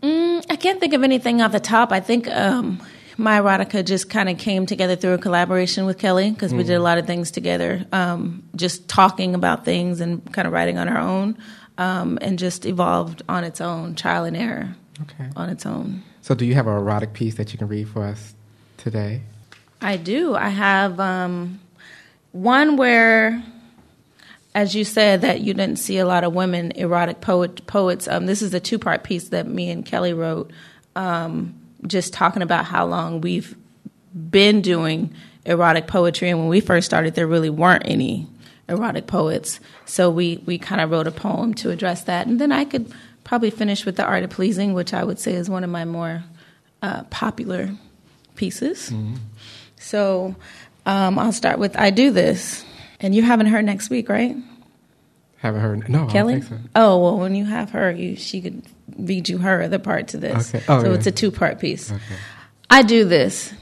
Mm, 0.03 0.45
I 0.51 0.57
can't 0.57 0.81
think 0.81 0.95
of 0.95 1.03
anything 1.03 1.43
off 1.43 1.53
the 1.53 1.61
top. 1.61 1.93
I 1.93 2.01
think 2.01 2.29
um, 2.29 2.83
my 3.17 3.41
erotica 3.41 3.85
just 3.85 4.11
kind 4.11 4.29
of 4.29 4.39
came 4.39 4.67
together 4.67 4.97
through 4.97 5.15
a 5.15 5.19
collaboration 5.19 5.87
with 5.87 5.99
Kelly 5.99 6.31
because 6.31 6.53
mm. 6.53 6.59
we 6.59 6.65
did 6.65 6.75
a 6.75 6.79
mm. 6.79 6.83
lot 6.83 6.99
of 6.99 7.07
things 7.07 7.31
together, 7.31 7.85
um, 7.93 8.43
just 8.57 8.89
talking 8.89 9.35
about 9.35 9.65
things 9.65 10.01
and 10.01 10.33
kind 10.33 10.47
of 10.47 10.53
writing 10.53 10.79
on 10.79 10.89
our 10.89 10.99
own, 10.99 11.37
um, 11.79 12.19
and 12.21 12.39
just 12.39 12.67
evolved 12.67 13.23
on 13.29 13.45
its 13.45 13.61
own, 13.61 13.95
trial 13.95 14.25
and 14.25 14.37
error, 14.37 14.75
okay. 15.03 15.31
on 15.37 15.49
its 15.49 15.67
own. 15.67 16.03
So, 16.23 16.35
do 16.35 16.45
you 16.45 16.55
have 16.55 16.67
an 16.67 16.77
erotic 16.77 17.13
piece 17.13 17.37
that 17.37 17.53
you 17.53 17.59
can 17.59 17.69
read 17.69 17.89
for 17.89 18.05
us 18.05 18.35
today? 18.77 19.23
I 19.81 19.97
do. 19.97 20.35
I 20.35 20.49
have 20.49 21.01
um, 21.01 21.61
one 22.33 22.77
where 22.77 23.43
as 24.55 24.75
you 24.75 24.85
said 24.85 25.21
that 25.21 25.41
you 25.41 25.55
didn't 25.55 25.79
see 25.79 25.99
a 25.99 26.07
lot 26.07 26.25
of 26.25 26.35
women 26.35 26.73
erotic 26.73 27.21
poet, 27.21 27.67
poets. 27.67 28.09
Um, 28.09 28.27
this 28.27 28.43
is 28.43 28.53
a 28.53 28.61
two 28.61 28.79
part 28.79 29.05
piece 29.05 29.29
that 29.29 29.47
me 29.47 29.71
and 29.71 29.85
Kelly 29.85 30.13
wrote, 30.13 30.51
um, 30.97 31.55
just 31.87 32.13
talking 32.13 32.43
about 32.43 32.67
how 32.67 32.87
long 32.87 33.21
we've 33.21 33.57
been 34.15 34.61
doing 34.61 35.15
erotic 35.45 35.87
poetry. 35.87 36.29
And 36.29 36.39
when 36.39 36.49
we 36.49 36.61
first 36.61 36.87
started, 36.87 37.15
there 37.15 37.27
really 37.27 37.51
weren't 37.51 37.85
any 37.87 38.27
erotic 38.69 39.07
poets. 39.07 39.61
So 39.87 40.11
we 40.11 40.43
we 40.47 40.59
kind 40.59 40.81
of 40.81 40.91
wrote 40.91 41.07
a 41.07 41.11
poem 41.11 41.55
to 41.55 41.71
address 41.71 42.05
that. 42.05 42.27
And 42.27 42.41
then 42.41 42.53
I 42.53 42.65
could 42.65 42.93
probably 43.25 43.51
finish 43.51 43.85
with 43.85 43.97
the 43.97 44.05
art 44.05 44.23
of 44.23 44.31
pleasing, 44.31 44.75
which 44.75 44.95
I 44.95 45.05
would 45.05 45.19
say 45.19 45.35
is 45.35 45.51
one 45.51 45.65
of 45.65 45.71
my 45.71 45.85
more 45.85 46.25
uh, 46.83 47.05
popular 47.05 47.71
pieces. 48.37 48.91
Mm-hmm. 48.91 49.17
So 49.79 50.35
um, 50.87 51.19
I'll 51.19 51.33
start 51.33 51.59
with 51.59 51.77
I 51.79 51.91
do 51.91 52.11
this. 52.11 52.65
And 53.03 53.15
you 53.15 53.23
haven't 53.23 53.47
heard 53.47 53.65
next 53.65 53.89
week, 53.89 54.11
right? 54.11 54.37
Haven't 55.41 55.61
heard. 55.61 55.89
No, 55.89 56.07
Kelly. 56.07 56.43
So. 56.43 56.59
Oh 56.75 56.99
well, 56.99 57.19
when 57.19 57.35
you 57.35 57.45
have 57.45 57.71
her, 57.71 57.91
you 57.91 58.17
she 58.17 58.41
could 58.41 58.63
read 58.97 59.29
you 59.29 59.39
her 59.39 59.63
other 59.63 59.79
part 59.79 60.09
to 60.09 60.19
this. 60.19 60.55
Okay. 60.55 60.65
Oh, 60.69 60.83
so 60.83 60.89
yeah. 60.89 60.95
it's 60.95 61.07
a 61.07 61.13
two 61.13 61.31
part 61.31 61.59
piece. 61.59 61.91
Okay. 61.91 62.17
I 62.69 62.83
do 62.83 63.05
this. 63.05 63.53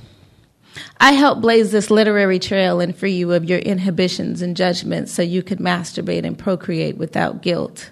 I 1.00 1.12
help 1.12 1.40
blaze 1.40 1.72
this 1.72 1.90
literary 1.90 2.38
trail 2.38 2.80
and 2.80 2.94
free 2.94 3.12
you 3.12 3.32
of 3.32 3.44
your 3.44 3.58
inhibitions 3.58 4.42
and 4.42 4.56
judgments 4.56 5.12
so 5.12 5.22
you 5.22 5.42
could 5.42 5.58
masturbate 5.58 6.24
and 6.24 6.38
procreate 6.38 6.96
without 6.96 7.42
guilt. 7.42 7.90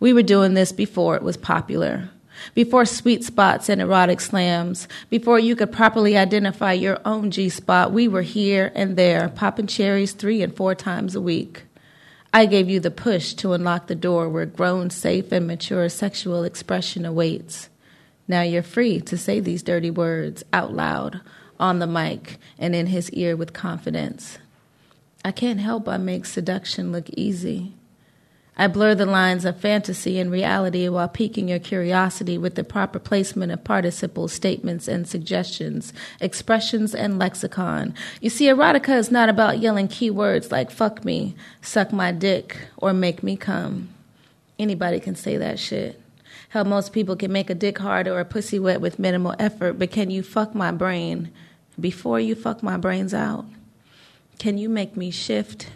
We 0.00 0.12
were 0.12 0.22
doing 0.22 0.54
this 0.54 0.72
before 0.72 1.16
it 1.16 1.22
was 1.22 1.36
popular 1.36 2.10
before 2.54 2.84
sweet 2.84 3.24
spots 3.24 3.68
and 3.68 3.80
erotic 3.80 4.20
slams, 4.20 4.88
before 5.10 5.38
you 5.38 5.56
could 5.56 5.72
properly 5.72 6.16
identify 6.16 6.72
your 6.72 7.00
own 7.04 7.30
G 7.30 7.48
spot, 7.48 7.92
we 7.92 8.08
were 8.08 8.22
here 8.22 8.72
and 8.74 8.96
there, 8.96 9.28
popping 9.28 9.66
cherries 9.66 10.12
three 10.12 10.42
and 10.42 10.54
four 10.54 10.74
times 10.74 11.14
a 11.14 11.20
week. 11.20 11.64
I 12.34 12.46
gave 12.46 12.70
you 12.70 12.80
the 12.80 12.90
push 12.90 13.34
to 13.34 13.52
unlock 13.52 13.88
the 13.88 13.94
door 13.94 14.28
where 14.28 14.46
grown, 14.46 14.88
safe, 14.88 15.32
and 15.32 15.46
mature 15.46 15.88
sexual 15.90 16.44
expression 16.44 17.04
awaits. 17.04 17.68
Now 18.26 18.40
you're 18.40 18.62
free 18.62 19.02
to 19.02 19.18
say 19.18 19.38
these 19.38 19.62
dirty 19.62 19.90
words 19.90 20.42
out 20.50 20.72
loud, 20.72 21.20
on 21.60 21.78
the 21.78 21.86
mic, 21.86 22.38
and 22.58 22.74
in 22.74 22.86
his 22.86 23.10
ear 23.10 23.36
with 23.36 23.52
confidence. 23.52 24.38
I 25.22 25.30
can't 25.30 25.60
help 25.60 25.84
but 25.84 26.00
make 26.00 26.24
seduction 26.24 26.90
look 26.90 27.10
easy. 27.10 27.74
I 28.56 28.66
blur 28.66 28.94
the 28.94 29.06
lines 29.06 29.46
of 29.46 29.58
fantasy 29.58 30.18
and 30.18 30.30
reality 30.30 30.86
while 30.88 31.08
piquing 31.08 31.48
your 31.48 31.58
curiosity 31.58 32.36
with 32.36 32.54
the 32.54 32.64
proper 32.64 32.98
placement 32.98 33.50
of 33.50 33.64
participle 33.64 34.28
statements 34.28 34.88
and 34.88 35.08
suggestions, 35.08 35.94
expressions 36.20 36.94
and 36.94 37.18
lexicon. 37.18 37.94
You 38.20 38.28
see, 38.28 38.46
erotica 38.46 38.96
is 38.96 39.10
not 39.10 39.30
about 39.30 39.60
yelling 39.60 39.88
keywords 39.88 40.52
like 40.52 40.70
fuck 40.70 41.02
me, 41.02 41.34
suck 41.62 41.92
my 41.92 42.12
dick, 42.12 42.58
or 42.76 42.92
make 42.92 43.22
me 43.22 43.36
come. 43.38 43.88
Anybody 44.58 45.00
can 45.00 45.16
say 45.16 45.38
that 45.38 45.58
shit. 45.58 45.98
Hell, 46.50 46.66
most 46.66 46.92
people 46.92 47.16
can 47.16 47.32
make 47.32 47.48
a 47.48 47.54
dick 47.54 47.78
hard 47.78 48.06
or 48.06 48.20
a 48.20 48.26
pussy 48.26 48.58
wet 48.58 48.82
with 48.82 48.98
minimal 48.98 49.34
effort, 49.38 49.78
but 49.78 49.90
can 49.90 50.10
you 50.10 50.22
fuck 50.22 50.54
my 50.54 50.70
brain 50.70 51.32
before 51.80 52.20
you 52.20 52.34
fuck 52.34 52.62
my 52.62 52.76
brains 52.76 53.14
out? 53.14 53.46
Can 54.38 54.58
you 54.58 54.68
make 54.68 54.94
me 54.94 55.10
shift? 55.10 55.68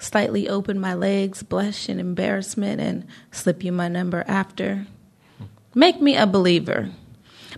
Slightly 0.00 0.48
open 0.48 0.80
my 0.80 0.94
legs, 0.94 1.42
blush 1.42 1.88
in 1.88 2.00
embarrassment, 2.00 2.80
and 2.80 3.06
slip 3.30 3.62
you 3.62 3.70
my 3.70 3.86
number 3.86 4.24
after. 4.26 4.86
Make 5.74 6.00
me 6.00 6.16
a 6.16 6.26
believer. 6.26 6.90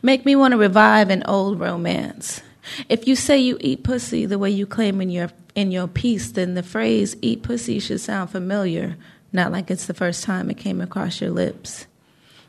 Make 0.02 0.26
me 0.26 0.36
want 0.36 0.52
to 0.52 0.58
revive 0.58 1.08
an 1.08 1.22
old 1.26 1.60
romance. 1.60 2.42
If 2.88 3.06
you 3.06 3.16
say 3.16 3.38
you 3.38 3.56
eat 3.60 3.84
pussy 3.84 4.26
the 4.26 4.38
way 4.38 4.50
you 4.50 4.66
claim 4.66 5.00
in 5.00 5.08
your 5.08 5.30
in 5.54 5.70
your 5.70 5.86
piece, 5.86 6.30
then 6.30 6.54
the 6.54 6.62
phrase 6.62 7.16
eat 7.22 7.42
pussy 7.42 7.78
should 7.78 8.00
sound 8.00 8.30
familiar, 8.30 8.96
not 9.32 9.52
like 9.52 9.70
it's 9.70 9.86
the 9.86 9.94
first 9.94 10.24
time 10.24 10.50
it 10.50 10.56
came 10.56 10.80
across 10.80 11.20
your 11.20 11.30
lips. 11.30 11.86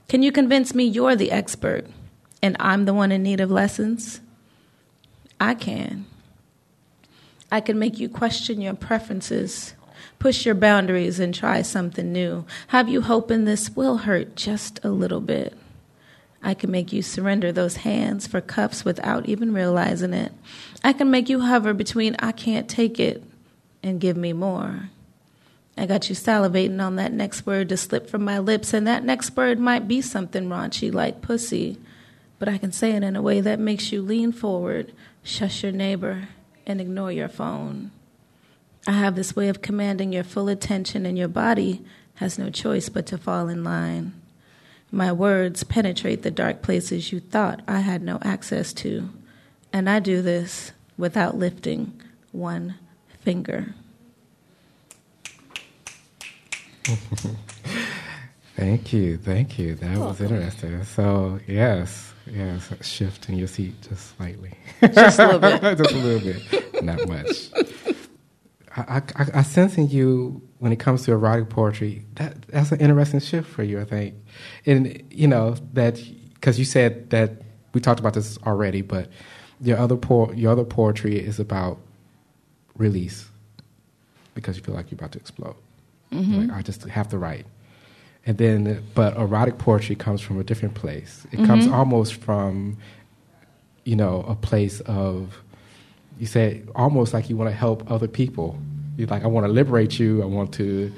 Can 0.07 0.23
you 0.23 0.31
convince 0.31 0.73
me 0.73 0.85
you're 0.85 1.15
the 1.15 1.31
expert 1.31 1.85
and 2.41 2.55
I'm 2.59 2.85
the 2.85 2.93
one 2.93 3.11
in 3.11 3.23
need 3.23 3.39
of 3.39 3.51
lessons? 3.51 4.21
I 5.39 5.53
can. 5.53 6.05
I 7.51 7.61
can 7.61 7.77
make 7.77 7.99
you 7.99 8.09
question 8.09 8.61
your 8.61 8.73
preferences 8.73 9.73
Push 10.23 10.45
your 10.45 10.55
boundaries 10.55 11.19
and 11.19 11.35
try 11.35 11.61
something 11.61 12.13
new. 12.13 12.45
Have 12.67 12.87
you 12.87 13.01
hoping 13.01 13.43
this 13.43 13.71
will 13.71 13.97
hurt 13.97 14.37
just 14.37 14.79
a 14.81 14.87
little 14.87 15.19
bit? 15.19 15.53
I 16.41 16.53
can 16.53 16.71
make 16.71 16.93
you 16.93 17.01
surrender 17.01 17.51
those 17.51 17.75
hands 17.75 18.25
for 18.25 18.39
cups 18.39 18.85
without 18.85 19.27
even 19.27 19.53
realizing 19.53 20.13
it. 20.13 20.31
I 20.81 20.93
can 20.93 21.11
make 21.11 21.27
you 21.27 21.41
hover 21.41 21.73
between 21.73 22.15
I 22.19 22.31
can't 22.31 22.69
take 22.69 23.01
it 23.01 23.21
and 23.83 23.99
give 23.99 24.15
me 24.15 24.31
more. 24.31 24.91
I 25.75 25.87
got 25.87 26.07
you 26.07 26.15
salivating 26.15 26.81
on 26.81 26.95
that 26.95 27.11
next 27.11 27.45
word 27.45 27.67
to 27.67 27.75
slip 27.75 28.09
from 28.09 28.23
my 28.23 28.39
lips, 28.39 28.73
and 28.73 28.87
that 28.87 29.03
next 29.03 29.35
word 29.35 29.59
might 29.59 29.89
be 29.89 29.99
something 29.99 30.47
raunchy 30.47 30.93
like 30.93 31.21
pussy, 31.21 31.77
but 32.39 32.47
I 32.47 32.57
can 32.57 32.71
say 32.71 32.91
it 32.91 33.03
in 33.03 33.17
a 33.17 33.21
way 33.21 33.41
that 33.41 33.59
makes 33.59 33.91
you 33.91 34.01
lean 34.01 34.31
forward, 34.31 34.93
shush 35.21 35.63
your 35.63 35.73
neighbor, 35.73 36.29
and 36.65 36.79
ignore 36.79 37.11
your 37.11 37.27
phone. 37.27 37.91
I 38.85 38.91
have 38.91 39.15
this 39.15 39.35
way 39.35 39.47
of 39.47 39.61
commanding 39.61 40.11
your 40.11 40.23
full 40.23 40.49
attention, 40.49 41.05
and 41.05 41.17
your 41.17 41.27
body 41.29 41.83
has 42.15 42.37
no 42.37 42.49
choice 42.49 42.89
but 42.89 43.05
to 43.07 43.17
fall 43.17 43.47
in 43.47 43.63
line. 43.63 44.13
My 44.91 45.11
words 45.11 45.63
penetrate 45.63 46.21
the 46.21 46.31
dark 46.31 46.61
places 46.61 47.11
you 47.11 47.19
thought 47.19 47.61
I 47.67 47.79
had 47.79 48.03
no 48.03 48.19
access 48.21 48.73
to, 48.73 49.09
and 49.71 49.89
I 49.89 49.99
do 49.99 50.21
this 50.21 50.71
without 50.97 51.37
lifting 51.37 51.99
one 52.31 52.75
finger. 53.21 53.73
thank 58.55 58.91
you, 58.91 59.17
thank 59.17 59.57
you. 59.57 59.75
That 59.75 59.97
was 59.97 60.19
interesting. 60.19 60.83
So, 60.83 61.39
yes, 61.47 62.13
yes, 62.27 62.69
shift 62.81 63.29
in 63.29 63.37
your 63.37 63.47
seat 63.47 63.73
just 63.87 64.17
slightly. 64.17 64.51
Just 64.81 65.19
a 65.19 65.25
little 65.25 65.39
bit. 65.39 65.61
just 65.77 65.91
a 65.91 65.97
little 65.97 66.33
bit, 66.33 66.83
not 66.83 67.07
much. 67.07 67.49
I, 68.75 69.01
I, 69.15 69.25
I 69.35 69.41
sense 69.43 69.77
in 69.77 69.89
you 69.89 70.41
when 70.59 70.71
it 70.71 70.79
comes 70.79 71.03
to 71.03 71.11
erotic 71.11 71.49
poetry 71.49 72.05
that 72.15 72.41
that's 72.43 72.71
an 72.71 72.79
interesting 72.79 73.19
shift 73.19 73.47
for 73.47 73.63
you. 73.63 73.79
I 73.79 73.85
think, 73.85 74.15
and 74.65 75.03
you 75.11 75.27
know 75.27 75.55
that 75.73 76.01
because 76.33 76.57
you 76.57 76.65
said 76.65 77.09
that 77.11 77.41
we 77.73 77.81
talked 77.81 77.99
about 77.99 78.13
this 78.13 78.37
already, 78.45 78.81
but 78.81 79.09
your 79.61 79.77
other 79.77 79.95
po- 79.95 80.31
your 80.33 80.51
other 80.51 80.63
poetry 80.63 81.19
is 81.19 81.39
about 81.39 81.77
release 82.75 83.29
because 84.33 84.57
you 84.57 84.63
feel 84.63 84.73
like 84.73 84.89
you're 84.89 84.97
about 84.97 85.11
to 85.11 85.19
explode. 85.19 85.55
Mm-hmm. 86.11 86.47
Like, 86.47 86.57
I 86.57 86.61
just 86.63 86.83
have 86.83 87.07
to 87.09 87.17
write, 87.17 87.45
and 88.25 88.37
then 88.39 88.83
but 88.95 89.15
erotic 89.17 89.59
poetry 89.59 89.95
comes 89.95 90.19
from 90.19 90.39
a 90.39 90.43
different 90.43 90.73
place. 90.73 91.27
It 91.31 91.37
mm-hmm. 91.37 91.45
comes 91.45 91.67
almost 91.67 92.15
from 92.15 92.77
you 93.83 93.95
know 93.95 94.25
a 94.27 94.35
place 94.35 94.79
of 94.81 95.42
you 96.19 96.25
said 96.25 96.67
almost 96.75 97.13
like 97.13 97.29
you 97.29 97.37
want 97.37 97.49
to 97.49 97.55
help 97.55 97.89
other 97.89 98.07
people. 98.07 98.57
You're 98.97 99.07
like, 99.07 99.23
I 99.23 99.27
want 99.27 99.45
to 99.45 99.51
liberate 99.51 99.99
you. 99.99 100.21
I 100.21 100.25
want 100.25 100.53
to, 100.55 100.91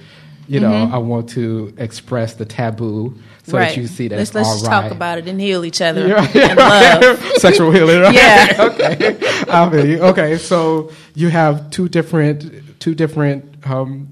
you 0.47 0.60
know, 0.60 0.71
mm-hmm. 0.71 0.93
I 0.93 0.97
want 0.97 1.30
to 1.30 1.73
express 1.78 2.34
the 2.34 2.45
taboo 2.45 3.17
so 3.43 3.58
right. 3.58 3.69
that 3.69 3.78
you 3.78 3.88
see 3.88 4.08
that 4.10 4.17
let's, 4.17 4.34
let's 4.34 4.47
all 4.47 4.56
right. 4.63 4.82
talk 4.82 4.91
about 4.91 5.17
it 5.17 5.28
and 5.28 5.39
heal 5.39 5.63
each 5.63 5.82
other 5.82 6.08
yeah. 6.08 6.28
and 6.34 6.58
love. 7.08 7.19
Sexual 7.38 7.71
healing. 7.71 8.01
Right? 8.01 8.13
Yeah. 8.13 8.56
okay. 8.60 9.17
I 9.49 9.70
mean, 9.70 9.99
okay. 10.01 10.38
So 10.38 10.91
you 11.13 11.30
have 11.30 11.70
two 11.70 11.88
different, 11.88 12.80
two 12.80 12.95
different, 12.95 13.66
um, 13.66 14.09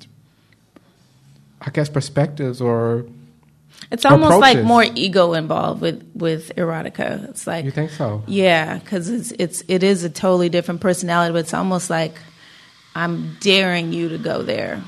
I 1.61 1.69
guess, 1.71 1.89
perspectives 1.89 2.61
or 2.61 3.05
it's 3.91 4.05
almost 4.05 4.35
approaches. 4.35 4.55
like 4.55 4.65
more 4.65 4.83
ego 4.83 5.33
involved 5.33 5.81
with 5.81 6.09
with 6.13 6.55
erotica. 6.55 7.29
It's 7.29 7.47
like 7.47 7.65
you 7.65 7.71
think 7.71 7.91
so? 7.91 8.23
Yeah, 8.27 8.77
because 8.77 9.09
it's 9.09 9.31
it's 9.37 9.63
it 9.67 9.83
is 9.83 10.03
a 10.03 10.09
totally 10.09 10.49
different 10.49 10.81
personality, 10.81 11.33
but 11.33 11.39
it's 11.39 11.53
almost 11.53 11.89
like 11.89 12.13
I'm 12.95 13.37
daring 13.39 13.93
you 13.93 14.09
to 14.09 14.17
go 14.17 14.43
there, 14.43 14.81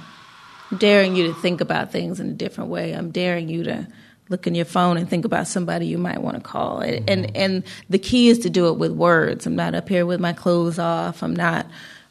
I'm 0.71 0.77
daring 0.77 1.15
you 1.15 1.27
to 1.27 1.33
think 1.33 1.61
about 1.61 1.91
things 1.91 2.19
in 2.19 2.29
a 2.29 2.33
different 2.33 2.69
way. 2.69 2.93
I'm 2.93 3.11
daring 3.11 3.49
you 3.49 3.63
to 3.63 3.87
look 4.29 4.47
in 4.47 4.55
your 4.55 4.65
phone 4.65 4.97
and 4.97 5.09
think 5.09 5.25
about 5.25 5.47
somebody 5.47 5.85
you 5.85 5.97
might 5.97 6.21
want 6.21 6.35
to 6.35 6.41
call. 6.41 6.79
Mm-hmm. 6.79 7.05
And 7.07 7.35
and 7.35 7.63
the 7.89 7.99
key 7.99 8.29
is 8.29 8.39
to 8.39 8.49
do 8.49 8.69
it 8.69 8.77
with 8.77 8.91
words. 8.91 9.45
I'm 9.45 9.55
not 9.55 9.75
up 9.75 9.89
here 9.89 10.05
with 10.05 10.19
my 10.19 10.33
clothes 10.33 10.79
off. 10.79 11.23
I'm 11.23 11.35
not. 11.35 11.67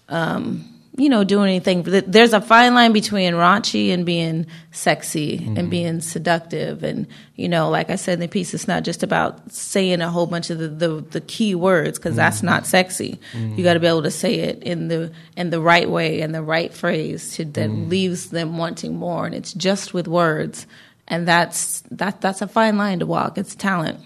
Um, 0.09 0.74
you 0.97 1.09
know, 1.09 1.25
doing 1.25 1.49
anything. 1.49 1.83
There's 1.83 2.33
a 2.33 2.41
fine 2.41 2.75
line 2.75 2.93
between 2.93 3.33
raunchy 3.35 3.93
and 3.93 4.07
being 4.07 4.47
sexy 4.71 5.39
mm-hmm. 5.39 5.57
and 5.57 5.71
being 5.71 6.01
seductive. 6.01 6.85
And, 6.85 7.09
you 7.35 7.49
know, 7.49 7.69
like 7.69 7.91
I 7.91 7.97
said 7.97 8.15
in 8.15 8.21
the 8.21 8.29
piece, 8.29 8.55
it's 8.55 8.69
not 8.69 8.85
just 8.85 9.03
about 9.03 9.53
saying 9.53 10.01
a 10.01 10.09
whole 10.09 10.27
bunch 10.27 10.51
of 10.51 10.59
the, 10.59 10.69
the, 10.69 11.01
the 11.01 11.21
key 11.21 11.57
words 11.57 11.99
because 11.99 12.13
mm-hmm. 12.13 12.19
that's 12.19 12.45
not 12.45 12.67
sexy. 12.67 13.19
Mm-hmm. 13.33 13.57
You 13.57 13.65
got 13.65 13.75
to 13.75 13.81
be 13.81 13.89
able 13.89 14.05
to 14.05 14.11
say 14.11 14.37
it 14.37 14.63
in 14.63 14.87
the 14.87 15.13
in 15.37 15.51
the 15.51 15.61
right 15.61 15.91
way 15.91 16.21
and 16.21 16.33
the 16.33 16.43
right 16.43 16.73
phrase 16.73 17.35
to, 17.35 17.45
that 17.45 17.71
mm-hmm. 17.71 17.89
leaves 17.89 18.31
them 18.31 18.57
wanting 18.57 18.95
more. 18.95 19.27
And 19.27 19.35
it's 19.35 19.53
just 19.53 19.95
with 19.95 20.07
words. 20.07 20.65
And 21.09 21.27
that's 21.27 21.83
that 21.91 22.21
that's 22.21 22.41
a 22.41 22.47
fine 22.47 22.79
line 22.79 23.01
to 23.01 23.07
walk. 23.07 23.37
It's 23.37 23.57
talent. 23.57 23.99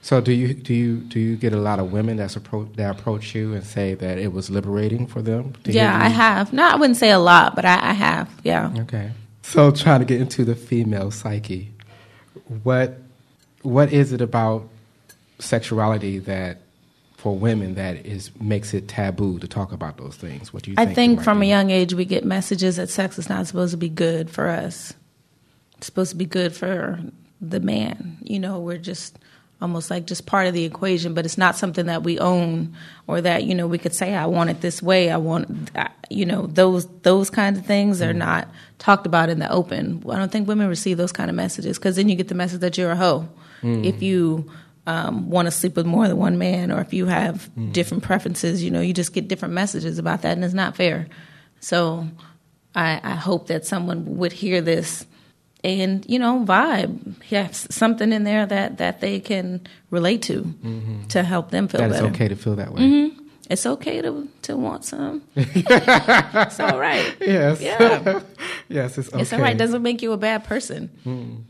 So 0.00 0.20
do 0.20 0.32
you 0.32 0.54
do 0.54 0.74
you 0.74 0.98
do 0.98 1.18
you 1.18 1.36
get 1.36 1.52
a 1.52 1.58
lot 1.58 1.78
of 1.78 1.92
women 1.92 2.16
that's 2.16 2.36
appro- 2.36 2.74
that 2.76 2.98
approach 2.98 3.34
you 3.34 3.54
and 3.54 3.64
say 3.64 3.94
that 3.94 4.18
it 4.18 4.32
was 4.32 4.48
liberating 4.48 5.06
for 5.06 5.22
them? 5.22 5.54
yeah, 5.64 5.98
I 6.00 6.08
have. 6.08 6.52
No, 6.52 6.68
I 6.68 6.76
wouldn't 6.76 6.96
say 6.96 7.10
a 7.10 7.18
lot, 7.18 7.56
but 7.56 7.64
I, 7.64 7.90
I 7.90 7.92
have. 7.92 8.30
Yeah. 8.44 8.72
Okay. 8.78 9.10
So 9.42 9.70
trying 9.70 10.00
to 10.00 10.06
get 10.06 10.20
into 10.20 10.44
the 10.44 10.54
female 10.54 11.10
psyche, 11.10 11.72
what 12.62 12.98
what 13.62 13.92
is 13.92 14.12
it 14.12 14.20
about 14.20 14.68
sexuality 15.38 16.18
that 16.20 16.58
for 17.16 17.36
women 17.36 17.74
that 17.74 18.06
is 18.06 18.30
makes 18.40 18.72
it 18.72 18.86
taboo 18.86 19.38
to 19.40 19.48
talk 19.48 19.72
about 19.72 19.96
those 19.96 20.16
things? 20.16 20.52
What 20.52 20.62
do 20.62 20.70
you? 20.70 20.76
I 20.78 20.84
think, 20.86 20.96
think 20.96 21.22
from 21.22 21.42
a 21.42 21.46
young 21.46 21.70
age 21.70 21.92
we 21.92 22.04
get 22.04 22.24
messages 22.24 22.76
that 22.76 22.88
sex 22.88 23.18
is 23.18 23.28
not 23.28 23.46
supposed 23.46 23.72
to 23.72 23.76
be 23.76 23.88
good 23.88 24.30
for 24.30 24.48
us. 24.48 24.94
It's 25.76 25.86
supposed 25.86 26.10
to 26.10 26.16
be 26.16 26.26
good 26.26 26.54
for 26.54 27.00
the 27.40 27.60
man. 27.60 28.18
You 28.22 28.38
know, 28.38 28.60
we're 28.60 28.78
just 28.78 29.18
almost 29.60 29.90
like 29.90 30.06
just 30.06 30.26
part 30.26 30.46
of 30.46 30.54
the 30.54 30.64
equation, 30.64 31.14
but 31.14 31.24
it's 31.24 31.38
not 31.38 31.56
something 31.56 31.86
that 31.86 32.02
we 32.02 32.18
own 32.18 32.76
or 33.06 33.20
that 33.20 33.44
you 33.44 33.54
know 33.54 33.66
we 33.66 33.78
could 33.78 33.94
say 33.94 34.14
I 34.14 34.26
want 34.26 34.50
it 34.50 34.60
this 34.60 34.82
way. 34.82 35.10
I 35.10 35.16
want 35.16 35.70
you 36.10 36.26
know 36.26 36.46
those 36.46 36.86
those 37.02 37.30
kinds 37.30 37.58
of 37.58 37.66
things 37.66 38.00
are 38.00 38.14
mm. 38.14 38.18
not 38.18 38.48
talked 38.78 39.06
about 39.06 39.28
in 39.28 39.38
the 39.38 39.50
open. 39.50 40.02
I 40.08 40.16
don't 40.16 40.30
think 40.30 40.48
women 40.48 40.68
receive 40.68 40.96
those 40.96 41.12
kind 41.12 41.30
of 41.30 41.36
messages 41.36 41.78
because 41.78 41.96
then 41.96 42.08
you 42.08 42.16
get 42.16 42.28
the 42.28 42.34
message 42.34 42.60
that 42.60 42.78
you're 42.78 42.92
a 42.92 42.96
hoe 42.96 43.28
mm. 43.62 43.84
if 43.84 44.02
you. 44.02 44.50
Um, 44.86 45.28
want 45.28 45.44
to 45.44 45.50
sleep 45.50 45.76
with 45.76 45.84
more 45.84 46.08
than 46.08 46.16
one 46.16 46.38
man, 46.38 46.72
or 46.72 46.80
if 46.80 46.94
you 46.94 47.04
have 47.04 47.50
mm. 47.54 47.70
different 47.74 48.02
preferences, 48.04 48.64
you 48.64 48.70
know, 48.70 48.80
you 48.80 48.94
just 48.94 49.12
get 49.12 49.28
different 49.28 49.52
messages 49.52 49.98
about 49.98 50.22
that, 50.22 50.32
and 50.32 50.42
it's 50.42 50.54
not 50.54 50.76
fair. 50.76 51.08
So, 51.60 52.08
I, 52.74 52.98
I 53.04 53.14
hope 53.16 53.48
that 53.48 53.66
someone 53.66 54.16
would 54.16 54.32
hear 54.32 54.62
this 54.62 55.04
and 55.64 56.04
you 56.08 56.18
know 56.18 56.44
vibe. 56.44 57.14
Yeah 57.28 57.48
something 57.50 58.12
in 58.12 58.24
there 58.24 58.46
that 58.46 58.78
that 58.78 59.00
they 59.00 59.20
can 59.20 59.66
relate 59.90 60.22
to 60.22 60.42
mm-hmm. 60.42 61.06
to 61.08 61.22
help 61.22 61.50
them 61.50 61.68
feel 61.68 61.80
that 61.80 61.90
better. 61.90 62.06
it's 62.06 62.14
okay 62.14 62.28
to 62.28 62.36
feel 62.36 62.56
that 62.56 62.72
way. 62.72 62.82
Mm-hmm. 62.82 63.24
it's 63.50 63.66
okay 63.66 64.02
to 64.02 64.28
to 64.42 64.56
want 64.56 64.84
some. 64.84 65.22
It's 65.36 66.60
all 66.60 66.78
right. 66.78 67.16
Yes. 67.20 67.60
Yeah. 67.60 68.20
Yes 68.68 68.98
it's 68.98 69.08
okay 69.08 69.22
it's 69.22 69.32
all 69.32 69.40
right. 69.40 69.56
doesn't 69.56 69.82
make 69.82 70.02
you 70.02 70.12
a 70.12 70.18
bad 70.18 70.44
person. 70.44 70.90
Mm. 71.06 71.42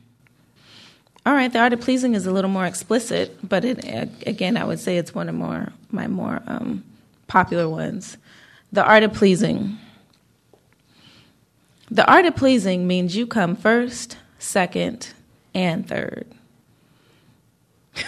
all 1.26 1.34
right. 1.34 1.52
The 1.52 1.58
art 1.58 1.72
of 1.72 1.80
pleasing 1.80 2.14
is 2.14 2.26
a 2.26 2.32
little 2.32 2.50
more 2.50 2.66
explicit 2.66 3.36
but 3.46 3.64
it 3.64 3.84
again 4.26 4.56
i 4.56 4.64
would 4.64 4.78
say 4.78 4.98
it's 4.98 5.14
one 5.14 5.28
of 5.28 5.34
more 5.34 5.72
my 5.90 6.06
more 6.06 6.40
um, 6.46 6.84
popular 7.26 7.68
ones. 7.68 8.16
The 8.72 8.84
art 8.84 9.02
of 9.02 9.12
pleasing 9.14 9.78
the 11.90 12.10
art 12.10 12.26
of 12.26 12.36
pleasing 12.36 12.86
means 12.86 13.16
you 13.16 13.26
come 13.26 13.56
first, 13.56 14.16
second, 14.38 15.12
and 15.54 15.88
third. 15.88 16.26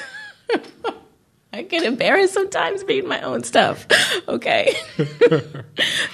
I 1.53 1.63
get 1.63 1.83
embarrassed 1.83 2.35
sometimes 2.35 2.85
reading 2.85 3.09
my 3.09 3.21
own 3.23 3.43
stuff. 3.43 3.87
Okay. 4.29 4.75
the 4.97 5.65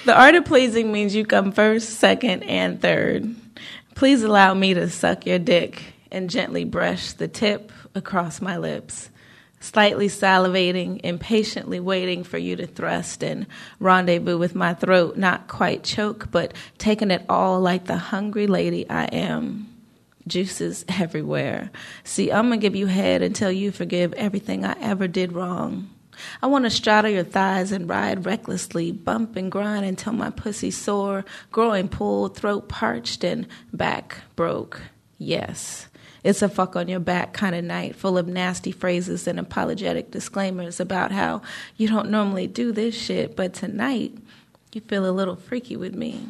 art 0.07 0.35
of 0.35 0.45
pleasing 0.45 0.91
means 0.91 1.13
you 1.13 1.25
come 1.25 1.51
first, 1.51 1.91
second, 1.91 2.43
and 2.43 2.81
third. 2.81 3.35
Please 3.95 4.23
allow 4.23 4.53
me 4.53 4.73
to 4.73 4.89
suck 4.89 5.25
your 5.25 5.39
dick 5.39 5.83
and 6.11 6.29
gently 6.29 6.63
brush 6.63 7.13
the 7.13 7.27
tip 7.27 7.71
across 7.93 8.41
my 8.41 8.57
lips 8.57 9.09
slightly 9.59 10.07
salivating, 10.07 11.01
impatiently 11.03 11.79
waiting 11.79 12.23
for 12.23 12.37
you 12.37 12.55
to 12.55 12.67
thrust 12.67 13.23
and 13.23 13.47
rendezvous 13.79 14.37
with 14.37 14.55
my 14.55 14.73
throat, 14.73 15.17
not 15.17 15.47
quite 15.47 15.83
choke, 15.83 16.29
but 16.31 16.53
taking 16.77 17.11
it 17.11 17.25
all 17.27 17.59
like 17.59 17.85
the 17.85 17.97
hungry 17.97 18.47
lady 18.47 18.89
I 18.89 19.05
am. 19.05 19.73
Juices 20.27 20.85
everywhere. 20.89 21.71
See, 22.03 22.31
I'm 22.31 22.49
gonna 22.49 22.57
give 22.57 22.75
you 22.75 22.87
head 22.87 23.21
until 23.21 23.51
you 23.51 23.71
forgive 23.71 24.13
everything 24.13 24.65
I 24.65 24.75
ever 24.81 25.07
did 25.07 25.31
wrong. 25.31 25.89
I 26.41 26.47
want 26.47 26.65
to 26.65 26.69
straddle 26.69 27.11
your 27.11 27.23
thighs 27.23 27.71
and 27.71 27.89
ride 27.89 28.25
recklessly, 28.25 28.91
bump 28.91 29.35
and 29.35 29.51
grind 29.51 29.85
until 29.85 30.13
my 30.13 30.29
pussy 30.29 30.71
sore, 30.71 31.25
growing 31.51 31.87
pulled, 31.87 32.35
throat 32.35 32.67
parched, 32.67 33.23
and 33.23 33.47
back 33.71 34.17
broke. 34.35 34.81
Yes. 35.17 35.86
It's 36.27 36.41
a 36.41 36.49
fuck 36.49 36.75
on 36.75 36.89
your 36.89 36.99
back 36.99 37.31
kind 37.31 37.55
of 37.55 37.63
night, 37.63 37.95
full 37.95 38.17
of 38.17 38.27
nasty 38.27 38.73
phrases 38.73 39.27
and 39.27 39.39
apologetic 39.39 40.11
disclaimers 40.11 40.81
about 40.81 41.13
how 41.13 41.41
you 41.77 41.87
don't 41.87 42.11
normally 42.11 42.47
do 42.47 42.73
this 42.73 42.93
shit, 42.95 43.37
but 43.37 43.53
tonight 43.53 44.11
you 44.73 44.81
feel 44.81 45.09
a 45.09 45.15
little 45.15 45.37
freaky 45.37 45.77
with 45.77 45.95
me. 45.95 46.27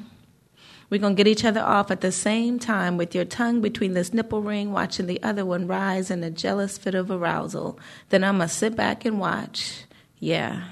We're 0.91 1.01
going 1.01 1.15
to 1.15 1.17
get 1.17 1.27
each 1.27 1.43
other 1.43 1.61
off 1.61 1.89
at 1.89 2.01
the 2.01 2.11
same 2.11 2.59
time 2.59 2.95
with 2.95 3.15
your 3.15 3.25
tongue 3.25 3.59
between 3.59 3.95
this 3.95 4.13
nipple 4.13 4.43
ring, 4.43 4.71
watching 4.71 5.07
the 5.07 5.23
other 5.23 5.43
one 5.43 5.65
rise 5.65 6.11
in 6.11 6.23
a 6.23 6.29
jealous 6.29 6.77
fit 6.77 6.93
of 6.93 7.09
arousal. 7.09 7.79
Then 8.09 8.23
I'm 8.23 8.37
going 8.37 8.49
to 8.49 8.53
sit 8.53 8.75
back 8.75 9.03
and 9.03 9.19
watch. 9.19 9.85
Yeah. 10.19 10.63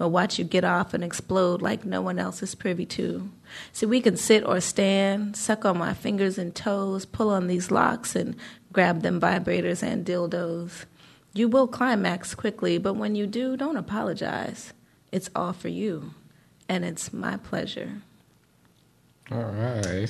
But 0.00 0.08
watch 0.08 0.38
you 0.38 0.46
get 0.46 0.64
off 0.64 0.94
and 0.94 1.04
explode 1.04 1.60
like 1.60 1.84
no 1.84 2.00
one 2.00 2.18
else 2.18 2.42
is 2.42 2.54
privy 2.54 2.86
to. 2.86 3.30
See, 3.70 3.84
we 3.84 4.00
can 4.00 4.16
sit 4.16 4.42
or 4.46 4.58
stand, 4.62 5.36
suck 5.36 5.66
on 5.66 5.76
my 5.76 5.92
fingers 5.92 6.38
and 6.38 6.54
toes, 6.54 7.04
pull 7.04 7.28
on 7.28 7.48
these 7.48 7.70
locks, 7.70 8.16
and 8.16 8.34
grab 8.72 9.02
them 9.02 9.20
vibrators 9.20 9.82
and 9.82 10.06
dildos. 10.06 10.86
You 11.34 11.48
will 11.48 11.68
climax 11.68 12.34
quickly, 12.34 12.78
but 12.78 12.94
when 12.94 13.14
you 13.14 13.26
do, 13.26 13.58
don't 13.58 13.76
apologize. 13.76 14.72
It's 15.12 15.28
all 15.36 15.52
for 15.52 15.68
you, 15.68 16.14
and 16.66 16.82
it's 16.82 17.12
my 17.12 17.36
pleasure. 17.36 18.00
All 19.30 19.42
right. 19.42 20.08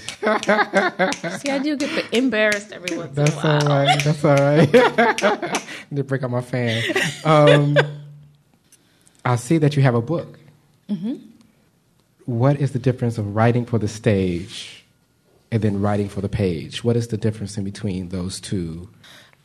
See, 1.40 1.50
I 1.50 1.58
do 1.60 1.76
get 1.76 2.14
embarrassed 2.14 2.70
every 2.70 2.96
once 2.96 3.16
That's 3.16 3.32
in 3.32 3.38
a 3.38 3.42
while. 3.42 3.68
All 3.68 3.84
right. 3.84 4.04
That's 4.04 4.24
all 4.24 4.36
right. 4.36 5.66
Need 5.90 5.96
to 5.96 6.04
break 6.04 6.22
out 6.22 6.30
my 6.30 6.42
fan. 6.42 6.80
Um, 7.24 7.76
I 9.24 9.36
see 9.36 9.58
that 9.58 9.76
you 9.76 9.82
have 9.82 9.94
a 9.94 10.02
book. 10.02 10.38
Mm-hmm. 10.88 11.14
What 12.24 12.60
is 12.60 12.72
the 12.72 12.78
difference 12.78 13.18
of 13.18 13.34
writing 13.34 13.66
for 13.66 13.78
the 13.78 13.88
stage 13.88 14.80
and 15.50 15.62
then 15.62 15.80
writing 15.80 16.08
for 16.08 16.20
the 16.20 16.28
page. 16.28 16.84
What 16.84 16.96
is 16.96 17.08
the 17.08 17.16
difference 17.16 17.56
in 17.56 17.64
between 17.64 18.10
those 18.10 18.40
two? 18.40 18.88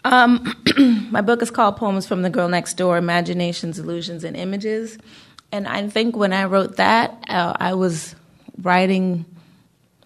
Um, 0.03 0.53
my 1.11 1.21
book 1.21 1.41
is 1.41 1.49
called 1.49 1.77
Poems 1.77 2.07
from 2.07 2.21
the 2.21 2.29
Girl 2.29 2.47
Next 2.47 2.75
Door 2.75 2.97
Imaginations, 2.97 3.79
Illusions, 3.79 4.23
and 4.23 4.35
Images. 4.35 4.97
And 5.51 5.67
I 5.67 5.87
think 5.87 6.15
when 6.15 6.33
I 6.33 6.45
wrote 6.45 6.77
that, 6.77 7.23
uh, 7.27 7.53
I 7.59 7.73
was 7.73 8.15
writing 8.61 9.25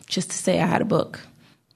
just 0.08 0.32
to 0.32 0.38
say 0.38 0.62
I 0.62 0.66
had 0.66 0.82
a 0.82 0.86
book. 0.86 1.20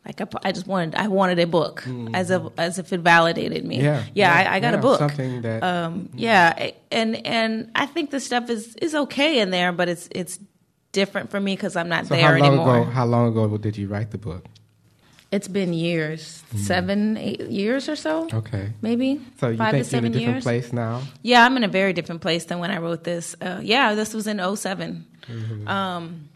Like 0.06 0.20
I, 0.20 0.28
I 0.43 0.51
just 0.51 0.68
wanted, 0.68 0.95
I 0.95 1.08
wanted 1.08 1.39
a 1.39 1.47
book 1.47 1.82
mm-hmm. 1.82 2.14
as 2.14 2.30
if 2.30 2.41
as 2.58 2.78
if 2.78 2.91
it 2.91 2.99
validated 2.99 3.66
me. 3.66 3.78
Yeah, 3.78 4.04
yeah, 4.14 4.43
yeah 4.43 4.51
I, 4.51 4.56
I, 4.56 4.60
got 4.60 4.74
yeah, 4.74 4.80
a 4.80 4.82
book. 4.82 4.99
Something 4.99 5.41
that, 5.43 5.64
um, 5.64 6.10
yeah, 6.14 6.72
and 6.91 7.26
and 7.26 7.72
I 7.74 7.86
think 7.86 8.12
the 8.12 8.20
stuff 8.20 8.49
is 8.49 8.76
is 8.76 8.95
okay 8.95 9.39
in 9.39 9.49
there, 9.49 9.72
but 9.72 9.88
it's 9.88 10.10
it's 10.12 10.39
different 10.91 11.30
for 11.32 11.39
me 11.39 11.56
because 11.56 11.78
I'm 11.78 11.88
not 11.88 12.08
so 12.08 12.16
there 12.16 12.24
how 12.24 12.38
long 12.38 12.47
anymore. 12.47 12.82
Ago, 12.82 12.89
how 12.91 13.06
long 13.06 13.28
ago 13.30 13.58
did 13.58 13.78
you 13.78 13.88
write 13.88 14.12
the 14.12 14.18
book? 14.18 14.45
It's 15.32 15.47
been 15.47 15.74
years, 15.74 16.43
mm. 16.54 16.60
seven, 16.60 17.18
eight 17.18 17.41
years 17.49 17.89
or 17.89 17.95
so. 17.95 18.28
Okay, 18.32 18.72
maybe. 18.84 19.20
So 19.39 19.49
you 19.49 19.58
five 19.58 19.72
think 19.72 19.86
to 19.86 19.89
seven 19.89 20.12
you're 20.12 20.12
in 20.12 20.16
a 20.16 20.20
different 20.20 20.36
years. 20.36 20.43
place 20.43 20.74
now? 20.74 21.01
Yeah, 21.24 21.43
I'm 21.43 21.58
in 21.58 21.64
a 21.64 21.68
very 21.68 21.91
different 21.93 22.22
place 22.22 22.45
than 22.45 22.60
when 22.60 22.70
I 22.70 22.78
wrote 22.78 23.04
this. 23.04 23.36
Uh, 23.41 23.60
yeah, 23.64 23.95
this 23.95 24.14
was 24.14 24.28
in 24.28 24.38
7 24.38 25.06
mm-hmm. 25.26 25.68
um, 25.68 26.30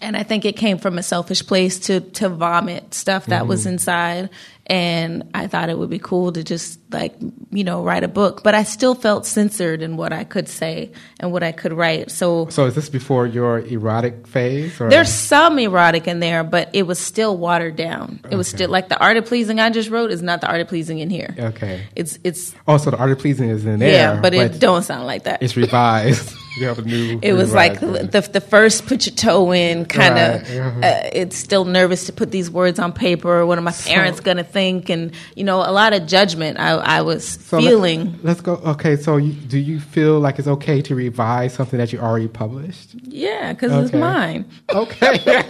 and 0.00 0.16
I 0.16 0.22
think 0.22 0.44
it 0.44 0.56
came 0.56 0.78
from 0.78 0.98
a 0.98 1.02
selfish 1.02 1.46
place 1.46 1.78
to 1.80 2.00
to 2.00 2.28
vomit 2.28 2.94
stuff 2.94 3.26
that 3.26 3.40
mm-hmm. 3.40 3.48
was 3.48 3.66
inside 3.66 4.30
and 4.66 5.28
I 5.34 5.48
thought 5.48 5.70
it 5.70 5.78
would 5.78 5.90
be 5.90 5.98
cool 5.98 6.32
to 6.32 6.44
just 6.44 6.78
like 6.92 7.14
you 7.50 7.64
know 7.64 7.82
write 7.82 8.04
a 8.04 8.08
book, 8.08 8.42
but 8.42 8.54
I 8.54 8.62
still 8.62 8.94
felt 8.94 9.26
censored 9.26 9.82
in 9.82 9.96
what 9.96 10.12
I 10.12 10.24
could 10.24 10.48
say 10.48 10.92
and 11.18 11.32
what 11.32 11.42
I 11.42 11.52
could 11.52 11.72
write. 11.72 12.10
So, 12.10 12.46
so 12.48 12.66
is 12.66 12.74
this 12.74 12.88
before 12.88 13.26
your 13.26 13.60
erotic 13.60 14.26
phase? 14.26 14.80
Or? 14.80 14.88
There's 14.88 15.12
some 15.12 15.58
erotic 15.58 16.06
in 16.06 16.20
there, 16.20 16.44
but 16.44 16.70
it 16.72 16.84
was 16.84 16.98
still 16.98 17.36
watered 17.36 17.76
down. 17.76 18.20
It 18.24 18.26
okay. 18.28 18.36
was 18.36 18.48
still 18.48 18.70
like 18.70 18.88
the 18.88 18.98
art 18.98 19.16
of 19.16 19.26
pleasing 19.26 19.58
I 19.58 19.70
just 19.70 19.90
wrote 19.90 20.10
is 20.10 20.22
not 20.22 20.40
the 20.40 20.48
art 20.48 20.60
of 20.60 20.68
pleasing 20.68 21.00
in 21.00 21.10
here. 21.10 21.34
Okay, 21.38 21.84
it's 21.96 22.18
it's 22.22 22.54
oh, 22.68 22.78
the 22.78 22.96
art 22.96 23.10
of 23.10 23.18
pleasing 23.18 23.48
is 23.48 23.64
in 23.66 23.80
there. 23.80 23.90
Yeah, 23.90 24.14
but, 24.14 24.32
but 24.32 24.34
it 24.34 24.60
don't 24.60 24.82
sound 24.82 25.06
like 25.06 25.24
that. 25.24 25.42
It's 25.42 25.56
revised. 25.56 26.36
You 26.56 26.66
have 26.66 26.78
a 26.78 26.82
new. 26.82 27.18
It 27.22 27.32
was 27.32 27.54
like 27.54 27.80
the, 27.80 28.28
the 28.30 28.40
first 28.40 28.86
put 28.86 29.06
your 29.06 29.14
toe 29.14 29.52
in 29.52 29.86
kind 29.86 30.18
of. 30.18 30.42
Right. 30.50 30.84
Uh, 30.84 31.10
it's 31.12 31.36
still 31.36 31.64
nervous 31.64 32.06
to 32.06 32.12
put 32.12 32.30
these 32.30 32.50
words 32.50 32.78
on 32.78 32.92
paper. 32.92 33.46
What 33.46 33.56
are 33.56 33.62
my 33.62 33.72
parents 33.72 34.20
gonna 34.20 34.44
think? 34.52 34.88
And 34.90 35.12
you 35.36 35.44
know, 35.44 35.58
a 35.58 35.72
lot 35.72 35.92
of 35.92 36.06
judgment. 36.06 36.58
I, 36.58 36.70
I 36.72 37.00
was 37.02 37.26
So 37.26 37.58
feeling. 37.58 38.18
let's 38.22 38.40
go. 38.40 38.54
Okay, 38.56 38.96
so 38.96 39.16
you, 39.16 39.32
do 39.32 39.58
you 39.58 39.80
feel 39.80 40.20
like 40.20 40.38
it's 40.38 40.48
okay 40.48 40.82
to 40.82 40.94
revise 40.94 41.54
something 41.54 41.78
that 41.78 41.92
you 41.92 41.98
already 41.98 42.28
published? 42.28 42.94
yeah, 43.04 43.52
because 43.52 43.72
it's 43.84 43.92
mine. 43.92 44.44
Okay. 44.70 45.18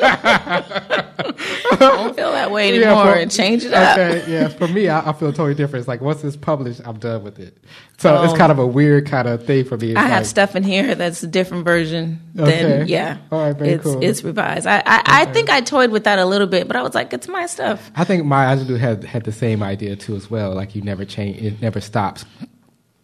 I 1.75 1.77
don't 1.79 2.15
feel 2.17 2.33
that 2.33 2.51
way 2.51 2.79
Yeah, 2.79 2.87
anymore. 2.89 3.15
for- 3.15 3.19
and 3.21 3.31
change 3.31 3.65
it 3.65 3.73
up. 3.73 3.99
Okay, 3.99 4.31
yeah. 4.33 4.49
For 4.49 4.69
me, 4.69 4.89
I, 4.89 5.11
I 5.11 5.13
feel 5.13 5.33
totally 5.33 5.55
different. 5.55 5.81
It's 5.83 5.89
like 5.89 6.01
once 6.01 6.23
it's 6.25 6.37
published, 6.37 6.81
I'm 6.85 6.99
done 6.99 7.23
with 7.25 7.39
it. 7.39 7.57
So 8.03 8.23
it's 8.25 8.33
Oh. 8.33 8.37
kind 8.37 8.51
of 8.51 8.59
a 8.59 8.67
weird 8.67 9.07
kind 9.07 9.29
of 9.29 9.45
thing 9.47 9.65
for 9.65 9.77
me. 9.77 9.91
It's 9.91 9.99
I 9.99 10.09
have 10.09 10.27
stuff 10.27 10.57
in 10.57 10.65
here 10.65 10.95
that's 10.95 11.23
a 11.23 11.27
different 11.27 11.65
version 11.65 12.21
Okay. 12.39 12.63
than 12.63 12.89
yeah. 12.89 13.19
All 13.31 13.41
right, 13.41 13.57
very 13.57 13.71
it's 13.75 13.85
cool. 13.85 14.03
it's 14.03 14.25
revised. 14.25 14.67
I 14.67 14.79
I, 14.85 15.03
I 15.07 15.25
think 15.27 15.51
I 15.51 15.61
toyed 15.61 15.91
with 15.91 16.05
that 16.05 16.19
a 16.19 16.27
little 16.27 16.47
bit, 16.49 16.67
but 16.67 16.77
I 16.77 16.83
was 16.83 16.95
like, 16.95 17.13
it's 17.13 17.29
my 17.29 17.47
stuff. 17.47 17.91
I 17.95 18.05
think 18.05 18.25
Maya 18.25 18.57
Angelou 18.57 18.79
had 18.79 19.05
had 19.05 19.25
the 19.25 19.33
same 19.33 19.63
idea 19.63 19.95
too 19.97 20.17
as 20.17 20.31
well. 20.31 20.53
Like 20.55 20.75
you 20.75 20.83
never 20.83 21.05
change, 21.05 21.37
it 21.41 21.63
never 21.63 21.81
stops 21.81 22.25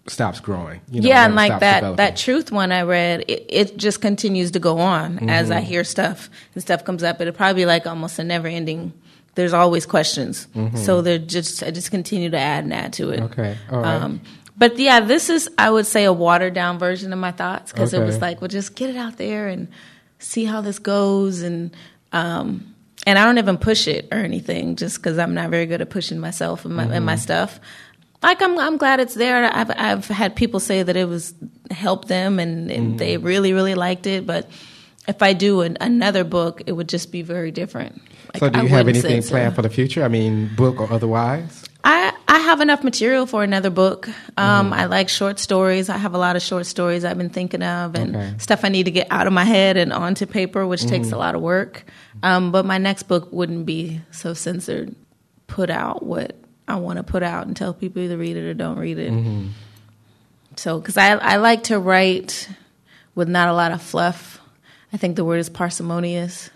stops 0.07 0.41
growing. 0.41 0.81
You 0.91 1.03
know, 1.03 1.09
yeah, 1.09 1.27
and 1.27 1.35
like 1.35 1.61
that 1.61 1.81
developing. 1.81 1.97
that 1.97 2.17
truth 2.17 2.51
one 2.51 2.73
I 2.73 2.83
read, 2.83 3.25
it, 3.29 3.45
it 3.49 3.77
just 3.77 4.01
continues 4.01 4.53
to 4.53 4.59
go 4.59 4.79
on 4.79 5.29
as 5.29 5.49
Mm-hmm. 5.49 5.59
I 5.59 5.61
hear 5.61 5.85
stuff 5.85 6.31
and 6.55 6.63
stuff 6.63 6.85
comes 6.85 7.03
up. 7.03 7.21
It'll 7.21 7.33
probably 7.35 7.63
be 7.63 7.67
like 7.67 7.87
almost 7.87 8.19
a 8.19 8.25
never 8.25 8.49
ending. 8.49 8.93
There's 9.35 9.53
always 9.53 9.87
questions, 9.87 10.49
so 10.75 11.01
they're 11.03 11.19
just 11.19 11.63
I 11.63 11.71
just 11.71 11.93
continue 11.93 12.31
to 12.31 12.39
add 12.39 12.65
and 12.65 12.73
add 12.75 12.95
to 12.95 13.11
it. 13.11 13.21
Mm-hmm. 13.21 13.41
Okay, 13.41 13.57
all 13.71 13.81
right. 13.83 14.03
Um, 14.03 14.21
but 14.59 14.79
yeah, 14.79 15.01
this 15.01 15.31
is 15.31 15.49
I 15.57 15.71
would 15.71 15.87
say 15.87 16.05
a 16.05 16.13
watered 16.13 16.53
down 16.55 16.79
version 16.79 17.13
of 17.13 17.19
my 17.19 17.33
thoughts 17.33 17.73
because 17.73 17.95
it 17.95 18.01
was 18.03 18.21
like, 18.21 18.41
well, 18.41 18.49
just 18.49 18.75
get 18.75 18.91
it 18.91 18.97
out 18.97 19.17
there 19.17 19.49
and 19.49 19.69
see 20.19 20.45
how 20.45 20.61
this 20.61 20.79
goes, 20.79 21.43
and 21.43 21.75
um, 22.13 22.75
and 23.07 23.19
I 23.19 23.25
don't 23.25 23.39
even 23.39 23.57
push 23.59 23.87
it 23.87 24.09
or 24.11 24.19
anything, 24.19 24.77
just 24.77 24.97
because 24.97 25.19
I'm 25.19 25.33
not 25.35 25.51
very 25.51 25.67
good 25.67 25.81
at 25.81 25.89
pushing 25.91 26.19
myself 26.19 26.65
and 26.65 26.75
my, 26.75 26.87
Mm-hmm. 26.87 27.05
my 27.05 27.17
stuff. 27.17 27.61
Like 28.23 28.43
I'm, 28.43 28.59
I'm 28.59 28.77
glad 28.79 28.99
it's 28.99 29.15
there. 29.15 29.45
I've, 29.45 29.71
I've 29.71 30.05
had 30.09 30.35
people 30.35 30.59
say 30.59 30.83
that 30.83 30.97
it 30.97 31.07
was 31.09 31.33
helped 31.71 32.09
them 32.09 32.41
and, 32.41 32.69
and 32.71 32.99
they 32.99 33.15
Mm-hmm. 33.15 33.27
really, 33.27 33.53
really 33.53 33.77
liked 33.77 34.09
it. 34.09 34.27
But 34.27 34.51
if 35.07 35.23
I 35.23 35.35
do 35.35 35.61
an, 35.61 35.79
another 35.81 36.25
book, 36.25 36.63
it 36.67 36.73
would 36.73 36.89
just 36.89 37.13
be 37.13 37.23
very 37.23 37.53
different. 37.53 38.03
Like, 38.35 38.41
so 38.41 38.49
do 38.51 38.61
you 38.61 38.69
have 38.69 38.89
anything 38.89 39.23
planned 39.23 39.53
so. 39.53 39.57
for 39.57 39.63
the 39.63 39.71
future? 39.71 40.03
I 40.03 40.09
mean, 40.09 40.51
book 40.57 40.81
or 40.81 40.93
otherwise? 40.93 41.65
I, 41.85 42.13
I 42.31 42.39
have 42.41 42.61
enough 42.61 42.85
material 42.85 43.25
for 43.27 43.43
another 43.43 43.71
book. 43.71 44.07
Um, 44.37 44.67
Mm-hmm. 44.67 44.73
I 44.75 44.85
like 44.85 45.09
short 45.09 45.39
stories. 45.39 45.89
I 45.89 45.97
have 45.97 46.15
a 46.15 46.19
lot 46.19 46.37
of 46.37 46.43
short 46.43 46.67
stories 46.67 47.05
I've 47.05 47.17
been 47.17 47.31
thinking 47.31 47.63
of 47.63 47.95
and 47.95 48.15
Okay. 48.15 48.35
stuff 48.39 48.65
I 48.65 48.69
need 48.69 48.85
to 48.85 48.91
get 48.91 49.07
out 49.11 49.27
of 49.27 49.33
my 49.33 49.45
head 49.45 49.77
and 49.79 49.93
onto 49.93 50.27
paper, 50.27 50.67
which 50.67 50.83
takes 50.87 51.07
Mm-hmm. 51.07 51.15
a 51.15 51.19
lot 51.19 51.35
of 51.35 51.41
work. 51.41 51.85
Um, 52.23 52.53
but 52.53 52.67
my 52.67 52.77
next 52.79 53.05
book 53.05 53.33
wouldn't 53.33 53.65
be 53.65 54.01
so 54.11 54.35
censored. 54.35 54.95
Put 55.47 55.71
out 55.71 56.05
what 56.05 56.37
I 56.67 56.77
want 56.77 56.99
to 56.99 57.03
put 57.03 57.23
out 57.23 57.47
and 57.47 57.57
tell 57.57 57.73
people 57.73 58.03
either 58.03 58.19
read 58.19 58.37
it 58.37 58.45
or 58.47 58.53
don't 58.55 58.79
read 58.79 58.99
it. 58.99 59.11
Mm-hmm. 59.13 59.47
So, 60.57 60.79
because 60.81 60.99
I, 60.99 61.13
I 61.13 61.37
like 61.37 61.65
to 61.65 61.79
write 61.79 62.49
with 63.15 63.29
not 63.29 63.49
a 63.49 63.55
lot 63.55 63.73
of 63.73 63.81
fluff. 63.81 64.39
I 64.93 64.97
think 64.99 65.17
the 65.17 65.25
word 65.25 65.39
is 65.39 65.49
parsimonious, 65.49 66.51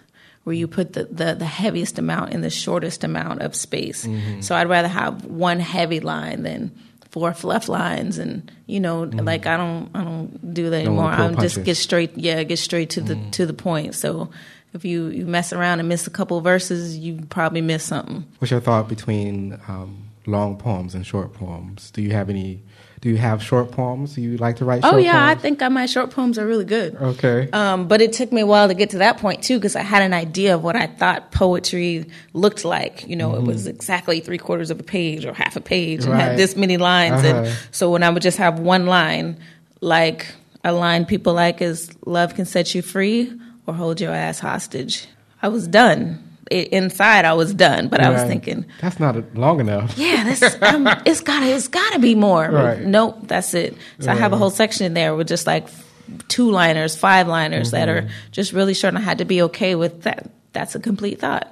where 0.45 0.55
you 0.55 0.67
put 0.67 0.95
the, 0.95 1.05
the, 1.05 1.35
the 1.35 1.45
heaviest 1.45 1.99
amount 1.99 2.33
in 2.33 2.41
the 2.41 2.51
shortest 2.51 3.05
amount 3.05 3.43
of 3.43 3.55
space. 3.55 4.07
Mm-hmm. 4.07 4.41
So 4.41 4.55
I'd 4.57 4.69
rather 4.69 4.89
have 4.89 5.25
one 5.25 5.61
heavy 5.61 6.01
line 6.01 6.43
than 6.43 6.73
four 7.11 7.35
fluff 7.35 7.69
lines, 7.69 8.19
and 8.19 8.51
you 8.67 8.81
know, 8.81 9.03
like 9.03 9.47
I 9.47 9.57
don't 9.57 9.91
I 9.95 10.03
don't 10.03 10.55
do 10.55 10.71
that 10.71 10.85
Mm-hmm. 10.85 10.89
Anymore. 10.89 11.11
I'm 11.11 11.19
just 11.19 11.37
punches. 11.37 11.53
Mm-hmm. 11.55 11.63
get 11.65 11.77
straight, 11.77 12.19
yeah, 12.19 12.43
get 12.43 12.59
straight 12.59 12.91
to 12.91 13.01
the 13.01 13.17
to 13.33 13.47
the 13.47 13.53
point. 13.53 13.95
So 13.95 14.31
if 14.73 14.85
you 14.85 15.09
you 15.09 15.27
mess 15.27 15.53
around 15.53 15.81
and 15.81 15.89
miss 15.89 16.07
a 16.07 16.11
couple 16.11 16.41
verses, 16.41 16.97
you 16.97 17.21
probably 17.29 17.61
miss 17.61 17.85
something. 17.85 18.25
What's 18.39 18.51
your 18.51 18.61
thought 18.61 18.89
between 18.89 19.61
um, 19.69 20.09
long 20.27 20.57
poems 20.57 20.95
and 20.95 21.07
short 21.07 21.35
poems? 21.35 21.91
Do 21.91 22.03
you 22.03 22.13
have 22.13 22.31
any? 22.31 22.63
Do 23.03 23.09
you 23.09 23.17
have 23.17 23.43
short 23.43 23.73
poems? 23.73 24.15
Do 24.15 24.21
you 24.23 24.37
like 24.37 24.57
to 24.57 24.65
write? 24.65 24.83
Short 24.83 24.93
poems? 24.93 25.05
Oh 25.05 25.05
yeah, 25.05 25.27
I 25.27 25.35
think 25.35 25.61
my 25.61 25.87
short 25.87 26.11
poems 26.13 26.39
are 26.39 26.47
really 26.47 26.65
good. 26.65 26.95
Okay. 26.95 27.51
Um, 27.53 27.89
but 27.89 28.01
it 28.01 28.13
took 28.13 28.31
me 28.31 28.43
a 28.43 28.47
while 28.47 28.69
to 28.69 28.75
get 28.75 28.91
to 28.91 28.99
that 28.99 29.19
point 29.19 29.43
too, 29.43 29.59
because 29.59 29.75
I 29.75 29.83
had 29.83 30.03
an 30.03 30.15
idea 30.15 30.55
of 30.55 30.63
what 30.63 30.77
I 30.77 30.87
thought 30.87 31.33
poetry 31.33 32.07
looked 32.33 32.65
like. 32.65 33.05
You 33.09 33.17
know, 33.17 33.35
it 33.35 33.43
was 33.43 33.67
exactly 33.67 34.21
three 34.21 34.39
quarters 34.39 34.71
of 34.71 34.79
a 34.79 34.85
page 34.85 35.25
or 35.27 35.35
half 35.35 35.57
a 35.57 35.61
page, 35.61 36.05
and 36.05 36.13
Mm-hmm. 36.13 36.13
Right. 36.13 36.29
had 36.29 36.39
this 36.39 36.55
many 36.57 36.77
lines. 36.77 37.25
Uh-huh. 37.25 37.43
And 37.45 37.57
so 37.73 37.91
when 37.91 38.05
I 38.05 38.11
would 38.11 38.23
just 38.23 38.39
have 38.39 38.61
one 38.61 38.87
line, 38.87 39.37
like 39.81 40.27
a 40.63 40.73
line 40.73 41.05
people 41.05 41.35
like 41.35 41.61
is 41.61 41.91
"Love 42.07 42.37
can 42.37 42.45
set 42.47 42.73
you 42.73 42.83
free 42.83 43.33
or 43.67 43.75
hold 43.75 44.01
your 44.01 44.13
ass 44.15 44.39
hostage," 44.39 45.09
I 45.43 45.49
was 45.49 45.67
done. 45.67 46.23
Inside, 46.53 47.25
I 47.25 47.33
was 47.35 47.53
done, 47.55 47.89
but 47.89 48.01
I 48.01 48.11
was 48.11 48.23
thinking, 48.23 48.65
that's 48.81 49.01
not 49.01 49.35
long 49.35 49.61
enough. 49.61 49.95
yeah, 49.99 50.25
this 50.25 50.43
um, 50.63 50.87
it's 51.07 51.21
gotta 51.21 51.47
it's 51.47 51.69
gotta 51.69 51.99
be 51.99 52.15
more. 52.15 52.49
Right. 52.51 52.81
Nope, 52.81 53.19
that's 53.29 53.55
it. 53.55 53.77
So 54.01 54.11
I 54.11 54.15
have 54.15 54.33
a 54.33 54.37
whole 54.37 54.51
section 54.51 54.87
in 54.87 54.95
there 54.95 55.15
with 55.15 55.29
just 55.29 55.47
like 55.47 55.69
two 56.29 56.51
liners, 56.51 56.95
five 56.97 57.27
liners 57.29 57.71
that 57.71 57.89
Mm-hmm. 57.89 58.07
are 58.09 58.11
just 58.33 58.53
really 58.53 58.75
short. 58.75 58.95
And 58.95 58.99
I 58.99 59.05
had 59.05 59.19
to 59.19 59.25
be 59.25 59.43
okay 59.43 59.75
with 59.75 60.03
that. 60.03 60.31
That's 60.53 60.75
a 60.75 60.81
complete 60.81 61.21
thought. 61.21 61.49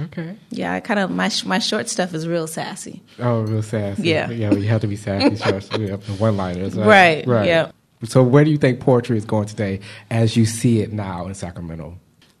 Okay. 0.00 0.36
Yeah, 0.50 0.74
I 0.74 0.80
kind 0.80 1.00
of 1.00 1.10
my 1.10 1.30
my 1.46 1.58
short 1.58 1.88
stuff 1.88 2.12
is 2.14 2.28
real 2.28 2.46
sassy. 2.46 3.02
Oh, 3.18 3.40
real 3.40 3.62
sassy. 3.62 4.02
Yeah. 4.08 4.30
Yeah, 4.30 4.52
you 4.52 4.68
have 4.68 4.82
to 4.82 4.86
be 4.86 4.96
sassy. 4.96 5.36
short, 5.42 5.64
yeah, 5.80 5.96
the 5.96 6.12
one-liners. 6.18 6.74
Right. 6.76 6.86
Right, 6.86 7.26
Right. 7.26 7.46
yeah. 7.46 7.70
So, 8.04 8.22
where 8.22 8.44
do 8.44 8.50
you 8.50 8.58
think 8.58 8.78
poetry 8.80 9.16
is 9.16 9.24
going 9.24 9.46
today, 9.46 9.80
as 10.10 10.36
you 10.36 10.44
see 10.44 10.80
it 10.80 10.92
now 10.92 11.26
in 11.26 11.34
Sacramento? 11.34 11.98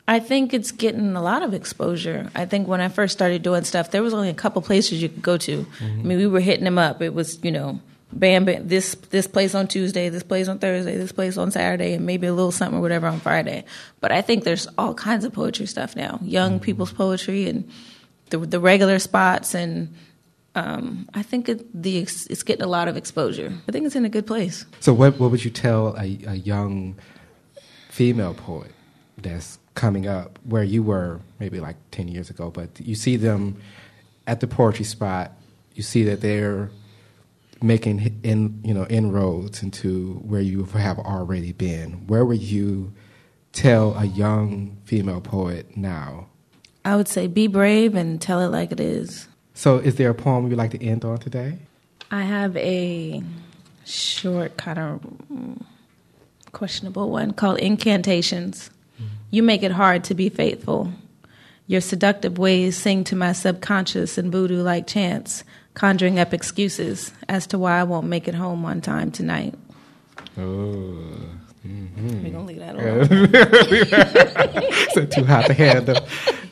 I 0.08 0.20
think 0.20 0.54
it's 0.54 0.70
getting 0.70 1.16
a 1.16 1.22
lot 1.22 1.42
of 1.42 1.52
exposure. 1.52 2.30
I 2.34 2.46
think 2.46 2.68
when 2.68 2.80
I 2.80 2.88
first 2.88 3.12
started 3.12 3.42
doing 3.42 3.64
stuff, 3.64 3.90
there 3.90 4.02
was 4.02 4.14
only 4.14 4.28
a 4.28 4.34
couple 4.34 4.62
places 4.62 5.02
you 5.02 5.08
could 5.08 5.22
go 5.22 5.36
to. 5.38 5.66
I 5.80 5.84
mean, 5.84 6.18
we 6.18 6.26
were 6.28 6.40
hitting 6.40 6.64
them 6.64 6.78
up. 6.78 7.02
It 7.02 7.12
was, 7.12 7.42
you 7.42 7.50
know, 7.50 7.80
bam, 8.12 8.44
bam, 8.44 8.68
this 8.68 8.94
this 9.10 9.26
place 9.26 9.54
on 9.54 9.66
Tuesday, 9.66 10.08
this 10.08 10.22
place 10.22 10.48
on 10.48 10.58
Thursday, 10.58 10.96
this 10.96 11.12
place 11.12 11.36
on 11.36 11.50
Saturday, 11.50 11.94
and 11.94 12.06
maybe 12.06 12.26
a 12.26 12.32
little 12.32 12.52
something 12.52 12.78
or 12.78 12.82
whatever 12.82 13.08
on 13.08 13.18
Friday. 13.20 13.64
But 14.00 14.12
I 14.12 14.22
think 14.22 14.44
there's 14.44 14.68
all 14.78 14.94
kinds 14.94 15.24
of 15.24 15.32
poetry 15.32 15.66
stuff 15.66 15.96
now, 15.96 16.20
young 16.22 16.60
people's 16.60 16.92
poetry 16.92 17.48
and 17.48 17.68
the 18.30 18.38
the 18.38 18.60
regular 18.60 18.98
spots, 18.98 19.54
and 19.54 19.92
um, 20.54 21.08
I 21.14 21.22
think 21.22 21.48
it, 21.48 21.82
the 21.82 21.98
it's 21.98 22.42
getting 22.42 22.64
a 22.64 22.68
lot 22.68 22.88
of 22.88 22.96
exposure. 22.96 23.52
I 23.68 23.72
think 23.72 23.86
it's 23.86 23.96
in 23.96 24.04
a 24.04 24.08
good 24.10 24.26
place. 24.26 24.64
So, 24.80 24.92
what 24.94 25.18
what 25.18 25.30
would 25.30 25.44
you 25.44 25.50
tell 25.50 25.96
a, 25.96 26.18
a 26.26 26.34
young 26.34 26.96
female 27.90 28.34
poet 28.34 28.72
that's 29.18 29.58
coming 29.76 30.08
up, 30.08 30.40
where 30.42 30.64
you 30.64 30.82
were 30.82 31.20
maybe 31.38 31.60
like 31.60 31.76
ten 31.92 32.08
years 32.08 32.28
ago, 32.28 32.50
but 32.50 32.68
you 32.80 32.96
see 32.96 33.16
them 33.16 33.56
at 34.26 34.40
the 34.40 34.48
poetry 34.48 34.84
spot, 34.84 35.32
you 35.74 35.84
see 35.84 36.02
that 36.02 36.20
they're 36.20 36.70
making 37.62 38.20
in 38.22 38.60
you 38.64 38.74
know 38.74 38.86
inroads 38.88 39.62
into 39.62 40.14
where 40.24 40.40
you 40.40 40.64
have 40.64 40.98
already 40.98 41.52
been. 41.52 42.06
Where 42.08 42.24
would 42.24 42.42
you 42.42 42.92
tell 43.52 43.96
a 43.96 44.04
young 44.04 44.76
female 44.84 45.20
poet 45.20 45.76
now? 45.76 46.26
I 46.84 46.96
would 46.96 47.08
say 47.08 47.26
be 47.26 47.46
brave 47.46 47.94
and 47.94 48.20
tell 48.20 48.40
it 48.40 48.48
like 48.48 48.72
it 48.72 48.80
is. 48.80 49.28
So, 49.54 49.78
is 49.78 49.96
there 49.96 50.10
a 50.10 50.14
poem 50.14 50.48
you'd 50.48 50.58
like 50.58 50.72
to 50.72 50.84
end 50.84 51.04
on 51.04 51.18
today? 51.18 51.58
I 52.10 52.22
have 52.22 52.56
a 52.58 53.22
short, 53.84 54.56
kind 54.56 54.78
of 54.78 55.00
mm, 55.32 55.62
questionable 56.52 57.10
one 57.10 57.32
called 57.32 57.58
Incantations. 57.58 58.70
You 59.36 59.42
make 59.42 59.62
it 59.62 59.70
hard 59.70 60.04
to 60.04 60.14
be 60.14 60.30
faithful. 60.30 60.90
Your 61.66 61.82
seductive 61.82 62.38
ways 62.38 62.74
sing 62.74 63.04
to 63.04 63.14
my 63.14 63.32
subconscious 63.32 64.16
in 64.16 64.30
voodoo 64.30 64.62
like 64.62 64.86
chants, 64.86 65.44
conjuring 65.74 66.18
up 66.18 66.32
excuses 66.32 67.12
as 67.28 67.46
to 67.48 67.58
why 67.58 67.78
I 67.78 67.82
won't 67.82 68.06
make 68.06 68.28
it 68.28 68.34
home 68.34 68.64
on 68.64 68.80
time 68.80 69.10
tonight. 69.10 69.54
Oh, 70.38 71.02
We're 71.62 72.30
going 72.30 72.32
to 72.32 72.40
leave 72.40 72.60
that 72.60 72.76
alone. 72.76 73.08
so 74.94 75.04
too 75.04 75.24
hot 75.24 75.44
to 75.48 75.52
handle. 75.52 75.98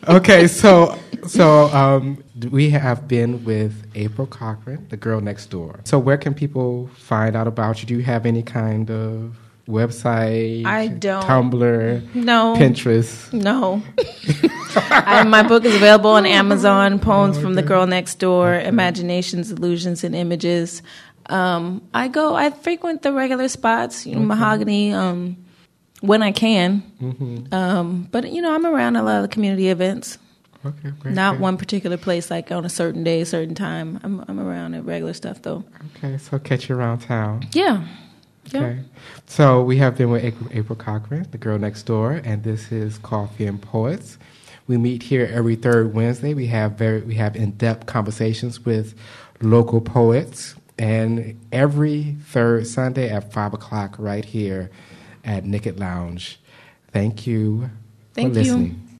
Okay, 0.06 0.46
so 0.46 0.98
so 1.26 1.68
um, 1.68 2.22
we 2.50 2.68
have 2.68 3.08
been 3.08 3.44
with 3.46 3.86
April 3.94 4.26
Cochran, 4.26 4.88
the 4.90 4.98
girl 4.98 5.22
next 5.22 5.46
door. 5.46 5.80
So 5.84 5.98
where 5.98 6.18
can 6.18 6.34
people 6.34 6.90
find 6.98 7.34
out 7.34 7.46
about 7.46 7.80
you? 7.80 7.86
Do 7.86 7.94
you 7.94 8.02
have 8.02 8.26
any 8.26 8.42
kind 8.42 8.90
of 8.90 9.38
website? 9.68 10.64
I 10.66 10.88
don't. 10.88 11.24
Tumblr, 11.24 12.14
No. 12.14 12.54
Pinterest. 12.56 13.32
No. 13.32 13.82
I, 14.76 15.22
my 15.24 15.42
book 15.42 15.64
is 15.64 15.74
available 15.74 16.10
on 16.10 16.26
Amazon. 16.26 16.98
Poems 16.98 17.38
from 17.38 17.54
the 17.54 17.62
Girl 17.62 17.86
Next 17.86 18.16
Door, 18.18 18.60
Imaginations, 18.60 19.50
Illusions, 19.50 20.04
and 20.04 20.14
Images. 20.14 20.82
Um, 21.26 21.82
I 21.94 22.08
go. 22.08 22.34
I 22.34 22.50
frequent 22.50 23.02
the 23.02 23.12
regular 23.12 23.48
spots, 23.48 24.06
you 24.06 24.14
know, 24.14 24.20
Mahogany, 24.20 24.92
um, 24.92 25.36
when 26.00 26.22
I 26.22 26.32
can. 26.32 26.82
Mm-hmm. 27.00 27.54
Um, 27.54 28.08
but 28.10 28.30
you 28.30 28.42
know, 28.42 28.54
I'm 28.54 28.66
around 28.66 28.96
a 28.96 29.02
lot 29.02 29.16
of 29.16 29.22
the 29.22 29.28
community 29.28 29.68
events. 29.68 30.18
Okay, 30.66 30.90
great. 30.98 31.14
Not 31.14 31.32
great. 31.32 31.40
one 31.42 31.56
particular 31.56 31.96
place, 31.96 32.30
like 32.30 32.50
on 32.50 32.64
a 32.64 32.68
certain 32.70 33.04
day, 33.04 33.22
certain 33.24 33.54
time. 33.54 34.00
I'm 34.02 34.24
I'm 34.28 34.40
around 34.40 34.74
at 34.74 34.84
regular 34.84 35.12
stuff 35.14 35.40
though. 35.42 35.64
Okay, 35.96 36.18
so 36.18 36.38
catch 36.38 36.68
you 36.68 36.76
around 36.76 36.98
town. 37.00 37.46
Yeah. 37.52 37.86
Yeah. 38.46 38.60
Okay. 38.60 38.78
So 39.26 39.62
we 39.62 39.78
have 39.78 39.96
been 39.96 40.10
with 40.10 40.24
April, 40.24 40.50
April 40.52 40.76
Cochran, 40.76 41.26
the 41.30 41.38
girl 41.38 41.58
next 41.58 41.84
door, 41.84 42.12
and 42.24 42.42
this 42.42 42.70
is 42.70 42.98
Coffee 42.98 43.46
and 43.46 43.60
Poets. 43.60 44.18
We 44.66 44.76
meet 44.78 45.02
here 45.02 45.28
every 45.32 45.56
third 45.56 45.94
Wednesday. 45.94 46.34
We 46.34 46.46
have 46.48 46.72
very 46.72 47.00
we 47.02 47.14
have 47.16 47.36
in 47.36 47.52
depth 47.52 47.86
conversations 47.86 48.64
with 48.64 48.94
local 49.40 49.80
poets, 49.80 50.54
and 50.78 51.38
every 51.52 52.16
third 52.26 52.66
Sunday 52.66 53.10
at 53.10 53.32
five 53.32 53.54
o'clock 53.54 53.96
right 53.98 54.24
here 54.24 54.70
at 55.24 55.44
Naked 55.44 55.78
Lounge. 55.78 56.38
Thank 56.92 57.26
you 57.26 57.70
Thank 58.14 58.34
for 58.34 58.40
you. 58.40 58.44
listening. 58.44 58.83